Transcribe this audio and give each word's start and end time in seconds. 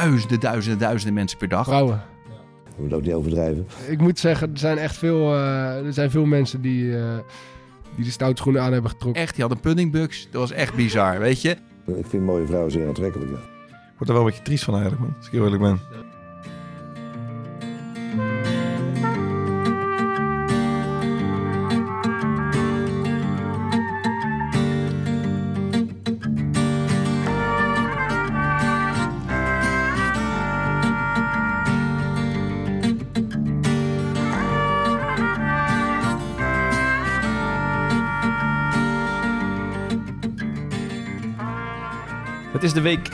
duizenden, 0.00 0.40
duizenden, 0.40 0.78
duizenden 0.78 1.14
mensen 1.14 1.38
per 1.38 1.48
dag. 1.48 1.64
Vrouwen. 1.64 2.02
Je 2.76 2.82
moet 2.82 2.92
ook 2.92 3.02
niet 3.02 3.12
overdrijven. 3.12 3.66
Ik 3.88 4.00
moet 4.00 4.18
zeggen, 4.18 4.52
er 4.52 4.58
zijn 4.58 4.78
echt 4.78 4.96
veel, 4.96 5.34
eh, 5.34 5.86
er 5.86 5.92
zijn 5.92 6.10
veel 6.10 6.24
mensen 6.24 6.60
die, 6.60 6.96
eh, 6.98 7.18
die 7.96 8.04
de 8.04 8.10
stoute 8.10 8.40
schoenen 8.40 8.62
aan 8.62 8.72
hebben 8.72 8.90
getrokken. 8.90 9.22
Echt, 9.22 9.34
die 9.34 9.44
hadden 9.44 9.60
puddingbugs. 9.60 10.28
Dat 10.30 10.40
was 10.40 10.50
echt 10.50 10.74
bizar, 10.74 11.18
weet 11.18 11.42
je. 11.42 11.56
Ik 11.86 12.06
vind 12.06 12.24
mooie 12.24 12.46
vrouwen 12.46 12.70
zeer 12.70 12.86
aantrekkelijk. 12.88 13.30
Ja. 13.30 13.36
Ik 13.36 13.96
word 13.96 14.08
er 14.08 14.14
wel 14.14 14.24
een 14.24 14.30
beetje 14.30 14.44
triest 14.44 14.64
van 14.64 14.74
eigenlijk, 14.74 15.02
man. 15.02 15.14
Als 15.16 15.26
ik 15.26 15.32
heel 15.32 15.44
eerlijk 15.44 15.62
ben. 15.62 15.80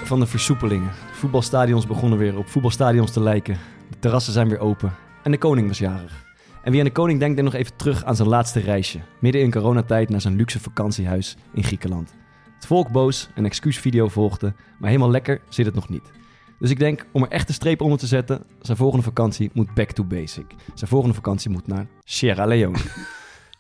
Van 0.07 0.21
de 0.21 0.27
versoepelingen. 0.27 0.91
Voetbalstadions 1.13 1.87
begonnen 1.87 2.19
weer 2.19 2.39
op 2.39 2.49
voetbalstadions 2.49 3.13
te 3.13 3.21
lijken. 3.21 3.59
De 3.91 3.99
terrassen 3.99 4.33
zijn 4.33 4.49
weer 4.49 4.59
open. 4.59 4.95
En 5.23 5.31
de 5.31 5.39
koning 5.39 5.69
was 5.69 5.79
jarig. 5.79 6.25
En 6.63 6.71
wie 6.71 6.81
aan 6.81 6.87
de 6.87 6.93
koning 6.93 7.19
denkt, 7.19 7.37
denkt 7.37 7.53
nog 7.53 7.61
even 7.61 7.77
terug 7.77 8.05
aan 8.05 8.17
zijn 8.17 8.29
laatste 8.29 8.61
reisje. 8.61 9.01
Midden 9.21 9.43
in 9.43 9.51
coronatijd 9.51 10.09
naar 10.09 10.21
zijn 10.21 10.37
luxe 10.37 10.61
vakantiehuis 10.61 11.37
in 11.53 11.65
Griekenland. 11.65 12.15
Het 12.55 12.67
volk 12.67 12.93
boos, 12.93 13.29
een 13.35 13.45
excuusvideo 13.45 14.09
volgde, 14.09 14.55
maar 14.79 14.89
helemaal 14.89 15.11
lekker 15.11 15.41
zit 15.49 15.67
het 15.67 15.75
nog 15.75 15.89
niet. 15.89 16.11
Dus 16.59 16.71
ik 16.71 16.79
denk, 16.79 17.07
om 17.13 17.23
er 17.23 17.31
echt 17.31 17.49
een 17.49 17.55
streep 17.55 17.81
onder 17.81 17.99
te 17.99 18.07
zetten, 18.07 18.43
zijn 18.61 18.77
volgende 18.77 19.05
vakantie 19.05 19.51
moet 19.53 19.75
back 19.75 19.91
to 19.91 20.05
basic. 20.05 20.55
Zijn 20.75 20.91
volgende 20.91 21.15
vakantie 21.15 21.51
moet 21.51 21.67
naar 21.67 21.87
Sierra 22.05 22.47
Leone. 22.47 22.79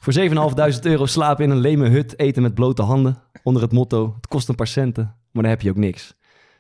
Voor 0.01 0.15
7.500 0.75 0.81
euro 0.83 1.07
slapen 1.07 1.45
in 1.45 1.51
een 1.51 1.59
leme 1.59 1.89
hut, 1.89 2.19
eten 2.19 2.43
met 2.43 2.55
blote 2.55 2.83
handen. 2.83 3.23
Onder 3.43 3.63
het 3.63 3.73
motto, 3.73 4.13
het 4.17 4.27
kost 4.27 4.49
een 4.49 4.55
paar 4.55 4.67
centen, 4.67 5.15
maar 5.33 5.43
dan 5.43 5.53
heb 5.53 5.63
je 5.63 5.71
ook 5.71 5.77
niks. 5.77 6.16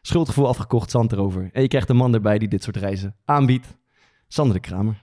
Schuldgevoel 0.06 0.48
afgekocht, 0.48 0.90
zand 0.90 1.12
erover. 1.12 1.50
En 1.52 1.62
je 1.62 1.68
krijgt 1.68 1.88
een 1.88 1.96
man 1.96 2.14
erbij 2.14 2.38
die 2.38 2.48
dit 2.48 2.62
soort 2.62 2.76
reizen 2.76 3.16
aanbiedt. 3.24 3.76
Sander 4.28 4.54
de 4.54 4.60
Kramer. 4.60 5.02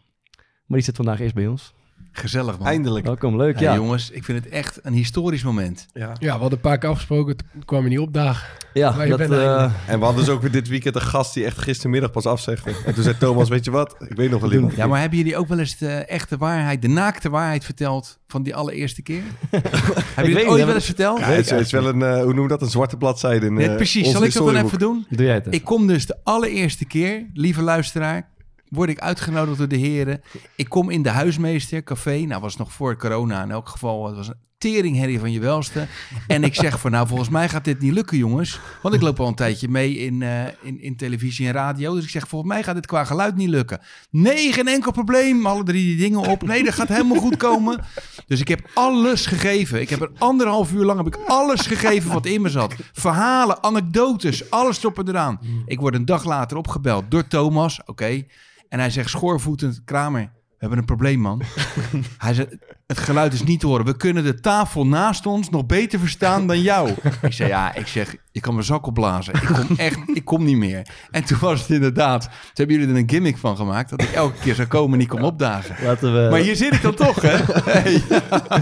Maar 0.66 0.78
die 0.78 0.82
zit 0.82 0.96
vandaag 0.96 1.20
eerst 1.20 1.36
bij 1.36 1.48
ons. 1.48 1.74
Gezellig, 2.16 2.58
man. 2.58 2.68
Eindelijk. 2.68 3.06
Welkom, 3.06 3.38
leuk. 3.38 3.60
Ja, 3.60 3.72
Ja, 3.72 3.76
jongens, 3.78 4.10
ik 4.10 4.24
vind 4.24 4.44
het 4.44 4.54
echt 4.54 4.80
een 4.84 4.94
historisch 4.94 5.44
moment. 5.44 5.88
Ja. 5.94 6.08
Ja, 6.08 6.16
we 6.20 6.30
hadden 6.30 6.52
een 6.52 6.60
paar 6.60 6.78
keer 6.78 6.90
afgesproken, 6.90 7.38
toen 7.38 7.66
kwam 7.66 7.84
je 7.84 7.90
niet 7.90 8.00
opdagen. 8.00 8.48
ja 8.74 8.92
Maar 8.92 9.04
je 9.04 9.10
dat, 9.10 9.18
bent 9.18 9.32
eh, 9.32 9.64
En 9.88 10.00
we 10.00 10.06
hadden 10.06 10.26
dus 10.26 10.34
ook 10.34 10.42
weer 10.42 10.52
dit 10.52 10.68
weekend 10.68 10.96
een 10.96 11.02
gast 11.02 11.34
die 11.34 11.46
echt 11.46 11.58
gistermiddag 11.58 12.12
pas 12.12 12.26
afzegde. 12.26 12.72
En 12.86 12.94
toen 12.94 13.04
zei 13.04 13.18
Thomas, 13.18 13.50
weet 13.50 13.66
je 13.66 13.72
wat? 13.72 13.96
Ik 14.00 14.16
weet 14.16 14.30
nog 14.30 14.42
wel 14.42 14.52
iemand. 14.52 14.76
Ja, 14.76 14.88
maar 14.88 15.00
hebben 15.00 15.18
jullie 15.18 15.38
ook 15.38 15.48
wel 15.48 15.60
eens 15.60 15.78
de 15.78 15.88
echte 15.92 16.38
waarheid, 16.38 16.82
de 16.82 16.88
naakte 16.88 17.30
waarheid 17.30 17.66
verteld 17.66 18.20
van 18.28 18.44
die 18.44 18.56
allereerste 18.56 19.02
keer? 19.02 19.22
Hebben 19.52 20.34
jullie 20.34 20.38
het 20.38 20.46
ooit 20.48 20.66
wel 20.66 20.76
eens 20.76 20.86
verteld? 20.86 21.20
Ja, 21.20 21.26
het, 21.26 21.46
is, 21.46 21.50
het 21.50 21.60
is 21.60 21.72
wel 21.72 21.88
een, 21.88 22.02
eh, 22.02 22.24
hoe 22.24 22.34
noem 22.34 22.44
je 22.44 22.50
dat? 22.50 22.62
Een 22.62 22.70
zwarte 22.70 22.98
bladzijde 22.98 23.46
in 23.46 23.54
Net 23.54 23.70
eh, 23.70 23.76
precies. 23.76 24.04
ons 24.04 24.12
Zal 24.14 24.24
ik 24.24 24.34
dat 24.34 24.46
dan 24.46 24.56
even 24.66 24.80
doen? 24.80 25.06
doe 25.10 25.26
jij 25.26 25.34
het 25.34 25.46
even. 25.46 25.58
Ik 25.60 25.64
kom 25.64 25.88
dus 25.88 26.06
de 26.06 26.18
allereerste 26.24 26.86
keer, 26.86 27.26
lieve 27.34 27.62
luisteraar, 27.62 28.30
word 28.74 28.90
ik 28.90 29.00
uitgenodigd 29.00 29.58
door 29.58 29.68
de 29.68 29.76
heren. 29.76 30.22
Ik 30.56 30.70
kom 30.70 30.90
in 30.90 31.02
de 31.02 31.10
huismeester, 31.10 31.84
café. 31.84 32.18
Nou, 32.20 32.42
was 32.42 32.58
nog 32.58 32.72
voor 32.72 32.98
corona 32.98 33.44
in 33.44 33.52
elk 33.52 33.70
geval. 33.70 34.06
Het 34.08 34.16
was 34.16 34.28
een 34.28 34.40
teringherrie 34.72 35.20
van 35.20 35.32
je 35.32 35.40
welste. 35.40 35.88
En 36.28 36.44
ik 36.44 36.56
zeg 36.56 36.80
van, 36.80 36.92
nou, 36.92 37.08
volgens 37.08 37.30
mij 37.30 37.50
gaat 37.50 37.66
dit 37.66 37.80
niet 37.80 37.94
lukken, 37.94 38.18
jongens. 38.18 38.60
Want 38.82 38.96
ik 38.96 39.02
loop 39.02 39.20
al 39.20 39.28
een 39.28 39.36
tijdje 39.36 39.68
mee 39.68 39.98
in, 39.98 40.22
eh, 40.22 40.46
in, 40.62 40.82
in 40.82 40.96
televisie 40.96 41.48
en 41.48 41.54
radio. 41.54 41.96
Dus 41.96 42.04
ik 42.04 42.10
zeg, 42.10 42.28
volgens 42.28 42.52
mij 42.52 42.64
gaat 42.64 42.76
dit 42.76 42.86
qua 42.86 43.04
geluid 43.04 43.36
niet 43.36 43.50
lukken. 43.50 43.80
Nee, 44.10 44.54
geen 44.54 44.68
enkel 44.68 44.92
probleem. 44.92 45.46
Alle 45.46 45.64
drie 45.64 45.86
die 45.86 45.98
dingen 45.98 46.30
op. 46.30 46.44
Nee, 46.44 46.64
dat 46.64 46.74
gaat 46.74 46.88
helemaal 46.88 47.18
goed 47.18 47.38
komen. 47.38 47.80
Dus 48.28 48.40
ik 48.40 48.48
heb 48.48 48.70
alles 48.74 49.26
gegeven. 49.26 49.82
Ik 49.82 49.90
heb 49.90 50.02
er 50.02 50.12
anderhalf 50.18 50.74
uur 50.74 50.86
lang 50.86 50.98
heb 50.98 51.16
ik 51.16 51.22
alles 51.26 51.62
gegeven 51.62 52.12
wat 52.12 52.26
in 52.26 52.42
me 52.42 52.50
zat. 52.50 52.76
Verhalen, 52.94 53.64
anekdotes, 53.64 54.50
alles 54.50 54.80
erop 54.80 55.00
en 55.00 55.08
eraan. 55.08 55.40
Ik 55.66 55.80
word 55.80 55.96
een 55.96 56.06
dag 56.06 56.26
later 56.26 56.58
opgebeld 56.58 57.12
door 57.12 57.28
Thomas. 57.28 57.82
Oké. 57.86 58.24
En 58.70 58.80
hij 58.80 58.90
zegt 58.90 59.10
schoorvoetend, 59.10 59.82
Kramer, 59.86 60.32
hebben 60.64 60.78
een 60.78 60.96
probleem, 60.96 61.20
man. 61.20 61.42
hij 62.18 62.34
zegt, 62.34 62.56
het 62.88 62.98
geluid 62.98 63.34
is 63.34 63.44
niet 63.44 63.60
te 63.60 63.68
horen. 63.68 63.86
We 63.86 63.98
kunnen 63.98 64.24
de 64.24 64.40
tafel 64.40 64.88
naast 64.88 65.26
ons 65.26 65.50
nog 65.50 65.66
beter 65.66 66.00
verstaan 66.00 66.48
dan 66.48 66.62
jou. 66.62 66.90
ik 67.22 67.34
zei, 67.34 67.50
ja, 67.50 67.76
ik 67.76 67.88
zeg, 67.88 68.16
je 68.32 68.40
kan 68.40 68.54
mijn 68.54 68.66
zak 68.66 68.86
opblazen. 68.86 69.34
Ik 69.34 69.46
kom 69.46 69.78
echt, 69.78 70.00
ik 70.14 70.26
kom 70.26 70.44
niet 70.44 70.58
meer. 70.58 70.88
En 71.12 71.24
toen 71.24 71.40
was 71.40 71.62
het 71.62 71.70
inderdaad, 71.70 72.22
toen 72.22 72.32
hebben 72.54 72.76
jullie 72.76 72.94
er 72.94 73.00
een 73.00 73.10
gimmick 73.10 73.38
van 73.38 73.56
gemaakt, 73.56 73.90
dat 73.90 74.02
ik 74.02 74.12
elke 74.12 74.40
keer 74.40 74.56
zou 74.56 74.68
komen 74.68 74.92
en 74.92 75.00
niet 75.00 75.08
kom 75.08 75.24
opdagen. 75.24 75.86
Laten 75.86 76.14
we... 76.14 76.30
Maar 76.30 76.40
hier 76.40 76.56
zit 76.56 76.74
ik 76.74 76.82
dan 76.82 76.96
toch, 76.96 77.22
hè? 77.22 77.38
Hey. 77.74 78.00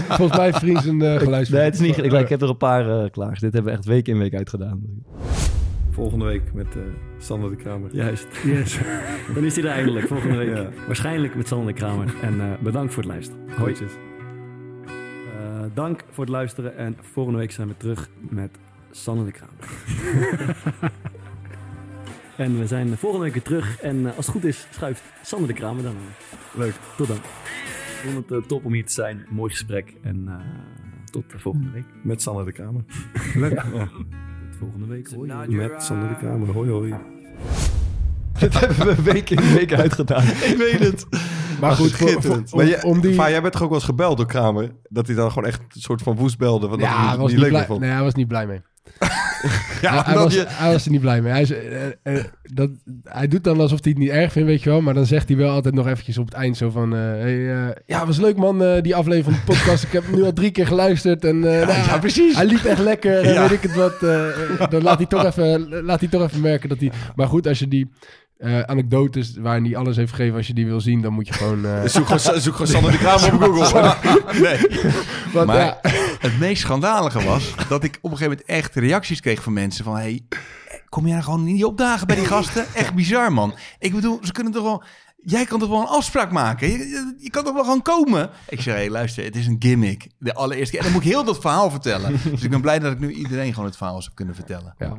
Volgens 0.08 0.38
mij 0.38 0.52
vriend 0.52 0.84
een 0.84 1.02
uh, 1.02 1.18
geluids. 1.18 1.48
Nee, 1.48 1.62
het 1.62 1.74
is 1.74 1.80
niet... 1.80 1.98
Ik, 1.98 2.12
ik 2.12 2.28
heb 2.28 2.42
er 2.42 2.48
een 2.48 2.56
paar 2.56 3.02
eh, 3.02 3.10
klaar. 3.10 3.38
Dit 3.38 3.52
hebben 3.52 3.64
we 3.64 3.78
echt 3.78 3.84
week 3.84 4.08
in 4.08 4.18
week 4.18 4.34
uitgedaan. 4.34 4.80
Volgende 5.92 6.24
week 6.24 6.52
met 6.52 6.76
eh 6.76 6.82
Sander 7.18 7.50
de 7.50 7.56
Kramer. 7.56 7.94
Juist. 7.94 8.26
Yes. 8.44 8.78
Dan 9.34 9.44
is 9.44 9.56
hij 9.56 9.64
er 9.64 9.70
eindelijk 9.70 10.06
volgende 10.06 10.36
week. 10.36 10.56
Ja. 10.56 10.68
Waarschijnlijk 10.86 11.34
met 11.34 11.48
Sander 11.48 11.66
de 11.66 11.72
Kramer. 11.72 12.14
En 12.22 12.40
eh, 12.40 12.58
bedankt 12.58 12.94
voor 12.94 13.02
het 13.02 13.12
luisteren. 13.12 13.50
Hoi. 13.50 13.74
Eh, 13.74 15.62
dank 15.74 16.04
voor 16.10 16.24
het 16.24 16.32
luisteren. 16.32 16.76
En 16.76 16.96
volgende 17.00 17.38
week 17.38 17.50
zijn 17.50 17.68
we 17.68 17.76
terug 17.76 18.08
met 18.18 18.50
Sander 18.90 19.24
de 19.24 19.32
Kramer. 19.32 19.54
en 22.36 22.58
we 22.58 22.66
zijn 22.66 22.96
volgende 22.96 23.24
week 23.24 23.34
weer 23.34 23.42
terug. 23.42 23.80
En 23.80 24.06
als 24.06 24.26
het 24.26 24.34
goed 24.34 24.44
is, 24.44 24.66
schuift 24.70 25.02
Sander 25.22 25.48
de 25.48 25.54
Kramer 25.54 25.82
dan 25.82 25.94
aan. 25.96 26.60
Leuk. 26.60 26.74
Tot 26.96 27.08
dan. 27.08 27.16
Ik 27.16 28.10
vond 28.12 28.28
het 28.28 28.48
top 28.48 28.64
om 28.64 28.72
hier 28.72 28.86
te 28.86 28.92
zijn. 28.92 29.26
Mooi 29.30 29.50
gesprek. 29.50 29.94
En 30.02 30.28
tot 31.10 31.30
de 31.30 31.38
volgende 31.38 31.70
week. 31.70 31.86
Met 32.02 32.22
Sander 32.22 32.44
de 32.44 32.52
Kramer. 32.52 32.84
Leuk. 33.34 33.62
Ja. 33.72 33.88
Volgende 34.62 34.86
week. 34.86 35.08
Hoi. 35.14 35.56
Met 35.56 35.82
Sander 35.82 36.08
de 36.08 36.16
Kramer. 36.16 36.52
Hoi 36.52 36.70
hoi. 36.70 36.94
Dit 38.38 38.60
hebben 38.60 38.86
we 38.96 39.02
week 39.02 39.30
in 39.30 39.54
week 39.54 39.72
uitgedaan. 39.72 40.22
Ik 40.50 40.54
weet 40.58 40.78
het. 40.78 41.06
Maar 41.60 41.72
goed, 41.72 41.90
voor, 41.90 41.98
voor- 41.98 42.08
Schitterend. 42.08 42.52
om, 42.52 42.58
maar 42.68 42.82
om 42.82 43.00
die... 43.00 43.14
Vaar, 43.14 43.30
jij 43.30 43.40
bent 43.40 43.52
toch 43.52 43.62
ook 43.62 43.68
wel 43.68 43.78
eens 43.78 43.86
gebeld 43.88 44.16
door 44.16 44.26
Kramer? 44.26 44.70
Dat 44.88 45.06
hij 45.06 45.16
dan 45.16 45.28
gewoon 45.32 45.48
echt 45.48 45.60
een 45.60 45.80
soort 45.80 46.02
van 46.02 46.16
woest 46.16 46.38
belde. 46.38 46.68
Want 46.68 46.80
dat 46.80 46.90
ja, 46.90 47.00
hij 47.00 47.08
het 47.08 47.18
was 47.18 47.30
niet 47.30 47.30
niet 47.30 47.38
leuk 47.40 47.48
blij, 47.48 47.60
meer 47.60 47.68
vond. 47.68 47.80
nee, 47.80 47.90
hij 47.90 48.02
was 48.02 48.14
niet 48.14 48.28
blij 48.28 48.46
mee. 48.46 48.60
Ja, 49.80 50.02
hij, 50.04 50.14
was, 50.14 50.34
je... 50.34 50.44
hij 50.48 50.72
was 50.72 50.84
er 50.84 50.90
niet 50.90 51.00
blij 51.00 51.20
mee. 51.20 51.32
Hij, 51.32 51.42
is, 51.42 51.50
eh, 51.52 51.86
eh, 52.02 52.24
dat, 52.42 52.70
hij 53.04 53.28
doet 53.28 53.44
dan 53.44 53.60
alsof 53.60 53.82
hij 53.82 53.92
het 53.92 54.00
niet 54.00 54.10
erg 54.10 54.32
vindt, 54.32 54.48
weet 54.48 54.62
je 54.62 54.70
wel. 54.70 54.80
Maar 54.80 54.94
dan 54.94 55.06
zegt 55.06 55.28
hij 55.28 55.36
wel 55.36 55.50
altijd 55.50 55.74
nog 55.74 55.86
eventjes 55.88 56.18
op 56.18 56.24
het 56.24 56.34
eind 56.34 56.56
zo 56.56 56.70
van... 56.70 56.94
eh, 56.94 57.00
hey, 57.00 57.54
eh, 57.54 57.68
ja, 57.86 58.06
was 58.06 58.18
leuk 58.18 58.36
man, 58.36 58.62
eh, 58.64 58.82
die 58.82 58.94
aflevering 58.94 59.36
van 59.40 59.46
de 59.46 59.52
podcast. 59.58 59.82
ik 59.84 59.92
heb 59.92 60.04
hem 60.06 60.14
nu 60.14 60.22
al 60.22 60.32
drie 60.32 60.50
keer 60.50 60.66
geluisterd. 60.66 61.24
En, 61.24 61.36
eh, 61.36 61.66
nou, 61.66 61.78
ja, 61.86 61.98
precies. 61.98 62.36
Hij 62.36 62.46
liep 62.46 62.64
echt 62.64 62.78
lekker. 62.78 63.22
Weet 63.22 63.50
ik 63.50 63.62
het 63.62 63.74
wat. 63.74 64.02
eh, 64.02 64.68
dan 64.70 64.82
laat 64.82 64.96
hij, 64.98 65.06
toch 65.06 65.24
even, 65.24 65.82
laat 65.84 66.00
hij 66.00 66.08
toch 66.08 66.22
even 66.22 66.40
merken 66.40 66.68
dat 66.68 66.80
hij... 66.80 66.90
Maar 67.14 67.26
goed, 67.28 67.46
als 67.46 67.58
je 67.58 67.68
die 67.68 67.90
eh, 68.42 68.60
anekdotes 68.60 69.36
waar 69.36 69.52
hij 69.52 69.60
niet 69.60 69.76
alles 69.76 69.96
heeft 69.96 70.10
gegeven... 70.10 70.36
als 70.36 70.46
je 70.46 70.54
die 70.54 70.66
wil 70.66 70.80
zien, 70.80 71.00
dan 71.02 71.12
moet 71.12 71.26
je 71.26 71.32
gewoon... 71.32 71.64
eh, 71.66 71.84
Zoek 71.88 72.06
gewoon, 72.06 72.40
zoek 72.40 72.52
gewoon 72.52 72.66
Sander 72.72 72.90
de 72.92 72.98
Kramer 72.98 73.34
op 73.34 73.42
Google. 73.56 73.96
nee. 74.48 74.80
wat, 75.32 75.46
Maar 75.46 75.56
ja, 75.58 75.78
het 76.18 76.38
meest 76.38 76.62
schandalige 76.62 77.22
was 77.24 77.54
dat 77.68 77.84
ik 77.84 77.98
op 78.00 78.10
een 78.10 78.16
gegeven 78.16 78.28
moment 78.38 78.46
echt 78.46 78.74
reacties 78.74 79.20
kreeg 79.20 79.42
van 79.42 79.52
mensen 79.52 79.84
van... 79.84 79.96
Hey, 79.96 80.20
kom 80.88 81.02
jij 81.04 81.12
nou 81.12 81.24
gewoon 81.24 81.44
niet 81.44 81.64
opdagen 81.64 82.06
bij 82.06 82.16
die 82.16 82.26
gasten? 82.26 82.64
Echt 82.74 82.94
bizar, 82.94 83.32
man. 83.32 83.54
Ik 83.78 83.94
bedoel, 83.94 84.18
ze 84.22 84.32
kunnen 84.32 84.52
toch 84.52 84.62
wel... 84.64 84.82
Jij 85.24 85.44
kan 85.44 85.58
toch 85.58 85.68
wel 85.68 85.80
een 85.80 85.86
afspraak 85.86 86.30
maken? 86.32 86.68
Je, 86.70 86.78
je- 86.78 87.14
je 87.18 87.30
kan 87.30 87.44
toch 87.44 87.54
wel 87.54 87.62
gewoon 87.64 87.82
komen? 87.82 88.30
Ik 88.48 88.60
zeg, 88.60 88.74
hey, 88.74 88.90
luister, 88.90 89.24
het 89.24 89.36
is 89.36 89.46
een 89.46 89.56
gimmick. 89.58 90.06
De 90.18 90.34
allereerste 90.34 90.70
keer. 90.70 90.78
En 90.78 90.84
dan 90.84 90.92
moet 90.94 91.04
ik 91.04 91.10
heel 91.12 91.24
dat 91.24 91.40
verhaal 91.40 91.70
vertellen. 91.70 92.20
Dus 92.30 92.42
ik 92.42 92.50
ben 92.50 92.60
blij 92.60 92.78
dat 92.78 92.92
ik 92.92 92.98
nu 92.98 93.10
iedereen 93.12 93.50
gewoon 93.50 93.64
het 93.68 93.76
verhaal 93.76 94.02
zou 94.02 94.14
kunnen 94.14 94.34
vertellen. 94.34 94.74
ja. 94.78 94.96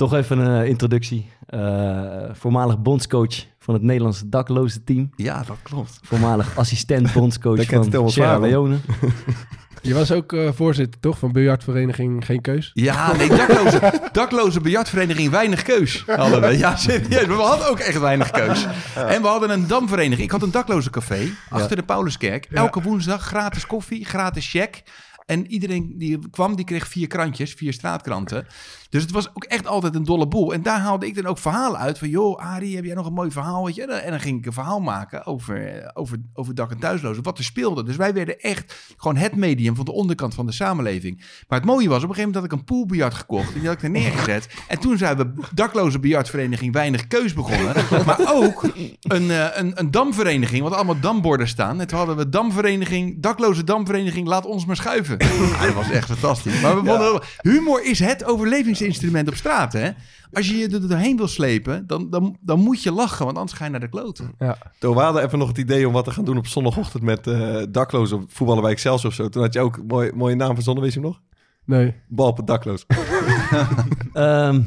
Toch 0.00 0.14
even 0.14 0.38
een 0.38 0.62
eh, 0.62 0.68
introductie. 0.68 1.30
Eh, 1.46 2.22
voormalig 2.32 2.78
bondscoach 2.82 3.46
van 3.58 3.74
het 3.74 3.82
Nederlandse 3.82 4.28
dakloze 4.28 4.84
team. 4.84 5.10
Ja, 5.16 5.42
dat 5.46 5.56
klopt. 5.62 5.98
Voormalig 6.02 6.56
assistent 6.58 7.12
bondscoach 7.12 7.64
van 7.64 8.10
Sierra 8.10 8.38
Leone. 8.38 8.76
Je 9.82 9.94
was 9.94 10.12
ook 10.12 10.32
eh, 10.32 10.48
voorzitter, 10.52 11.00
toch? 11.00 11.18
Van 11.18 11.32
biljartvereniging 11.32 12.24
Geen 12.24 12.40
Keus? 12.40 12.70
Ja, 12.74 13.16
nee, 13.16 13.28
dakloze, 13.28 14.08
dakloze 14.12 14.60
biljartvereniging 14.60 15.30
Weinig 15.30 15.62
Keus 15.62 16.04
hadden 16.06 16.40
we. 16.40 16.58
Ja, 16.58 16.76
serieus. 16.76 17.26
Maar 17.26 17.36
we 17.36 17.42
hadden 17.42 17.68
ook 17.68 17.78
echt 17.78 18.00
weinig 18.00 18.30
keus. 18.30 18.66
En 18.94 19.22
we 19.22 19.28
hadden 19.28 19.50
een 19.50 19.66
damvereniging. 19.66 20.22
Ik 20.22 20.30
had 20.30 20.42
een 20.42 20.50
dakloze 20.50 20.90
café 20.90 21.28
achter 21.48 21.76
de 21.76 21.82
Pauluskerk. 21.82 22.46
Elke 22.50 22.82
woensdag 22.82 23.22
gratis 23.22 23.66
koffie, 23.66 24.04
gratis 24.04 24.50
check. 24.50 24.82
En 25.30 25.46
iedereen 25.46 25.94
die 25.96 26.18
kwam, 26.30 26.56
die 26.56 26.64
kreeg 26.64 26.88
vier 26.88 27.06
krantjes, 27.06 27.52
vier 27.52 27.72
straatkranten. 27.72 28.46
Dus 28.90 29.02
het 29.02 29.10
was 29.10 29.28
ook 29.28 29.44
echt 29.44 29.66
altijd 29.66 29.94
een 29.94 30.04
dolle 30.04 30.28
boel. 30.28 30.52
En 30.52 30.62
daar 30.62 30.78
haalde 30.80 31.06
ik 31.06 31.14
dan 31.14 31.26
ook 31.26 31.38
verhalen 31.38 31.78
uit 31.80 31.98
van... 31.98 32.08
joh, 32.08 32.38
Arie, 32.38 32.76
heb 32.76 32.84
jij 32.84 32.94
nog 32.94 33.06
een 33.06 33.12
mooi 33.12 33.30
verhaal? 33.30 33.64
Weet 33.64 33.74
je? 33.74 33.84
En 33.84 34.10
dan 34.10 34.20
ging 34.20 34.38
ik 34.38 34.46
een 34.46 34.52
verhaal 34.52 34.80
maken 34.80 35.26
over, 35.26 35.66
eh, 35.66 35.88
over, 35.94 36.18
over 36.34 36.54
dak- 36.54 36.70
en 36.70 36.78
thuislozen. 36.78 37.22
Wat 37.22 37.38
er 37.38 37.44
speelde. 37.44 37.84
Dus 37.84 37.96
wij 37.96 38.12
werden 38.14 38.38
echt 38.40 38.94
gewoon 38.96 39.16
het 39.16 39.36
medium 39.36 39.76
van 39.76 39.84
de 39.84 39.92
onderkant 39.92 40.34
van 40.34 40.46
de 40.46 40.52
samenleving. 40.52 41.16
Maar 41.48 41.58
het 41.58 41.68
mooie 41.68 41.88
was, 41.88 42.02
op 42.02 42.08
een 42.08 42.14
gegeven 42.14 42.32
moment 42.32 42.34
had 42.34 42.44
ik 42.44 42.52
een 42.52 42.64
poolbiljart 42.76 43.14
gekocht. 43.14 43.52
En 43.54 43.58
die 43.58 43.68
had 43.68 43.76
ik 43.76 43.82
er 43.82 43.90
neergezet. 43.90 44.48
En 44.68 44.78
toen 44.78 44.98
zijn 44.98 45.16
we 45.16 45.32
dakloze 45.54 45.98
biljartvereniging 45.98 46.72
Weinig 46.72 47.06
Keus 47.06 47.32
begonnen. 47.34 47.74
Maar 48.06 48.34
ook 48.34 48.62
een, 49.02 49.30
eh, 49.30 49.46
een, 49.52 49.72
een 49.74 49.90
damvereniging, 49.90 50.62
wat 50.62 50.72
allemaal 50.72 51.00
damborden 51.00 51.48
staan. 51.48 51.80
En 51.80 51.86
toen 51.86 51.98
hadden 51.98 52.16
we 52.16 52.28
damvereniging, 52.28 53.22
dakloze 53.22 53.64
damvereniging, 53.64 54.26
laat 54.26 54.46
ons 54.46 54.66
maar 54.66 54.76
schuiven. 54.76 55.16
Ja, 55.18 55.64
dat 55.64 55.74
was 55.74 55.90
echt 55.90 56.06
fantastisch. 56.08 56.60
Maar 56.60 56.80
we 56.80 56.86
vonden 56.86 57.12
ook- 57.14 57.24
humor 57.42 57.84
is 57.84 57.98
het 57.98 58.24
overlevingsinstrument 58.80 59.28
op 59.28 59.34
straat, 59.34 59.72
hè? 59.72 59.90
Als 60.32 60.48
je 60.48 60.56
je 60.56 60.68
er 60.68 60.88
doorheen 60.88 61.16
wil 61.16 61.28
slepen, 61.28 61.86
dan, 61.86 62.10
dan, 62.10 62.36
dan 62.40 62.60
moet 62.60 62.82
je 62.82 62.92
lachen, 62.92 63.24
want 63.24 63.36
anders 63.38 63.56
ga 63.56 63.64
je 63.64 63.70
naar 63.70 63.80
de 63.80 63.88
kloten. 63.88 64.34
Toen 64.78 64.94
we 64.94 65.00
hadden 65.00 65.24
even 65.24 65.38
nog 65.38 65.48
het 65.48 65.58
idee 65.58 65.86
om 65.86 65.92
wat 65.92 66.04
te 66.04 66.10
gaan 66.10 66.24
doen 66.24 66.36
op 66.36 66.46
zondagochtend 66.46 67.02
met 67.02 67.26
eh 67.26 67.62
daklozen 67.68 68.24
voetballen 68.28 68.62
bij 68.62 68.72
Excelsior 68.72 69.10
of 69.10 69.14
zo. 69.14 69.28
Toen 69.28 69.42
had 69.42 69.52
je 69.52 69.60
ook 69.60 69.76
een 69.76 69.86
mooie, 69.86 70.12
mooie 70.14 70.34
naam 70.34 70.54
verzonnen, 70.54 70.82
weet 70.82 70.92
je 70.92 71.00
hem 71.00 71.08
nog? 71.08 71.20
Nee. 71.64 71.94
Bal 72.08 72.26
op 72.26 72.36
het 72.36 72.46
dakloos. 72.46 72.86
Ehm, 74.12 74.60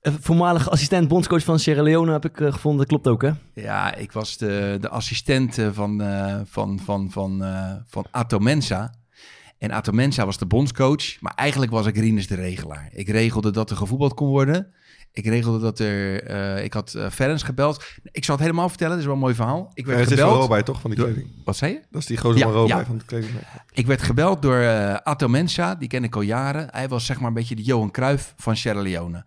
een 0.00 0.16
voormalige 0.20 0.70
assistent 0.70 1.08
bondscoach 1.08 1.44
van 1.44 1.58
Sierra 1.58 1.82
Leone 1.82 2.12
heb 2.12 2.24
ik 2.24 2.40
eh, 2.40 2.52
gevonden. 2.52 2.78
Dat 2.78 2.88
klopt 2.88 3.08
ook, 3.08 3.22
hè? 3.22 3.30
Ja, 3.62 3.94
ik 3.94 4.12
was 4.12 4.36
de, 4.36 4.78
de 4.80 4.88
assistent 4.88 5.58
eh, 5.58 5.68
van, 5.72 6.02
eh, 6.02 6.40
van, 6.44 6.80
van, 6.84 7.10
van, 7.10 7.44
eh, 7.44 7.72
van 7.86 8.04
Ato 8.10 8.38
Mensa. 8.38 8.94
En 9.60 9.70
Ato 9.72 9.92
Mensa 9.92 10.24
was 10.24 10.38
de 10.38 10.46
bondscoach, 10.46 11.20
maar 11.20 11.32
eigenlijk 11.34 11.70
was 11.72 11.86
ik 11.86 11.96
Rinus 11.96 12.26
de 12.26 12.34
regelaar. 12.34 12.88
Ik 12.92 13.08
regelde 13.08 13.50
dat 13.50 13.70
er 13.70 13.76
gevoetbald 13.76 14.14
kon 14.14 14.28
worden. 14.28 14.72
Ik 15.12 15.24
regelde 15.24 15.58
dat 15.58 15.78
er... 15.78 16.22
eh, 16.24 16.64
ik 16.64 16.72
had 16.72 16.94
uh, 16.96 17.06
Ferens 17.10 17.42
gebeld. 17.42 17.84
Ik 18.02 18.24
zal 18.24 18.34
het 18.34 18.44
helemaal 18.44 18.68
vertellen, 18.68 18.90
dat 18.92 19.00
is 19.00 19.06
wel 19.06 19.14
een 19.14 19.20
mooi 19.20 19.34
verhaal. 19.34 19.70
Ik 19.74 19.84
Er 19.88 19.96
werd 19.96 20.10
is 20.10 20.18
van 20.18 20.26
gebeld... 20.26 20.42
Robij, 20.42 20.62
toch? 20.62 20.80
Van 20.80 20.90
die 20.90 20.98
door- 20.98 21.08
kleding. 21.08 21.30
Wat 21.44 21.56
zei 21.56 21.72
je? 21.72 21.80
Dat 21.90 22.00
is 22.00 22.06
die 22.06 22.16
gozer 22.16 22.38
Ja, 22.38 22.44
van 22.44 22.52
Robij 22.52 22.76
ja. 22.76 22.84
van 22.84 22.98
de 22.98 23.04
kleding. 23.04 23.32
Ik 23.72 23.86
werd 23.86 24.02
gebeld 24.02 24.42
door 24.42 24.58
eh 24.60 24.94
Atto 24.94 25.28
Mensa, 25.28 25.74
die 25.74 25.88
ken 25.88 26.04
ik 26.04 26.14
al 26.14 26.20
jaren. 26.20 26.68
Hij 26.70 26.88
was 26.88 27.06
zeg 27.06 27.18
maar 27.18 27.28
een 27.28 27.34
beetje 27.34 27.56
de 27.56 27.62
Johan 27.62 27.90
Cruijff 27.90 28.34
van 28.36 28.56
Sierra 28.56 28.80
Leone. 28.80 29.24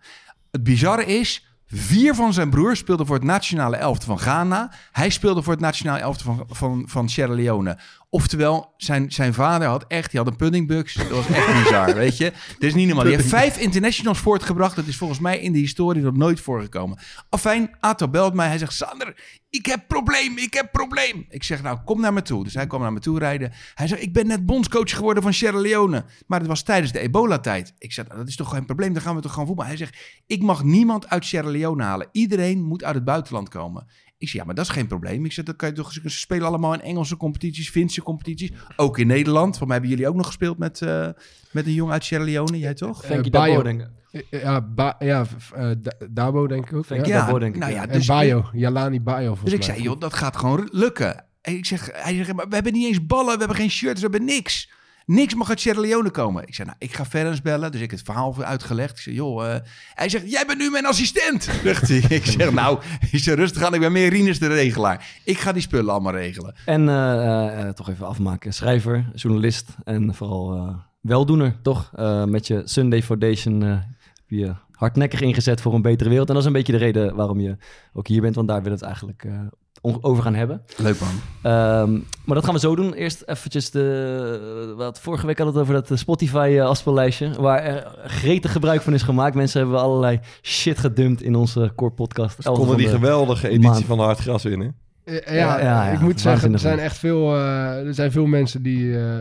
Het 0.51 0.63
bizarre 0.63 1.05
is, 1.05 1.45
vier 1.67 2.15
van 2.15 2.33
zijn 2.33 2.49
broers 2.49 2.79
speelden 2.79 3.05
voor 3.05 3.15
het 3.15 3.25
nationale 3.25 3.75
elftal 3.75 4.07
van 4.07 4.19
Ghana. 4.19 4.71
Hij 4.91 5.09
speelde 5.09 5.43
voor 5.43 5.53
het 5.53 5.61
nationale 5.61 5.99
elftal 5.99 6.35
van, 6.35 6.45
van, 6.49 6.83
van 6.87 7.09
Sierra 7.09 7.33
Leone. 7.33 7.77
Oftewel, 8.13 8.73
zijn, 8.77 9.11
zijn 9.11 9.33
vader 9.33 9.67
had 9.67 9.85
echt, 9.87 10.11
die 10.11 10.19
had 10.19 10.29
een 10.29 10.35
puddingbugs. 10.35 10.93
Dat 10.93 11.09
was 11.09 11.27
echt 11.27 11.63
bizar, 11.63 11.95
weet 12.03 12.17
je. 12.17 12.31
Dat 12.31 12.63
is 12.63 12.73
niet 12.73 12.87
normaal. 12.87 13.05
Die 13.05 13.15
heeft 13.15 13.27
vijf 13.27 13.57
internationals 13.57 14.19
voortgebracht. 14.19 14.75
Dat 14.75 14.87
is 14.87 14.97
volgens 14.97 15.19
mij 15.19 15.39
in 15.39 15.51
de 15.51 15.59
historie 15.59 16.03
nog 16.03 16.15
nooit 16.15 16.39
voorgekomen. 16.39 16.97
Afijn, 17.29 17.75
Atto 17.79 18.07
belt 18.07 18.33
mij. 18.33 18.47
Hij 18.47 18.57
zegt, 18.57 18.73
Sander, 18.73 19.15
ik 19.49 19.65
heb 19.65 19.87
probleem, 19.87 20.37
ik 20.37 20.53
heb 20.53 20.71
probleem. 20.71 21.25
Ik 21.29 21.43
zeg, 21.43 21.61
nou, 21.61 21.77
kom 21.85 22.01
naar 22.01 22.13
me 22.13 22.21
toe. 22.21 22.43
Dus 22.43 22.53
hij 22.53 22.67
kwam 22.67 22.81
naar 22.81 22.93
me 22.93 22.99
toe 22.99 23.19
rijden. 23.19 23.51
Hij 23.73 23.87
zegt, 23.87 24.01
ik 24.01 24.13
ben 24.13 24.27
net 24.27 24.45
bondscoach 24.45 24.95
geworden 24.95 25.23
van 25.23 25.33
Sierra 25.33 25.59
Leone. 25.59 26.05
Maar 26.27 26.39
dat 26.39 26.47
was 26.47 26.63
tijdens 26.63 26.91
de 26.91 26.99
ebola-tijd. 26.99 27.73
Ik 27.77 27.91
zeg, 27.91 28.05
nou, 28.05 28.17
dat 28.17 28.27
is 28.27 28.35
toch 28.35 28.49
geen 28.49 28.65
probleem, 28.65 28.93
dan 28.93 29.01
gaan 29.01 29.15
we 29.15 29.21
toch 29.21 29.31
gewoon 29.31 29.47
voetballen. 29.47 29.77
Hij 29.77 29.85
zegt, 29.85 30.23
ik 30.27 30.41
mag 30.41 30.63
niemand 30.63 31.09
uit 31.09 31.25
Sierra 31.25 31.49
Leone 31.49 31.83
halen. 31.83 32.07
Iedereen 32.11 32.61
moet 32.61 32.83
uit 32.83 32.95
het 32.95 33.03
buitenland 33.03 33.49
komen. 33.49 33.87
Ik 34.23 34.29
zeg, 34.29 34.39
ja, 34.39 34.45
maar 34.45 34.55
dat 34.55 34.65
is 34.65 34.71
geen 34.71 34.87
probleem. 34.87 35.25
Ik 35.25 35.31
zeg, 35.31 35.45
dat 35.45 35.55
kan 35.55 35.69
je 35.69 35.75
toch, 35.75 35.91
ze 35.91 36.01
spelen 36.09 36.47
allemaal 36.47 36.73
in 36.73 36.81
Engelse 36.81 37.17
competities, 37.17 37.69
Finse 37.69 38.01
competities. 38.01 38.51
Ook 38.75 38.97
in 38.99 39.07
Nederland. 39.07 39.57
Voor 39.57 39.67
mij 39.67 39.75
hebben 39.75 39.93
jullie 39.95 40.07
ook 40.11 40.15
nog 40.15 40.25
gespeeld 40.25 40.57
met, 40.57 40.81
eh, 40.81 41.07
met 41.51 41.65
een 41.65 41.73
jongen 41.73 41.93
uit 41.93 42.03
Sierra 42.03 42.23
Leone. 42.23 42.59
Jij 42.59 42.73
toch? 42.73 43.05
Frankie 43.05 43.31
Bayo. 43.31 43.51
Dabo, 43.51 43.63
denk 43.63 43.81
ik. 43.81 44.25
Ja, 44.29 44.61
ba 44.61 44.95
ja 44.99 45.25
eh, 45.55 45.69
Da- 45.77 45.93
Dabo 46.09 46.47
denk 46.47 46.69
ik 46.69 46.77
ook. 46.77 46.85
Frankie 46.85 47.11
ja. 47.13 47.25
Dabo, 47.25 47.39
denk 47.39 47.53
ik. 47.55 47.59
nou 47.61 47.71
ja. 47.73 47.81
ja, 47.81 47.87
En 47.87 47.97
dus, 47.97 48.05
Bayo, 48.07 48.49
Jalani 48.53 49.01
Bayo 49.01 49.27
volgens 49.35 49.43
Dus 49.43 49.53
ik 49.53 49.65
mij. 49.65 49.75
zei, 49.75 49.83
joh, 49.87 49.99
dat 49.99 50.13
gaat 50.13 50.37
gewoon 50.37 50.67
lukken. 50.71 51.25
En 51.41 51.57
ik 51.57 51.65
zeg, 51.65 51.89
hij 51.93 52.15
zegt, 52.15 52.33
maar 52.33 52.47
we 52.47 52.55
hebben 52.55 52.73
niet 52.73 52.87
eens 52.87 53.05
ballen, 53.05 53.33
we 53.33 53.37
hebben 53.39 53.57
geen 53.57 53.69
shirts, 53.71 54.01
we 54.01 54.07
hebben 54.09 54.25
niks. 54.25 54.69
Niks 55.05 55.35
mag 55.35 55.49
uit 55.49 55.59
Sierra 55.59 55.79
Leone 55.79 56.09
komen. 56.09 56.47
Ik 56.47 56.55
zei, 56.55 56.67
nou, 56.67 56.79
ik 56.81 56.93
ga 56.93 57.05
Ferens 57.05 57.41
bellen. 57.41 57.71
Dus 57.71 57.81
ik 57.81 57.89
heb 57.89 57.99
het 57.99 58.07
verhaal 58.07 58.43
uitgelegd. 58.43 58.91
Ik 58.91 58.97
zei, 58.97 59.15
joh, 59.15 59.53
eh, 59.53 59.59
hij 59.93 60.09
zegt, 60.09 60.31
jij 60.31 60.45
bent 60.45 60.59
nu 60.59 60.69
mijn 60.69 60.85
assistent. 60.85 61.49
Ik 62.09 62.25
zeg, 62.25 62.51
nou, 62.51 62.79
ik 63.11 63.19
zeg, 63.19 63.35
rustig 63.35 63.63
aan, 63.63 63.73
ik 63.73 63.79
ben 63.79 63.91
meer 63.91 64.09
Rinus 64.09 64.39
de 64.39 64.47
regelaar. 64.47 65.07
Ik 65.23 65.37
ga 65.37 65.51
die 65.51 65.61
spullen 65.61 65.91
allemaal 65.91 66.13
regelen. 66.13 66.55
En 66.65 66.89
eh, 66.89 67.61
eh, 67.61 67.73
toch 67.73 67.89
even 67.89 68.07
afmaken. 68.07 68.53
Schrijver, 68.53 69.11
journalist 69.15 69.69
en 69.83 70.15
vooral 70.15 70.75
weldoener, 71.01 71.55
toch? 71.61 71.91
Met 72.25 72.47
je 72.47 72.61
Sunday 72.65 73.03
Foundation 73.03 73.61
heb 73.61 73.83
je 74.27 74.53
hardnekkig 74.71 75.21
ingezet 75.21 75.61
voor 75.61 75.73
een 75.73 75.81
betere 75.81 76.09
wereld. 76.09 76.27
En 76.27 76.33
dat 76.33 76.43
is 76.43 76.47
een 76.47 76.55
beetje 76.55 76.73
de 76.73 76.77
reden 76.77 77.15
waarom 77.15 77.39
je 77.39 77.57
ook 77.93 78.07
hier 78.07 78.21
bent, 78.21 78.35
want 78.35 78.47
daar 78.47 78.63
we 78.63 78.69
het 78.69 78.81
eigenlijk 78.81 79.25
over 79.83 80.23
gaan 80.23 80.35
hebben. 80.35 80.61
Leuk 80.77 80.99
man. 80.99 81.09
Ehm, 81.41 81.91
maar 82.25 82.35
dat 82.35 82.45
gaan 82.45 82.53
we 82.53 82.59
zo 82.59 82.75
doen. 82.75 82.93
Eerst 82.93 83.23
eventjes 83.25 83.71
de... 83.71 84.73
Wat, 84.77 84.99
vorige 84.99 85.25
week 85.25 85.37
hadden 85.37 85.55
we 85.55 85.61
het 85.61 85.69
over 85.69 85.81
dat 85.81 85.91
eh, 85.91 85.97
Spotify-afspeellijstje... 85.97 87.41
waar 87.41 87.63
er 87.63 87.95
gretig 88.05 88.51
gebruik 88.51 88.81
van 88.81 88.93
is 88.93 89.01
gemaakt. 89.01 89.35
Mensen 89.35 89.61
hebben 89.61 89.79
allerlei 89.79 90.19
shit 90.41 90.77
gedumpt 90.77 91.21
in 91.21 91.35
onze 91.35 91.71
core 91.75 91.91
podcast. 91.91 92.43
Ze 92.43 92.51
konden 92.51 92.77
die 92.77 92.87
geweldige 92.87 93.47
editie 93.47 93.69
maand. 93.69 93.85
van 93.85 93.97
de 93.97 94.03
Hard 94.03 94.19
Gras 94.19 94.43
winnen. 94.43 94.75
Eh, 95.03 95.15
Ja, 95.25 95.33
Ja, 95.33 95.59
ja, 95.59 95.85
ja. 95.85 95.91
ik 95.91 95.99
moet 95.99 96.21
zeggen, 96.21 96.53
er 96.53 96.59
zijn 96.59 96.79
echt 96.79 96.97
veel, 96.97 97.35
eh, 97.35 97.87
er 97.87 97.93
zijn 97.93 98.11
veel 98.11 98.25
mensen 98.25 98.61
die, 98.61 98.99
eh, 98.99 99.17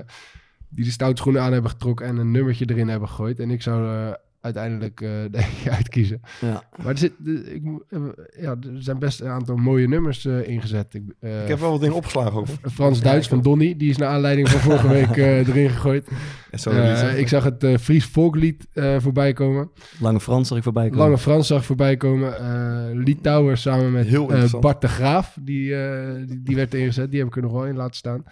die 0.69 0.85
de 0.85 0.91
stoutschoenen 0.91 1.43
aan 1.43 1.53
hebben 1.53 1.71
getrokken 1.71 2.07
en 2.07 2.17
een 2.17 2.31
nummertje 2.31 2.65
erin 2.69 2.89
hebben 2.89 3.09
gegooid. 3.09 3.39
En 3.39 3.51
ik 3.51 3.63
zou 3.63 3.89
eh, 3.89 4.13
uiteindelijk 4.43 5.01
eh 5.01 5.09
denk 5.31 5.47
ik 5.65 5.69
uitkiezen. 5.73 6.21
Ja. 6.41 6.63
Maar 6.77 6.87
er, 6.93 6.99
zit, 6.99 7.13
ik, 7.45 7.63
eh, 7.89 8.01
ja, 8.41 8.51
er 8.51 8.83
zijn 8.83 8.99
best 8.99 9.21
een 9.21 9.29
aantal 9.29 9.57
mooie 9.57 9.89
nummers 9.89 10.25
eh, 10.25 10.49
ingezet. 10.49 10.95
Ik, 10.95 11.03
eh, 11.21 11.43
Ik 11.43 11.49
heb 11.49 11.59
wel 11.59 11.71
wat 11.71 11.81
dingen 11.81 11.97
opgeslagen 11.97 12.33
ook. 12.33 12.47
Frans-Duits 12.73 13.29
van 13.29 13.43
Donny, 13.43 13.77
die 13.77 13.91
is 13.91 13.97
naar 13.97 14.09
aanleiding 14.09 14.49
van 14.49 14.61
vorige 14.61 14.89
week 14.99 15.17
eh, 15.17 15.49
erin 15.49 15.71
gegooid. 15.71 16.09
En 16.51 16.59
zo 16.59 16.71
ik 17.17 17.29
zag 17.29 17.45
het 17.45 17.65
eh, 17.65 17.77
Fries 17.77 18.05
volklied 18.05 18.67
eh, 18.73 18.97
voorbij 19.01 19.33
komen. 19.33 19.71
Lange 20.01 20.21
Frans 20.21 20.49
zag 20.49 20.57
ik 20.59 20.65
voorbij 20.65 20.89
komen. 20.89 20.99
Lange 21.05 21.19
Frans 21.19 21.47
zag 21.47 21.65
voorbij 21.65 21.97
komen. 21.97 22.39
eh 22.39 22.95
Litouwer 23.05 23.57
samen 23.57 23.93
met 23.93 24.07
eh. 24.15 24.61
Bart 24.61 24.81
de 24.81 24.89
Graaf. 24.89 25.37
Die, 25.41 25.77
eh, 25.77 26.27
die, 26.27 26.43
die 26.43 26.57
werd 26.57 26.75
ingezet. 26.75 27.11
Die 27.11 27.19
heb 27.19 27.29
ik 27.29 27.37
er 27.37 27.43
nog 27.43 27.53
wel 27.53 27.67
in 27.67 27.77
laten 27.77 27.97
staan. 27.97 28.25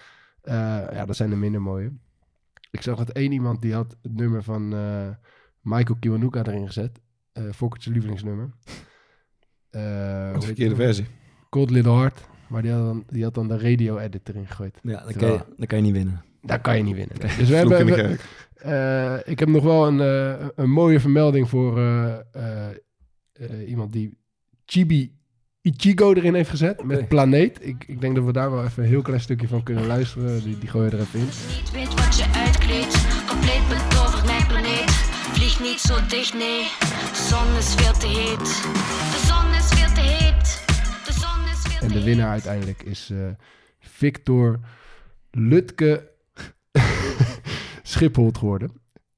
Eh, 0.42 0.54
ja, 0.92 1.04
dat 1.06 1.16
zijn 1.16 1.30
de 1.30 1.36
minder 1.36 1.62
mooie. 1.62 1.92
Ik 2.70 2.82
zag 2.82 2.96
dat 2.96 3.10
één 3.10 3.32
iemand 3.32 3.60
die 3.62 3.74
had 3.74 3.96
het 4.02 4.16
nummer 4.16 4.42
van 4.42 4.72
eh, 4.72 5.08
Michael 5.60 5.96
Kiwanuka 6.00 6.44
erin 6.44 6.66
gezet. 6.66 7.00
Eh 7.32 7.42
Fokkert's 7.54 7.86
lievelingsnummer. 7.86 8.50
Eh, 9.70 9.80
hoe 10.30 10.38
de 10.40 10.46
verkeerde 10.46 10.74
versie. 10.74 11.06
Cold 11.50 11.70
Little 11.70 11.92
Heart. 11.92 12.20
Maar 12.48 12.62
die 12.62 12.70
had 12.70 12.82
dan, 12.84 13.04
die 13.06 13.22
had 13.24 13.34
dan 13.34 13.48
de 13.48 13.58
radio 13.58 13.98
edit 13.98 14.28
erin 14.28 14.46
gegooid. 14.46 14.78
Ja, 14.82 15.02
dan 15.04 15.12
kan, 15.12 15.32
je, 15.32 15.40
dan 15.56 15.66
kan 15.66 15.78
je 15.78 15.84
niet 15.84 15.92
winnen. 15.92 16.22
Daar 16.42 16.60
kan 16.60 16.76
je 16.76 16.82
niet 16.82 16.94
winnen. 16.94 17.16
Dus 17.38 17.48
we 17.48 17.54
hebben, 17.54 17.78
in 17.78 17.84
we- 17.86 18.16
eh, 18.54 19.32
ik 19.32 19.38
heb 19.38 19.48
nog 19.48 19.62
wel 19.62 19.86
een, 19.86 20.00
eh, 20.00 20.46
een 20.54 20.70
mooie 20.70 21.00
vermelding 21.00 21.48
voor 21.48 21.78
eh, 21.78 22.14
eh, 22.32 22.68
eh, 23.32 23.68
iemand 23.68 23.92
die 23.92 24.18
Chibi 24.64 25.18
Ichigo 25.62 26.12
erin 26.12 26.34
heeft 26.34 26.50
gezet 26.50 26.84
met. 26.84 27.08
Planeet. 27.08 27.58
Ik, 27.66 27.84
ik 27.86 28.00
denk 28.00 28.14
dat 28.14 28.24
we 28.24 28.32
daar 28.32 28.50
wel 28.50 28.64
even 28.64 28.82
een 28.82 28.88
heel 28.88 29.02
klein 29.02 29.20
stukje 29.20 29.48
van 29.48 29.62
kunnen 29.62 29.86
luisteren. 29.86 30.42
Die, 30.42 30.58
die 30.58 30.68
gooi 30.68 30.84
je 30.90 30.96
er 30.96 31.00
even 31.02 31.18
in. 31.20 31.24
Niet 31.24 31.70
weet 31.72 31.94
wat 31.94 32.18
je 32.18 32.26
uitkleedt, 32.34 33.26
compleet. 33.28 33.89
Niet 35.62 35.78
zo 35.80 35.94
dicht, 36.08 36.34
nee. 36.34 36.62
De 36.80 37.26
zon 37.28 37.56
is 37.56 37.74
veel 37.74 37.92
te 37.92 38.06
heet. 38.06 38.38
De 39.14 39.22
zon 39.26 39.54
is 39.54 39.66
veel 39.78 39.94
te 39.94 40.00
heet. 40.00 40.64
De 41.06 41.12
zon 41.12 41.44
is 41.52 41.60
veel 41.62 41.78
te 41.78 41.84
En 41.84 41.88
de 41.88 41.94
heet. 41.94 42.04
winnaar 42.04 42.30
uiteindelijk 42.30 42.82
is 42.82 43.10
eh, 43.10 43.18
Victor 43.80 44.60
Lutke 45.30 46.10
Schiphold 47.82 48.38
geworden. 48.38 48.72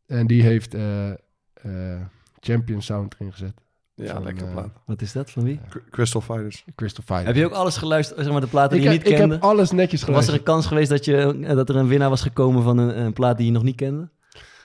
En 0.07 0.27
die 0.27 0.43
heeft 0.43 0.75
eh, 0.75 1.11
eh, 1.11 2.01
Champion 2.41 2.83
Sound 2.83 3.15
erin 3.19 3.33
gezet. 3.33 3.55
Ja, 3.95 4.13
Van, 4.13 4.23
lekker 4.23 4.47
plaat. 4.47 4.71
Wat 4.87 5.03
is 5.03 5.13
dat? 5.13 5.31
Van 5.31 5.43
wie? 5.45 5.61
Cr- 5.69 5.79
Crystal 5.91 6.21
Fighters. 6.21 6.65
Crystal 6.75 7.05
Fire. 7.07 7.23
Heb 7.25 7.35
je 7.35 7.45
ook 7.47 7.53
alles 7.53 7.77
geluisterd, 7.77 8.21
zeg 8.21 8.33
maar 8.33 8.41
de 8.41 8.47
platen 8.47 8.71
die 8.71 8.79
ik, 8.79 8.85
je 8.85 8.91
heb, 8.93 9.03
niet 9.03 9.13
ik 9.13 9.19
kende? 9.19 9.35
heb 9.35 9.43
alles 9.45 9.71
netjes 9.71 9.91
Was 9.91 10.01
er 10.01 10.07
geluisterd. 10.07 10.39
een 10.39 10.45
kans 10.45 10.67
geweest 10.67 10.91
dat, 10.91 11.05
je, 11.05 11.39
dat 11.55 11.69
er 11.69 11.77
een 11.77 11.89
winnaar 11.89 12.09
was 12.09 12.23
gekomen 12.23 12.63
van 12.63 12.79
een, 12.79 12.99
een 13.01 13.13
plaat 13.13 13.37
die 13.37 13.47
je 13.47 13.53
nog 13.53 13.63
niet 13.63 13.77
kende? 13.77 14.09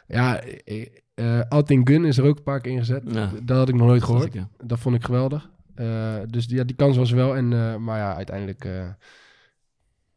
Ja, 0.08 0.40
eh, 0.40 0.88
eh, 1.18 1.40
Alting 1.50 1.88
Gun 1.90 2.06
is 2.06 2.18
er 2.18 2.26
ook 2.26 2.38
een 2.38 2.44
paar 2.44 2.62
keer 2.62 2.72
ingezet. 2.72 3.04
Ja. 3.08 3.32
Dat 3.44 3.58
had 3.58 3.70
ik 3.70 3.76
nog 3.76 3.88
nooit 3.88 4.00
Dat 4.00 4.10
gehoord. 4.10 4.28
ik, 4.28 4.34
ja. 4.34 4.48
Dat 4.64 4.80
vond 4.80 4.96
ik 4.96 5.04
geweldig. 5.06 5.50
Eh, 5.76 6.14
dus 6.28 6.48
die, 6.48 6.58
ja, 6.58 6.64
die 6.64 6.76
kans 6.76 6.98
was 6.98 7.10
er 7.10 7.16
wel. 7.16 7.36
En, 7.36 7.54
eh, 7.54 7.76
maar 7.76 7.98
ja, 7.98 8.16
uiteindelijk 8.16 8.66
eh, 8.66 8.88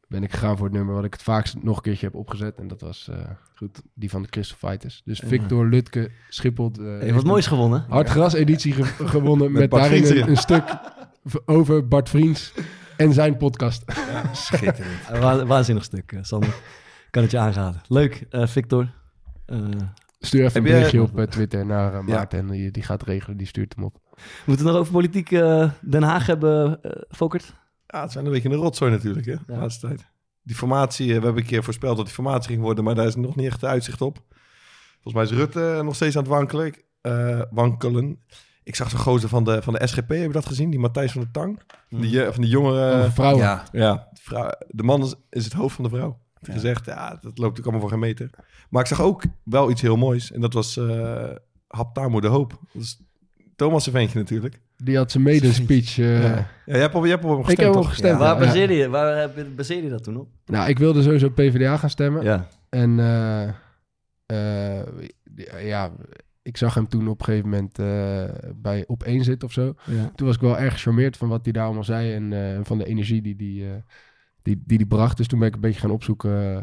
ben 0.08 0.22
ik 0.22 0.30
gegaan 0.32 0.56
voor 0.56 0.66
het 0.66 0.74
nummer 0.74 0.94
wat 0.94 1.04
ik 1.04 1.12
het 1.12 1.22
vaakst 1.22 1.62
nog 1.62 1.76
een 1.76 1.82
keertje 1.82 2.06
heb 2.06 2.14
opgezet. 2.14 2.58
En 2.58 2.68
dat 2.68 2.80
was 2.80 3.08
eh, 3.10 3.16
goed, 3.54 3.82
die 3.94 4.10
van 4.10 4.22
de 4.22 4.28
Crystal 4.28 4.68
Fighters. 4.70 5.02
Dus 5.04 5.18
Ja. 5.20 5.28
Victor 5.28 5.68
Lutke 5.68 6.10
Schiphol. 6.28 6.70
eh, 6.70 6.84
Je 6.84 6.90
heeft 6.90 7.00
hebt 7.02 7.14
wat 7.14 7.24
moois 7.24 7.46
gewonnen. 7.46 7.84
Hardgras 7.88 8.32
editie 8.34 8.72
ge- 8.72 9.06
gewonnen 9.16 9.52
met, 9.52 9.70
daarin 9.70 10.28
een, 10.28 10.36
stuk 10.36 10.64
over 11.46 11.88
Bart 11.88 12.08
Vriends 12.08 12.52
en 12.96 13.12
zijn 13.12 13.36
podcast. 13.36 13.84
Schitterend. 14.32 15.08
Een 15.08 15.20
wa- 15.20 15.44
waanzinnig 15.46 15.84
stuk, 15.84 16.18
Sander. 16.20 16.54
Kan 17.10 17.22
het 17.22 17.30
je 17.30 17.38
aanraden. 17.38 17.80
Leuk, 17.88 18.26
eh, 18.30 18.46
Victor. 18.46 18.88
Stuur 20.20 20.44
even 20.44 20.52
Heb 20.52 20.62
een 20.62 20.68
je- 20.68 20.74
berichtje 20.74 21.02
op 21.02 21.18
eh, 21.18 21.24
Twitter 21.24 21.66
naar 21.66 21.94
eh, 21.94 22.00
Maarten 22.00 22.38
en 22.38 22.46
die, 22.48 22.70
die 22.70 22.82
gaat 22.82 23.02
regelen, 23.02 23.36
die 23.36 23.46
stuurt 23.46 23.74
hem 23.74 23.84
op. 23.84 23.98
We 24.14 24.20
moeten 24.44 24.64
het 24.64 24.74
nog 24.74 24.82
over 24.82 24.92
politiek 24.92 25.30
eh, 25.32 25.70
Den 25.80 26.02
Haag 26.02 26.26
hebben, 26.26 26.82
eh 26.82 26.90
Fokert. 27.08 27.54
Ja, 27.86 28.02
het 28.02 28.12
zijn 28.12 28.26
een 28.26 28.32
beetje 28.32 28.48
een 28.48 28.54
rotzooi 28.54 28.90
natuurlijk, 28.90 29.26
hè, 29.26 29.34
de 29.46 29.56
laatste 29.56 29.86
tijd. 29.86 30.06
Die 30.42 30.56
formatie, 30.56 31.06
we 31.06 31.12
hebben 31.12 31.36
een 31.36 31.44
keer 31.48 31.64
voorspeld 31.64 31.96
dat 31.96 32.04
die 32.06 32.14
formatie 32.14 32.50
ging 32.50 32.62
worden, 32.62 32.84
maar 32.84 32.94
daar 32.94 33.06
is 33.06 33.16
nog 33.16 33.36
niet 33.36 33.46
echt 33.46 33.64
uitzicht 33.64 34.00
op. 34.00 34.18
Volgens 35.02 35.14
mij 35.14 35.22
is 35.22 35.30
Rutte 35.44 35.80
nog 35.84 35.94
steeds 35.94 36.16
aan 36.16 36.22
het 36.22 36.30
wankelen. 36.32 36.66
Ik- 36.66 36.84
eh, 37.00 37.40
wankelen. 37.50 38.18
Ik 38.64 38.74
zag 38.76 38.90
zo'n 38.90 38.98
gozer 38.98 39.28
van 39.28 39.44
de, 39.44 39.62
van 39.62 39.72
de 39.72 39.86
SGP, 39.86 40.08
heb 40.08 40.18
je 40.26 40.28
dat 40.32 40.46
gezien? 40.46 40.70
Die 40.70 40.80
Matthijs 40.80 41.12
van 41.12 41.20
der 41.22 41.30
Tang. 41.30 41.60
Die, 41.88 42.22
eh, 42.24 42.32
van 42.32 42.42
die 42.42 42.50
jongere... 42.50 42.94
Over 42.98 43.12
vrouwen. 43.12 43.42
ja, 43.44 43.64
Ja, 43.72 44.08
de, 44.12 44.20
vrouw, 44.22 44.50
de 44.68 44.82
man 44.82 45.02
is, 45.02 45.14
is 45.30 45.44
het 45.44 45.52
hoofd 45.52 45.74
van 45.74 45.84
de 45.84 45.90
vrouw. 45.90 46.18
Heeft 46.40 46.52
gezegd, 46.60 46.86
ja, 46.86 47.08
dat 47.08 47.22
loopt 47.22 47.36
natuurlijk 47.38 47.66
allemaal 47.66 47.80
voor 47.80 47.90
geen 47.90 47.98
meter. 47.98 48.30
Maar 48.70 48.82
ik 48.82 48.88
zag 48.88 49.00
ook 49.02 49.22
wel 49.42 49.70
iets 49.70 49.80
heel 49.82 49.96
moois. 49.96 50.32
En 50.32 50.40
dat 50.40 50.52
was 50.52 50.76
eh 50.76 51.28
Hap 51.68 51.94
Tamu 51.94 52.20
de 52.20 52.26
Hoop. 52.26 52.58
Dat 52.72 52.82
is 52.82 53.00
Thomas' 53.56 53.88
ventje 53.88 54.18
natuurlijk. 54.18 54.60
Die 54.76 54.96
had 54.96 55.10
zijn 55.10 55.22
mede-speech. 55.22 55.98
eh, 55.98 56.22
Ja. 56.22 56.28
ja, 56.36 56.46
jij 56.64 56.80
hebt 56.80 56.94
op, 56.94 57.02
jij 57.02 57.10
hebt 57.10 57.24
op 57.24 57.30
hem 57.30 57.44
gestemd, 57.44 57.74
heb 57.74 57.82
op 57.82 57.88
gestemd, 57.88 58.12
Ja. 58.12 58.18
Waar 58.18 58.40
ja. 58.40 58.46
baseerde 58.46 58.74
je, 58.74 58.88
waar 58.88 59.18
heb- 59.18 59.46
baseerde 59.56 59.82
je 59.84 59.90
dat 59.90 60.02
toen 60.04 60.16
op? 60.16 60.28
Nou, 60.46 60.68
ik 60.68 60.78
wilde 60.78 61.02
sowieso 61.02 61.28
PvdA 61.30 61.76
gaan 61.76 61.90
stemmen. 61.90 62.22
Ja. 62.22 62.48
En 62.68 62.98
eh, 63.00 63.48
eh, 64.26 64.86
ja, 65.62 65.90
ik 66.42 66.56
zag 66.56 66.74
hem 66.74 66.88
toen 66.88 67.08
op 67.08 67.18
een 67.18 67.24
gegeven 67.24 67.48
moment 67.48 67.78
eh, 67.78 68.24
bij 68.56 68.84
op 68.86 69.02
één 69.02 69.24
zitten 69.24 69.48
of 69.48 69.54
zo. 69.54 69.74
ja. 69.84 70.12
Toen 70.14 70.26
was 70.26 70.36
ik 70.36 70.42
wel 70.42 70.58
erg 70.58 70.72
gecharmeerd 70.72 71.16
van 71.16 71.28
wat 71.28 71.40
hij 71.44 71.52
daar 71.52 71.64
allemaal 71.64 71.84
zei 71.84 72.12
en 72.14 72.32
eh, 72.32 72.58
van 72.62 72.78
de 72.78 72.84
energie 72.86 73.22
die 73.22 73.36
die, 73.36 73.64
eh, 73.64 73.70
die, 74.42 74.62
die 74.66 74.78
die 74.78 74.86
bracht. 74.86 75.16
Dus 75.16 75.26
toen 75.26 75.38
ben 75.38 75.48
ik 75.48 75.54
een 75.54 75.60
beetje 75.60 75.80
gaan 75.80 75.90
opzoeken 75.90 76.56
eh, 76.56 76.62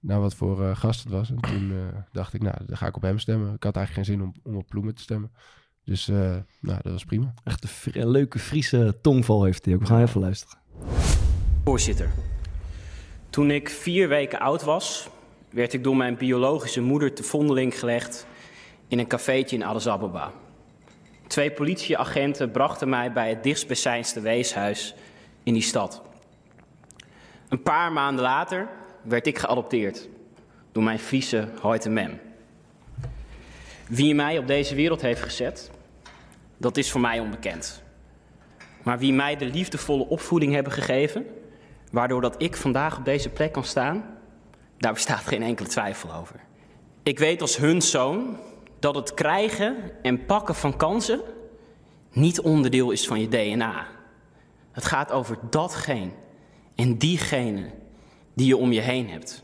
naar 0.00 0.20
wat 0.20 0.34
voor 0.34 0.62
eh, 0.64 0.76
gast 0.76 1.02
het 1.02 1.12
was. 1.12 1.30
En 1.30 1.40
toen 1.40 1.70
eh, 1.70 1.98
dacht 2.12 2.34
ik, 2.34 2.42
nou, 2.42 2.54
dan 2.66 2.76
ga 2.76 2.86
ik 2.86 2.96
op 2.96 3.02
hem 3.02 3.18
stemmen. 3.18 3.54
Ik 3.54 3.62
had 3.62 3.76
eigenlijk 3.76 4.06
geen 4.06 4.16
zin 4.16 4.26
om, 4.26 4.34
om 4.42 4.56
op 4.56 4.66
Ploemen 4.68 4.94
te 4.94 5.02
stemmen. 5.02 5.32
Dus 5.84 6.08
eh, 6.08 6.16
nou, 6.60 6.78
dat 6.82 6.92
was 6.92 7.04
prima. 7.04 7.34
Echt 7.44 7.62
een 7.62 7.68
fri- 7.68 8.00
een 8.00 8.08
leuke 8.10 8.38
Friese 8.38 8.98
tongval 9.00 9.44
heeft 9.44 9.64
hij 9.64 9.74
ook. 9.74 9.80
We 9.80 9.86
gaan 9.86 10.02
even 10.02 10.20
luisteren. 10.20 10.58
Voorzitter, 11.64 12.10
toen 13.30 13.50
ik 13.50 13.68
vier 13.68 14.08
weken 14.08 14.40
oud 14.40 14.62
was, 14.62 15.08
werd 15.50 15.72
ik 15.72 15.84
door 15.84 15.96
mijn 15.96 16.16
biologische 16.16 16.80
moeder 16.80 17.14
te 17.14 17.22
vondeling 17.22 17.78
gelegd 17.78 18.26
in 18.88 18.98
een 18.98 19.06
cafeetje 19.06 19.56
in 19.56 19.62
Addis 19.62 19.88
Ababa. 19.88 20.32
Twee 21.26 21.50
politieagenten 21.52 22.50
brachten 22.50 22.88
mij 22.88 23.12
bij 23.12 23.28
het 23.28 23.42
dichtstbijzijnde 23.42 24.20
weeshuis 24.20 24.94
in 25.42 25.52
die 25.52 25.62
stad. 25.62 26.02
Een 27.52 27.62
paar 27.62 27.92
maanden 27.92 28.24
later 28.24 28.68
werd 29.02 29.26
ik 29.26 29.38
geadopteerd 29.38 30.08
door 30.72 30.82
mijn 30.82 30.98
Friese 30.98 31.48
Hoyte 31.60 31.90
Mem. 31.90 32.20
Wie 33.88 34.14
mij 34.14 34.38
op 34.38 34.46
deze 34.46 34.74
wereld 34.74 35.00
heeft 35.00 35.22
gezet, 35.22 35.70
dat 36.56 36.76
is 36.76 36.90
voor 36.90 37.00
mij 37.00 37.20
onbekend. 37.20 37.82
Maar 38.82 38.98
wie 38.98 39.12
mij 39.12 39.36
de 39.36 39.44
liefdevolle 39.44 40.08
opvoeding 40.08 40.52
hebben 40.52 40.72
gegeven, 40.72 41.26
waardoor 41.90 42.20
dat 42.20 42.42
ik 42.42 42.56
vandaag 42.56 42.98
op 42.98 43.04
deze 43.04 43.28
plek 43.28 43.52
kan 43.52 43.64
staan, 43.64 44.18
daar 44.78 44.92
bestaat 44.92 45.26
geen 45.26 45.42
enkele 45.42 45.68
twijfel 45.68 46.14
over. 46.14 46.40
Ik 47.02 47.18
weet 47.18 47.40
als 47.40 47.56
hun 47.56 47.82
zoon 47.82 48.38
dat 48.78 48.94
het 48.94 49.14
krijgen 49.14 49.76
en 50.02 50.24
pakken 50.26 50.54
van 50.54 50.76
kansen 50.76 51.20
niet 52.12 52.40
onderdeel 52.40 52.90
is 52.90 53.06
van 53.06 53.20
je 53.20 53.28
DNA. 53.28 53.86
Het 54.72 54.84
gaat 54.84 55.10
over 55.10 55.38
datgene 55.50 56.10
en 56.74 56.98
diegene 56.98 57.70
die 58.34 58.46
je 58.46 58.56
om 58.56 58.72
je 58.72 58.80
heen 58.80 59.10
hebt. 59.10 59.42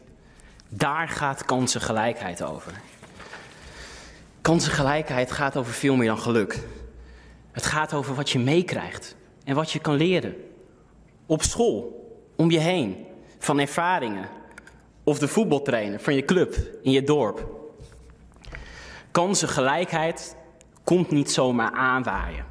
Daar 0.69 1.09
gaat 1.09 1.45
kansengelijkheid 1.45 2.43
over. 2.43 2.73
Kansengelijkheid 4.41 5.33
gaat 5.33 5.57
over 5.57 5.73
veel 5.73 5.97
meer 5.97 6.09
dan 6.09 6.19
geluk. 6.19 6.67
Het 7.53 7.67
gaat 7.67 7.95
over 7.95 8.15
wat 8.15 8.31
je 8.31 8.39
meekrijgt 8.39 9.17
en 9.45 9.55
wat 9.55 9.71
je 9.71 9.79
kan 9.79 9.95
leren. 9.95 10.35
Op 11.27 11.43
school, 11.43 12.07
om 12.37 12.51
je 12.51 12.59
heen, 12.59 13.07
van 13.39 13.59
ervaringen. 13.59 14.29
Of 15.05 15.19
de 15.19 15.29
voetbaltrainer 15.29 16.01
van 16.01 16.15
je 16.15 16.25
club 16.25 16.57
in 16.83 16.91
je 16.91 17.03
dorp. 17.03 17.47
Kansengelijkheid 19.11 20.37
komt 20.85 21.11
niet 21.11 21.31
zomaar 21.31 21.71
aanwaaien. 21.71 22.45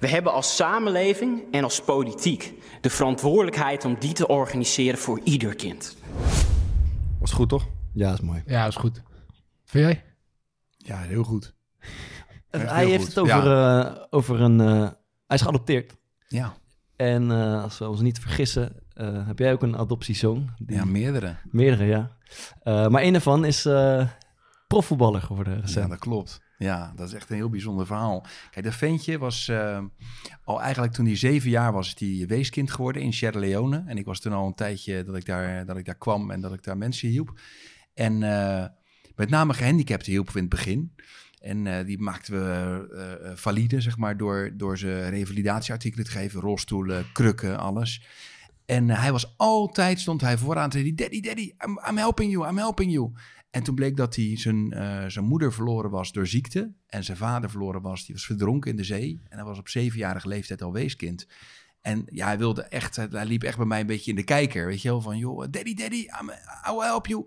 We 0.00 0.08
hebben 0.08 0.32
als 0.32 0.56
samenleving 0.56 1.42
en 1.50 1.64
als 1.64 1.80
politiek 1.82 2.54
de 2.80 2.90
verantwoordelijkheid 2.90 3.84
om 3.84 3.96
die 3.98 4.12
te 4.12 4.28
organiseren 4.28 4.98
voor 4.98 5.20
ieder 5.24 5.54
kind. 5.54 5.96
Was 7.20 7.32
goed, 7.32 7.48
toch? 7.48 7.66
Ja, 7.94 8.12
is 8.12 8.20
mooi. 8.20 8.42
Ja, 8.46 8.66
is 8.66 8.76
goed. 8.76 9.02
Vind 9.64 9.84
jij? 9.84 10.04
ja, 10.76 10.98
heel 11.00 11.22
goed. 11.24 11.54
Echt 12.50 12.70
hij 12.70 12.78
heel 12.80 12.88
heeft 12.88 13.04
goed. 13.04 13.14
het 13.14 13.18
over, 13.18 13.52
eh, 13.52 13.96
over 14.10 14.40
een... 14.40 14.60
eh, 14.60 14.88
hij 15.26 15.36
is 15.36 15.40
geadopteerd. 15.42 15.96
Ja, 16.28 16.54
En 16.96 17.30
eh, 17.30 17.62
als 17.62 17.78
we 17.78 17.88
ons 17.88 18.00
niet 18.00 18.18
vergissen, 18.18 18.72
eh, 18.92 19.26
heb 19.26 19.38
jij 19.38 19.52
ook 19.52 19.62
een 19.62 19.76
adoptiezoon? 19.76 20.50
Die- 20.58 20.76
ja 20.76 20.84
meerdere. 20.84 21.36
Meerdere, 21.50 21.84
ja. 21.84 22.16
Eh, 22.62 22.86
maar 22.88 23.02
een 23.02 23.12
daarvan 23.12 23.44
is 23.44 23.64
eh, 23.64 24.06
profvoetballer 24.66 25.22
geworden 25.22 25.62
Ja, 25.66 25.86
dat 25.88 25.98
klopt. 25.98 26.40
Ja, 26.58 26.92
dat 26.96 27.08
is 27.08 27.14
echt 27.14 27.30
een 27.30 27.36
heel 27.36 27.48
bijzonder 27.48 27.86
verhaal. 27.86 28.26
Kijk, 28.50 28.64
dat 28.64 28.74
ventje 28.74 29.18
was 29.18 29.48
eh, 29.48 29.84
al 30.44 30.62
eigenlijk 30.62 30.92
toen 30.92 31.06
hij 31.06 31.16
zeven 31.16 31.50
jaar 31.50 31.72
was, 31.72 31.94
hij 31.98 32.24
weeskind 32.26 32.70
geworden 32.70 33.02
in 33.02 33.12
Sierra 33.12 33.38
Leone. 33.38 33.84
En 33.86 33.98
ik 33.98 34.04
was 34.04 34.20
toen 34.20 34.32
al 34.32 34.46
een 34.46 34.54
tijdje 34.54 35.04
dat 35.04 35.16
ik 35.16 35.24
daar, 35.24 35.66
dat 35.66 35.76
ik 35.76 35.84
daar 35.84 35.98
kwam 35.98 36.30
en 36.30 36.40
dat 36.40 36.52
ik 36.52 36.62
daar 36.62 36.76
mensen 36.76 37.08
hielp. 37.08 37.40
En 37.94 38.22
eh, 38.22 38.66
met 39.16 39.30
name 39.30 39.54
gehandicapten 39.54 40.12
hielpen 40.12 40.32
we 40.32 40.38
in 40.38 40.44
het 40.44 40.54
begin. 40.54 40.92
En 41.40 41.66
eh, 41.66 41.86
die 41.86 41.98
maakten 41.98 42.34
we 42.34 43.32
valide, 43.34 43.80
zeg 43.80 43.96
maar, 43.96 44.16
door, 44.16 44.50
door 44.56 44.78
ze 44.78 45.08
revalidatieartikelen 45.08 46.04
te 46.04 46.10
geven. 46.10 46.40
Rolstoelen, 46.40 47.12
krukken, 47.12 47.58
alles. 47.58 48.02
En 48.66 48.88
hij 48.90 49.12
was 49.12 49.34
altijd, 49.36 50.00
stond 50.00 50.20
hij 50.20 50.38
vooraan 50.38 50.72
zei 50.72 50.82
hij, 50.82 50.94
daddy, 50.94 51.20
daddy, 51.20 51.52
I'm 51.88 51.96
helping 51.96 52.32
you, 52.32 52.48
I'm 52.48 52.58
helping 52.58 52.92
you. 52.92 53.12
En 53.50 53.62
toen 53.62 53.74
bleek 53.74 53.96
dat 53.96 54.16
hij 54.16 54.36
zijn, 54.36 54.72
eh, 54.72 55.04
zijn 55.06 55.24
moeder 55.24 55.52
verloren 55.52 55.90
was 55.90 56.12
door 56.12 56.26
ziekte. 56.26 56.72
En 56.86 57.04
zijn 57.04 57.16
vader 57.16 57.50
verloren 57.50 57.82
was, 57.82 58.06
die 58.06 58.14
was 58.14 58.26
verdronken 58.26 58.70
in 58.70 58.76
de 58.76 58.84
zee. 58.84 59.20
En 59.28 59.36
hij 59.36 59.46
was 59.46 59.58
op 59.58 59.68
zevenjarige 59.68 60.28
leeftijd 60.28 60.62
al 60.62 60.72
weeskind. 60.72 61.26
En 61.80 62.02
ja, 62.06 62.26
hij 62.26 62.38
wilde 62.38 62.62
echt, 62.62 62.96
hij 62.96 63.26
liep 63.26 63.42
echt 63.42 63.56
bij 63.56 63.66
mij 63.66 63.80
een 63.80 63.86
beetje 63.86 64.10
in 64.10 64.16
de 64.16 64.24
kijker. 64.24 64.66
Weet 64.66 64.82
je 64.82 64.88
wel, 64.88 65.00
van 65.00 65.18
joh, 65.18 65.38
daddy, 65.50 65.74
daddy, 65.74 66.06
I 66.68 66.72
will 66.72 66.86
help 66.86 67.06
you. 67.06 67.26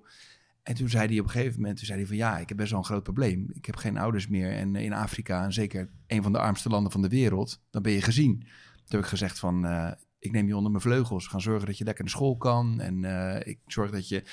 En 0.64 0.76
toen 0.76 0.90
zei 0.90 1.08
hij 1.08 1.20
op 1.20 1.26
een 1.26 1.32
gegeven 1.32 1.60
moment, 1.60 1.78
toen 1.78 1.86
zei 1.86 1.98
hij 1.98 2.08
van 2.08 2.18
ja, 2.18 2.38
ik 2.38 2.50
heb 2.50 2.58
best 2.58 2.70
wel 2.70 2.80
een 2.80 2.86
groot 2.86 3.04
probleem. 3.04 3.50
Ik 3.54 3.66
heb 3.66 3.76
geen 3.76 3.98
ouders 3.98 4.28
meer. 4.28 4.52
En 4.52 4.76
in 4.76 4.94
Afrika, 4.94 5.44
en 5.44 5.54
zeker 5.54 5.90
een 6.08 6.24
van 6.24 6.32
de 6.32 6.40
armste 6.40 6.70
landen 6.70 6.92
van 6.92 7.02
de 7.02 7.08
wereld, 7.08 7.62
dan 7.70 7.82
ben 7.82 7.92
je 7.92 8.02
gezien. 8.02 8.40
Toen 8.40 9.00
heb 9.00 9.00
ik 9.00 9.06
gezegd 9.06 9.40
van, 9.40 9.66
eh, 9.66 9.92
ik 10.20 10.32
neem 10.32 10.48
je 10.48 10.56
onder 10.56 10.72
mijn 10.72 10.84
vleugels. 10.84 11.28
Gaan 11.28 11.42
zorgen 11.42 11.66
dat 11.66 11.78
je 11.78 11.84
lekker 11.84 12.04
naar 12.04 12.14
school 12.14 12.38
kan. 12.38 12.80
En 12.80 13.06
eh, 13.06 13.48
ik 13.48 13.60
zorg 13.66 13.92
dat 13.92 14.08
je 14.08 14.24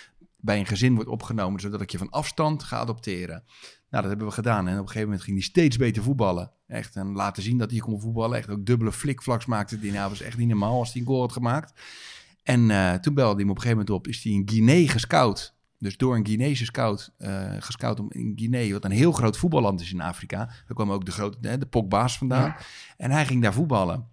bij 0.40 0.59
een 0.59 0.66
gezin 0.66 0.95
wordt 0.95 1.11
opgenomen, 1.11 1.61
zodat 1.61 1.80
ik 1.80 1.90
je 1.90 1.99
van 1.99 2.11
afstand 2.11 2.62
ga 2.62 2.78
adopteren. 2.78 3.45
Nou, 3.90 4.02
dat 4.02 4.04
hebben 4.04 4.26
we 4.26 4.33
gedaan. 4.33 4.68
En 4.68 4.75
op 4.75 4.80
een 4.80 4.87
gegeven 4.87 5.07
moment 5.09 5.23
ging 5.23 5.37
hij 5.37 5.47
steeds 5.47 5.76
beter 5.76 6.02
voetballen. 6.02 6.50
Echt, 6.66 6.97
en 6.97 7.12
laten 7.12 7.42
zien 7.42 7.59
dat 7.59 7.71
hij 7.71 7.80
kon 7.80 8.00
voetballen. 8.00 8.38
Echt 8.38 8.50
ook 8.50 8.66
dubbele 8.66 8.92
flikvlaks 8.92 9.47
maakte 9.47 9.78
hij. 9.80 9.90
Nou, 9.90 10.09
was 10.09 10.21
echt 10.21 10.37
niet 10.37 10.49
normaal 10.49 10.78
als 10.78 10.92
hij 10.92 11.00
een 11.00 11.07
goal 11.07 11.21
had 11.21 11.33
gemaakt. 11.33 11.80
En 12.42 12.71
eh, 12.71 12.95
toen 12.95 13.14
belde 13.14 13.35
hij 13.35 13.45
me 13.45 13.50
op 13.50 13.57
een 13.57 13.62
gegeven 13.62 13.85
moment 13.87 13.90
op. 13.90 14.07
Is 14.07 14.23
hij 14.23 14.33
in 14.33 14.49
Guinea 14.49 14.90
gescout. 14.90 15.57
Dus 15.78 15.97
door 15.97 16.16
een 16.16 16.26
Guinese 16.26 16.64
scout, 16.64 17.14
eh 17.18 17.52
gescout 17.59 18.00
om 18.00 18.07
in 18.11 18.33
Guinea, 18.37 18.73
wat 18.73 18.85
een 18.85 18.90
heel 18.90 19.12
groot 19.12 19.37
voetballand 19.37 19.80
is 19.80 19.92
in 19.92 20.00
Afrika. 20.00 20.45
Daar 20.45 20.75
kwamen 20.75 20.95
ook 20.95 21.04
de 21.04 21.11
grote, 21.11 21.40
de, 21.40 21.59
de 21.59 21.66
Pogba's 21.66 22.18
vandaan. 22.18 22.57
En 22.97 23.11
hij 23.11 23.26
ging 23.26 23.42
daar 23.42 23.52
voetballen. 23.52 24.09